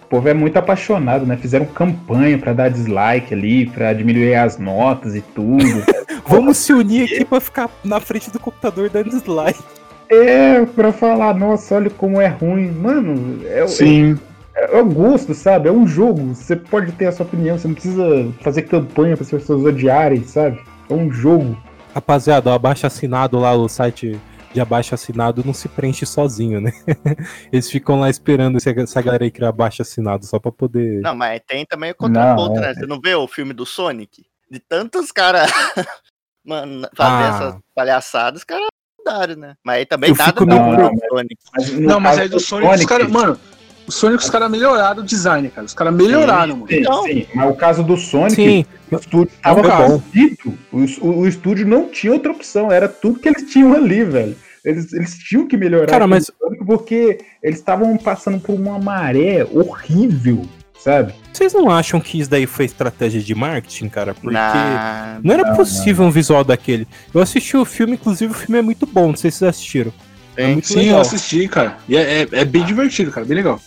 [0.09, 1.37] O povo é muito apaixonado, né?
[1.37, 5.63] Fizeram campanha pra dar dislike ali, pra diminuir as notas e tudo.
[6.27, 9.59] Vamos se unir aqui pra ficar na frente do computador dando dislike.
[10.09, 12.71] é, pra falar, nossa, olha como é ruim.
[12.71, 14.17] Mano, é, o- Sim.
[14.55, 15.69] é, é o gosto, sabe?
[15.69, 16.33] É um jogo.
[16.33, 20.23] Você pode ter a sua opinião, você não precisa fazer campanha para as pessoas odiarem,
[20.23, 20.59] sabe?
[20.89, 21.55] É um jogo.
[21.93, 24.19] Rapaziada, abaixo assinado lá, o site
[24.53, 26.71] de abaixo assinado não se preenche sozinho, né?
[27.51, 31.01] Eles ficam lá esperando essa galera aí criar abaixo assinado só pra poder.
[31.01, 32.67] Não, mas tem também o contraponto, Não, é.
[32.67, 32.73] né?
[32.73, 34.25] Você não vê o filme do Sonic?
[34.49, 35.51] De tantos caras
[36.43, 37.27] mano, fazer Ah.
[37.35, 38.65] essas palhaçadas, os caras
[38.97, 39.55] mudaram, né?
[39.63, 41.81] Mas aí também Eu nada fico Não, mas- Sonic.
[41.81, 43.07] Não, mas aí do Sonic, os caras.
[43.09, 43.39] Mano,
[43.89, 45.65] o Sonic os caras melhoraram o design, cara.
[45.65, 46.67] Os caras melhoraram, mano.
[46.69, 50.01] Sim, Então- sim, mas o caso do Sonic, Sim, o estúdio tava bom.
[50.71, 54.35] O, o, o estúdio não tinha outra opção, era tudo que eles tinham ali, velho.
[54.63, 59.45] Eles, eles tinham que melhorar Cara, mas- Sonic porque eles estavam passando por uma maré
[59.51, 60.45] horrível,
[60.79, 61.13] sabe?
[61.31, 64.13] vocês não acham que isso daí foi estratégia de marketing, cara?
[64.13, 64.33] Porque.
[64.33, 65.19] Na...
[65.23, 66.85] Não era Não, possível um visual daquele.
[67.13, 69.93] Eu assisti o filme, inclusive o filme é muito bom, não sei se vocês assistiram.
[70.35, 70.51] É Sim.
[70.53, 71.01] muito Sim, eu legal.
[71.01, 71.77] assisti, cara.
[71.87, 73.25] E é, é- é bem divertido, cara.
[73.25, 73.59] Bem legal.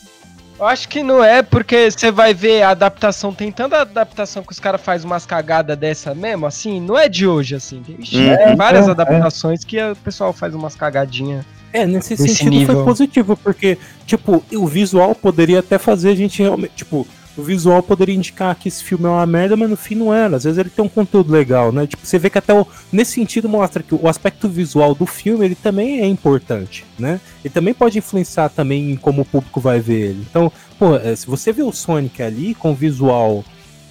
[0.63, 4.53] Eu acho que não é, porque você vai ver a adaptação, tem tanta adaptação que
[4.53, 7.83] os caras fazem umas cagadas dessa mesmo, assim, não é de hoje, assim.
[7.83, 8.37] Tem, Ixi, Hum.
[8.37, 8.93] tem várias é, é.
[8.93, 11.45] adaptações que o pessoal faz umas cagadinhas.
[11.73, 12.77] É, nesse Nesse sentido nível.
[12.77, 13.77] foi positivo, porque,
[14.07, 16.75] tipo, o visual poderia até fazer a gente realmente.
[16.77, 20.13] Tipo, o visual poderia indicar que esse filme é uma merda, mas no fim não
[20.13, 20.37] era.
[20.37, 21.87] Às vezes ele tem um conteúdo legal, né?
[21.87, 25.45] Tipo, você vê que até o, nesse sentido mostra que o aspecto visual do filme
[25.45, 27.21] ele também é importante, né?
[27.45, 30.27] Ele também pode influenciar também em como o público vai ver ele.
[30.29, 33.43] Então, pô, é, se você vê o Sonic ali com visual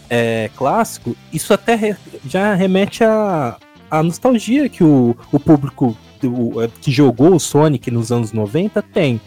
[0.09, 1.95] é, clássico, isso até re-
[2.27, 3.57] já remete a,
[3.89, 8.81] a nostalgia que o, o público do- é, que jogou o Sonic nos anos 90
[8.81, 9.19] tem.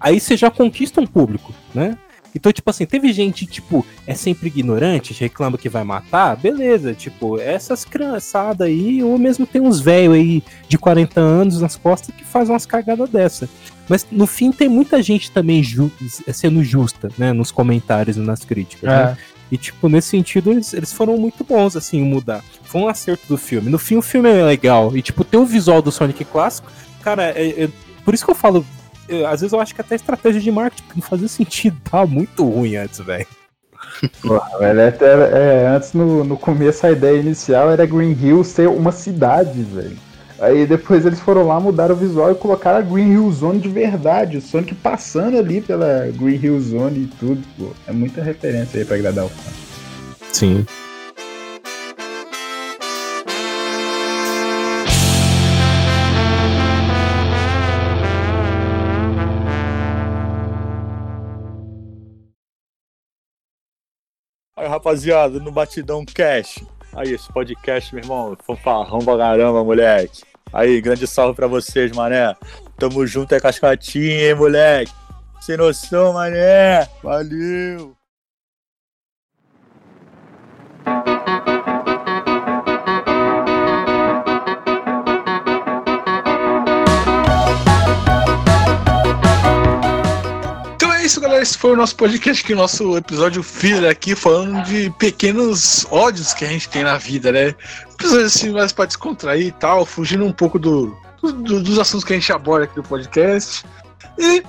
[0.00, 1.96] Aí você já conquista um público, né?
[2.34, 7.38] Então, tipo assim, teve gente, tipo, é sempre ignorante, reclama que vai matar, beleza, tipo,
[7.38, 12.24] essas criançadas aí, ou mesmo tem uns velhos aí de 40 anos nas costas que
[12.24, 13.48] fazem umas cagadas dessa.
[13.88, 15.90] Mas no fim tem muita gente também ju-
[16.32, 19.18] sendo justa, né, nos comentários e nas críticas, né?
[19.50, 22.42] E, tipo, nesse sentido, eles, eles foram muito bons, assim, em mudar.
[22.64, 23.68] Foi um acerto do filme.
[23.68, 24.96] No fim, o filme é legal.
[24.96, 26.72] E, tipo, tem o visual do Sonic clássico.
[27.02, 27.68] Cara, é- é-
[28.02, 28.64] por isso que eu falo.
[29.26, 31.76] Às vezes eu acho que até estratégia de marketing não fazia sentido.
[31.90, 33.26] Tava muito ruim antes, velho,
[35.00, 39.62] é, é, antes no, no começo a ideia inicial era Green Hill ser uma cidade,
[39.62, 39.96] velho.
[40.40, 43.68] Aí depois eles foram lá, mudaram o visual e colocaram a Green Hill Zone de
[43.68, 44.38] verdade.
[44.38, 47.68] O Sonic passando ali pela Green Hill Zone e tudo, pô.
[47.86, 49.52] É muita referência aí pra agradar o fã.
[50.32, 50.66] Sim.
[64.82, 66.64] Rapaziada, no Batidão Cash.
[66.92, 70.24] Aí, esse podcast, meu irmão, fanfarrão pra caramba, moleque.
[70.52, 72.34] Aí, grande salve pra vocês, mané.
[72.76, 74.92] Tamo junto, é cascatinha, hein, moleque.
[75.40, 76.88] Sem noção, mané.
[77.02, 78.01] Valeu.
[91.02, 91.42] É isso, galera.
[91.42, 96.32] Esse foi o nosso podcast aqui, o nosso episódio filler aqui, falando de pequenos ódios
[96.32, 97.54] que a gente tem na vida, né?
[97.92, 102.12] Episódio assim mais pra descontrair e tal, fugindo um pouco do, do- dos assuntos que
[102.12, 103.64] a gente aborda aqui do podcast.
[104.18, 104.42] E,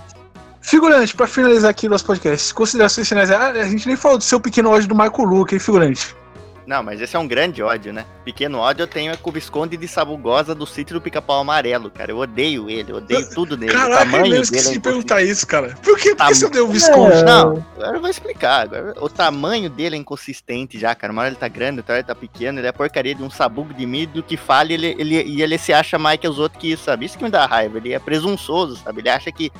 [0.62, 3.32] figurante, pra finalizar aqui o nosso podcast, considerações finais.
[3.32, 6.16] Ah, a gente nem falou do seu pequeno ódio do Marco Luque, hein, figurante?
[6.66, 8.06] Não, mas esse é um grande ódio, né?
[8.24, 11.90] Pequeno ódio eu tenho é com o Visconde de Sabugosa do sítio do Pica-Pau Amarelo,
[11.90, 12.12] cara.
[12.12, 13.74] Eu odeio ele, eu odeio tudo nele.
[13.74, 15.76] Caraca, eu mesmo esqueci dele é de perguntar isso, cara.
[15.84, 17.18] Por que, por que você deu o Visconde?
[17.18, 17.24] É.
[17.24, 18.62] Não, agora eu vou explicar.
[18.62, 21.12] Agora, o tamanho dele é inconsistente já, cara.
[21.12, 22.60] Uma hora ele tá grande, outra hora ele tá pequeno.
[22.60, 25.74] Ele é porcaria de um sabugo de milho que fala ele, ele, e ele se
[25.74, 27.06] acha mais que os outros que isso, sabe?
[27.06, 27.78] Isso que me dá raiva.
[27.78, 29.02] Ele é presunçoso, sabe?
[29.02, 29.52] Ele acha que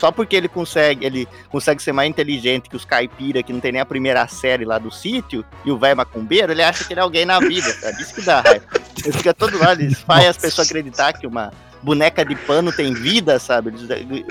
[0.00, 3.72] só porque ele consegue, ele consegue ser mais inteligente que os caipira que não tem
[3.72, 7.00] nem a primeira série lá do sítio e o velho macumbeiro, ele acha que ele
[7.00, 8.00] é alguém na vida, sabe?
[8.00, 8.64] Isso que dá raiva.
[9.04, 11.52] Ele fica todo lado, ele faz as pessoas acreditar que uma
[11.82, 13.74] boneca de pano tem vida, sabe?
[13.90, 14.24] Ele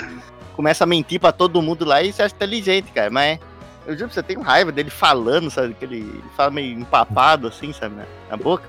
[0.55, 3.11] começa a mentir pra todo mundo lá e se acha inteligente, cara.
[3.11, 3.39] Mas
[3.85, 5.75] eu juro pra você, eu tenho raiva dele falando, sabe?
[5.75, 7.95] Que ele, fala meio empapado assim, sabe?
[8.27, 8.67] Na boca.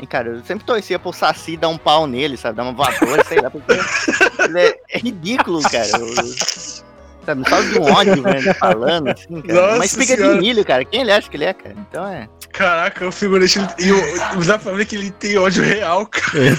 [0.00, 2.56] E, cara, eu sempre torcia pro Saci dar um pau nele, sabe?
[2.56, 3.72] Dar uma voadora, sei lá, porque
[4.42, 5.88] ele é, é ridículo, cara.
[5.98, 6.83] Eu-
[7.24, 9.60] sabe, me fala de um ódio, velho, falando, assim, cara.
[9.60, 10.34] Nossa Mas fica Senhora.
[10.34, 10.84] de milho, cara.
[10.84, 11.74] Quem ele acha que ele é, cara?
[11.88, 12.28] Então é.
[12.52, 13.58] Caraca, o figurante.
[13.78, 16.54] E o- dá pra ver que ele tem ódio real, cara.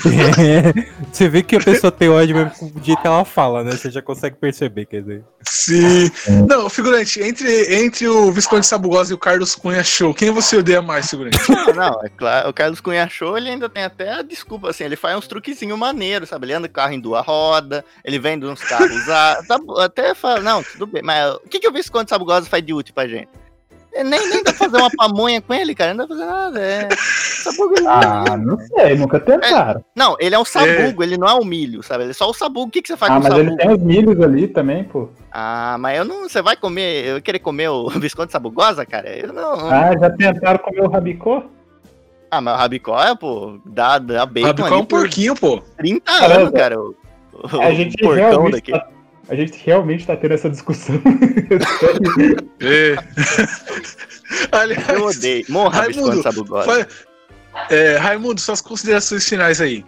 [1.11, 3.71] Você vê que a pessoa tem ódio mesmo com o jeito que ela fala, né?
[3.71, 5.23] Você já consegue perceber, quer dizer.
[5.47, 6.11] Sim.
[6.49, 10.81] Não, figurante, entre, entre o Visconde Sabugosa e o Carlos Cunha Show, quem você odeia
[10.81, 11.37] mais, figurante?
[11.49, 12.49] Não, não, é claro.
[12.49, 15.77] O Carlos Cunha achou, ele ainda tem até a desculpa, assim, ele faz uns truquezinhos
[15.77, 16.45] maneiros, sabe?
[16.47, 20.41] Ele anda com carro em duas rodas, ele vende uns carros a- tá- até fala,
[20.41, 23.29] não, tudo bem, mas o que, que o Visconde Sabugosa faz de útil pra gente?
[23.93, 26.59] Nem, nem dá pra fazer uma pamonha com ele, cara, não dá pra fazer nada,
[26.59, 26.89] é...
[26.97, 29.81] Sabugo, Ah, não sei, nunca tentaram.
[29.95, 32.03] Não, ele é um sabugo, ele não é o milho, sabe?
[32.03, 33.49] Ele é só o sabugo, o que, que você faz Ah, com o mas sabugo?
[33.51, 35.07] ele tem os milhos ali também, pô.
[35.31, 39.15] Ah, mas eu não, você vai comer, eu querer comer o Visconde Sabugosa, cara?
[39.15, 39.69] Eu não...
[39.71, 41.43] Ah, já tentaram comer o rabicó?
[42.29, 45.35] Ah, mas o Rabicó é, pô, dá, dá bacon Rabicó é ali um por porquinho,
[45.35, 45.61] pô.
[45.77, 46.41] 30 Caramba.
[46.41, 46.79] anos, cara.
[46.81, 46.95] O,
[47.53, 48.71] o A gente porcão realmente daqui.
[48.71, 48.87] tá,
[49.29, 50.95] a gente realmente tá tendo essa discussão.
[52.61, 52.95] É.
[54.51, 55.45] Aliás, Eu odeio.
[55.49, 56.87] Morra, Raimundo, fa-
[57.69, 59.83] é, Raimundo, suas considerações finais aí.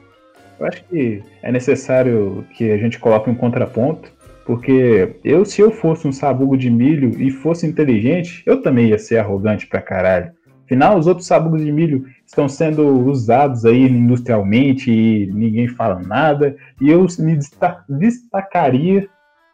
[0.59, 4.11] Eu acho que é necessário que a gente coloque um contraponto,
[4.45, 8.97] porque eu, se eu fosse um sabugo de milho e fosse inteligente, eu também ia
[8.99, 10.31] ser arrogante pra caralho.
[10.65, 16.55] Afinal, os outros sabugos de milho estão sendo usados aí industrialmente e ninguém fala nada,
[16.81, 19.07] e eu me desta- destacaria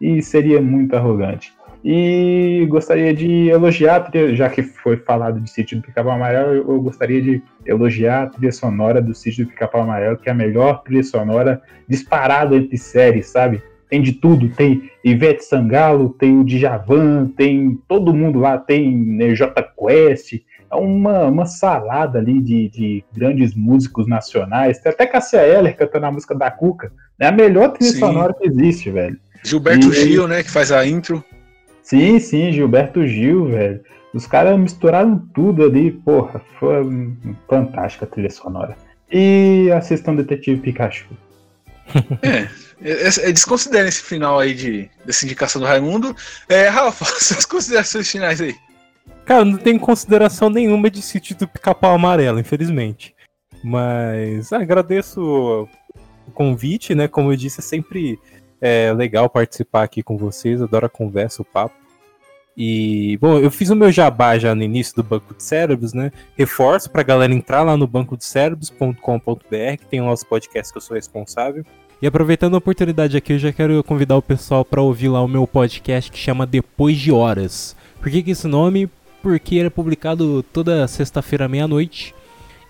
[0.03, 1.53] e seria muito arrogante.
[1.81, 6.81] E gostaria de elogiar, já que foi falado de Sítio do Pica-Pau Amarelo, eu eu
[6.81, 10.83] gostaria de elogiar a trilha sonora do Sítio do Pica-Pau Amarelo, que é a melhor
[10.83, 13.61] trilha sonora disparada entre séries, sabe?
[13.89, 19.33] Tem de tudo, tem Ivete Sangalo, tem o Djavan, tem todo mundo lá, tem né,
[19.33, 25.41] J Quest, é uma, uma salada ali de, de grandes músicos nacionais, tem até Cassia
[25.41, 27.99] Eller cantando a música da Cuca, é a melhor trilha Sim.
[27.99, 29.17] sonora que existe, velho.
[29.43, 31.23] Gilberto E- Gil, né, que faz a intro.
[31.81, 33.81] Sim, sim, Gilberto Gil, velho.
[34.13, 37.13] Os caras misturaram tudo ali, porra, foi
[37.49, 38.77] fantástica a trilha sonora.
[39.11, 41.07] E assistam Detetive Pikachu.
[42.85, 46.13] É, é, é, desconsiderem esse final aí de, dessa indicação do Raimundo.
[46.49, 48.53] É, Rafa, suas considerações finais aí.
[49.23, 53.15] Cara, não tem consideração nenhuma de sítio do pica-pau amarelo, infelizmente.
[53.63, 55.21] Mas ah, agradeço
[56.27, 57.07] o convite, né?
[57.07, 58.19] Como eu disse, é sempre
[58.63, 61.75] é, legal participar aqui com vocês, adoro a conversa, o papo.
[62.55, 66.13] E, bom, eu fiz o meu jabá já no início do Banco de Cérebros, né?
[66.37, 70.95] Reforço pra galera entrar lá no bancodecérebros.com.br, que tem o nosso podcast que eu sou
[70.95, 71.65] responsável.
[72.01, 75.27] E aproveitando a oportunidade aqui, eu já quero convidar o pessoal para ouvir lá o
[75.27, 77.75] meu podcast que chama Depois de Horas.
[77.99, 78.89] Por que, que esse nome?
[79.21, 82.15] Porque ele é publicado toda sexta-feira meia-noite.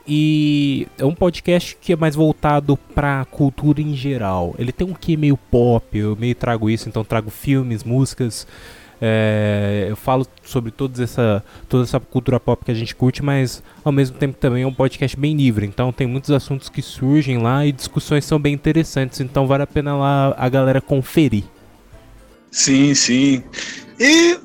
[0.06, 4.54] E é um podcast que é mais voltado pra cultura em geral.
[4.60, 8.46] Ele tem um quê meio pop, eu meio trago isso, então trago filmes, músicas.
[9.06, 13.62] é, eu falo sobre toda essa, toda essa cultura pop que a gente curte, mas
[13.84, 15.66] ao mesmo tempo também é um podcast bem livre.
[15.66, 19.20] Então tem muitos assuntos que surgem lá e discussões são bem interessantes.
[19.20, 21.44] Então vale a pena lá a galera conferir.
[22.50, 23.44] Sim, sim.
[24.00, 24.40] E,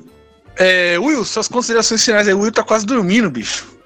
[0.57, 2.33] é, Will, suas considerações finais aí.
[2.33, 3.78] O Will tá quase dormindo, bicho.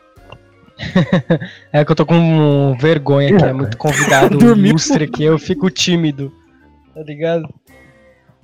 [1.72, 6.32] É que eu tô com vergonha que é muito convidado ilustre aqui, eu fico tímido.
[6.94, 7.54] Tá ligado?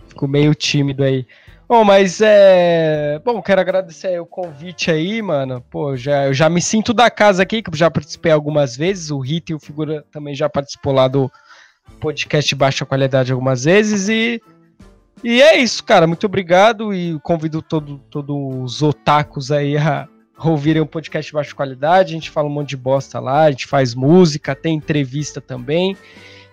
[0.08, 1.26] Fico meio tímido aí.
[1.68, 3.22] Bom, mas é.
[3.24, 5.64] Bom, quero agradecer aí o convite aí, mano.
[5.70, 9.12] Pô, já, eu já me sinto da casa aqui, que eu já participei algumas vezes.
[9.12, 11.32] O Rita e o Figura também já participou lá do
[12.00, 14.10] podcast baixa qualidade algumas vezes.
[14.10, 14.42] E,
[15.24, 16.08] e é isso, cara.
[16.08, 16.92] Muito obrigado.
[16.92, 20.08] E convido todo, todos os otakus aí a
[20.48, 22.14] ouvirem o podcast de baixa qualidade.
[22.14, 25.98] A gente fala um monte de bosta lá, a gente faz música, tem entrevista também.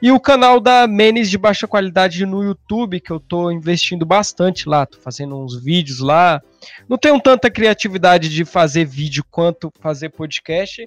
[0.00, 4.68] E o canal da Menes de baixa qualidade no YouTube, que eu tô investindo bastante
[4.68, 6.40] lá, tô fazendo uns vídeos lá.
[6.88, 10.86] Não tenho tanta criatividade de fazer vídeo quanto fazer podcast,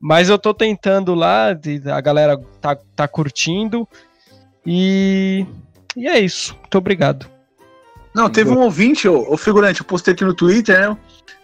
[0.00, 3.88] mas eu tô tentando lá, a galera tá, tá curtindo.
[4.64, 5.44] E,
[5.96, 6.54] e é isso.
[6.60, 7.33] Muito obrigado.
[8.14, 10.96] Não, teve um ouvinte, o figurante, eu postei aqui no Twitter, né?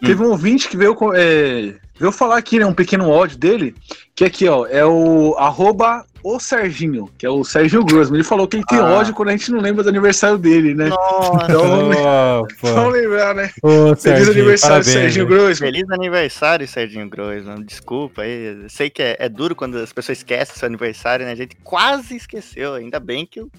[0.03, 2.65] Teve um ouvinte que veio, é, veio falar aqui, né?
[2.65, 3.75] Um pequeno áudio dele,
[4.15, 8.17] que aqui, ó, é o arroba o Serginho, que é o Serginho Grossman.
[8.19, 8.85] Ele falou que ele tem Ah.
[8.85, 10.87] ódio quando a gente não lembra do aniversário dele, né?
[10.89, 12.89] Nossa, Então, vamos, pô.
[12.89, 13.49] lembrar, né?
[13.61, 15.27] Ô, Feliz Serginho, aniversário, parabéns, Serginho.
[15.27, 15.55] Grossman.
[15.71, 17.63] feliz aniversário, Serginho Groisman.
[17.63, 18.63] Desculpa aí.
[18.63, 21.31] eu Sei que é, é duro quando as pessoas esquecem seu aniversário, né?
[21.31, 22.75] A gente quase esqueceu.
[22.75, 23.49] Ainda bem que o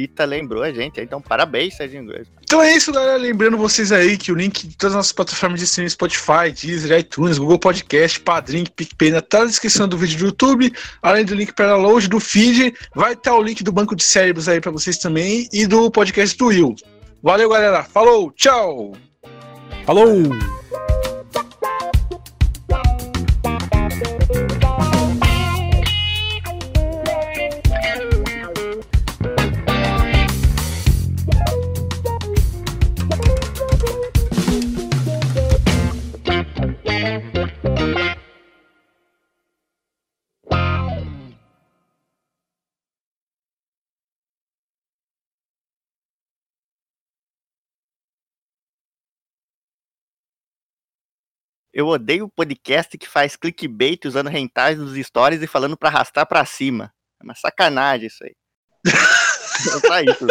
[0.00, 1.00] Rita lembrou a gente.
[1.00, 2.34] Então, parabéns, Serginho Groisman.
[2.42, 3.16] Então é isso, galera.
[3.16, 6.98] Lembrando vocês aí que o link de todas as nossas plataformas de streaming, Spotify, Deezer,
[6.98, 10.72] iTunes, Google Podcast, Padrim, PicPay, tá na descrição do vídeo do YouTube,
[11.02, 14.48] além do link para download do feed, vai estar o link do Banco de Cérebros
[14.48, 16.74] aí para vocês também e do podcast do Will.
[17.22, 17.84] Valeu, galera.
[17.84, 18.92] Falou, tchau!
[19.84, 20.59] Falou!
[51.72, 56.26] Eu odeio o podcast que faz clickbait usando rentais nos stories e falando pra arrastar
[56.26, 56.92] pra cima.
[57.20, 58.34] É uma sacanagem isso aí.
[59.86, 60.26] Só isso.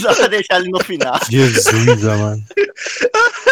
[0.00, 1.18] Só pra deixar ele no final.
[1.30, 2.44] Jesus, mano.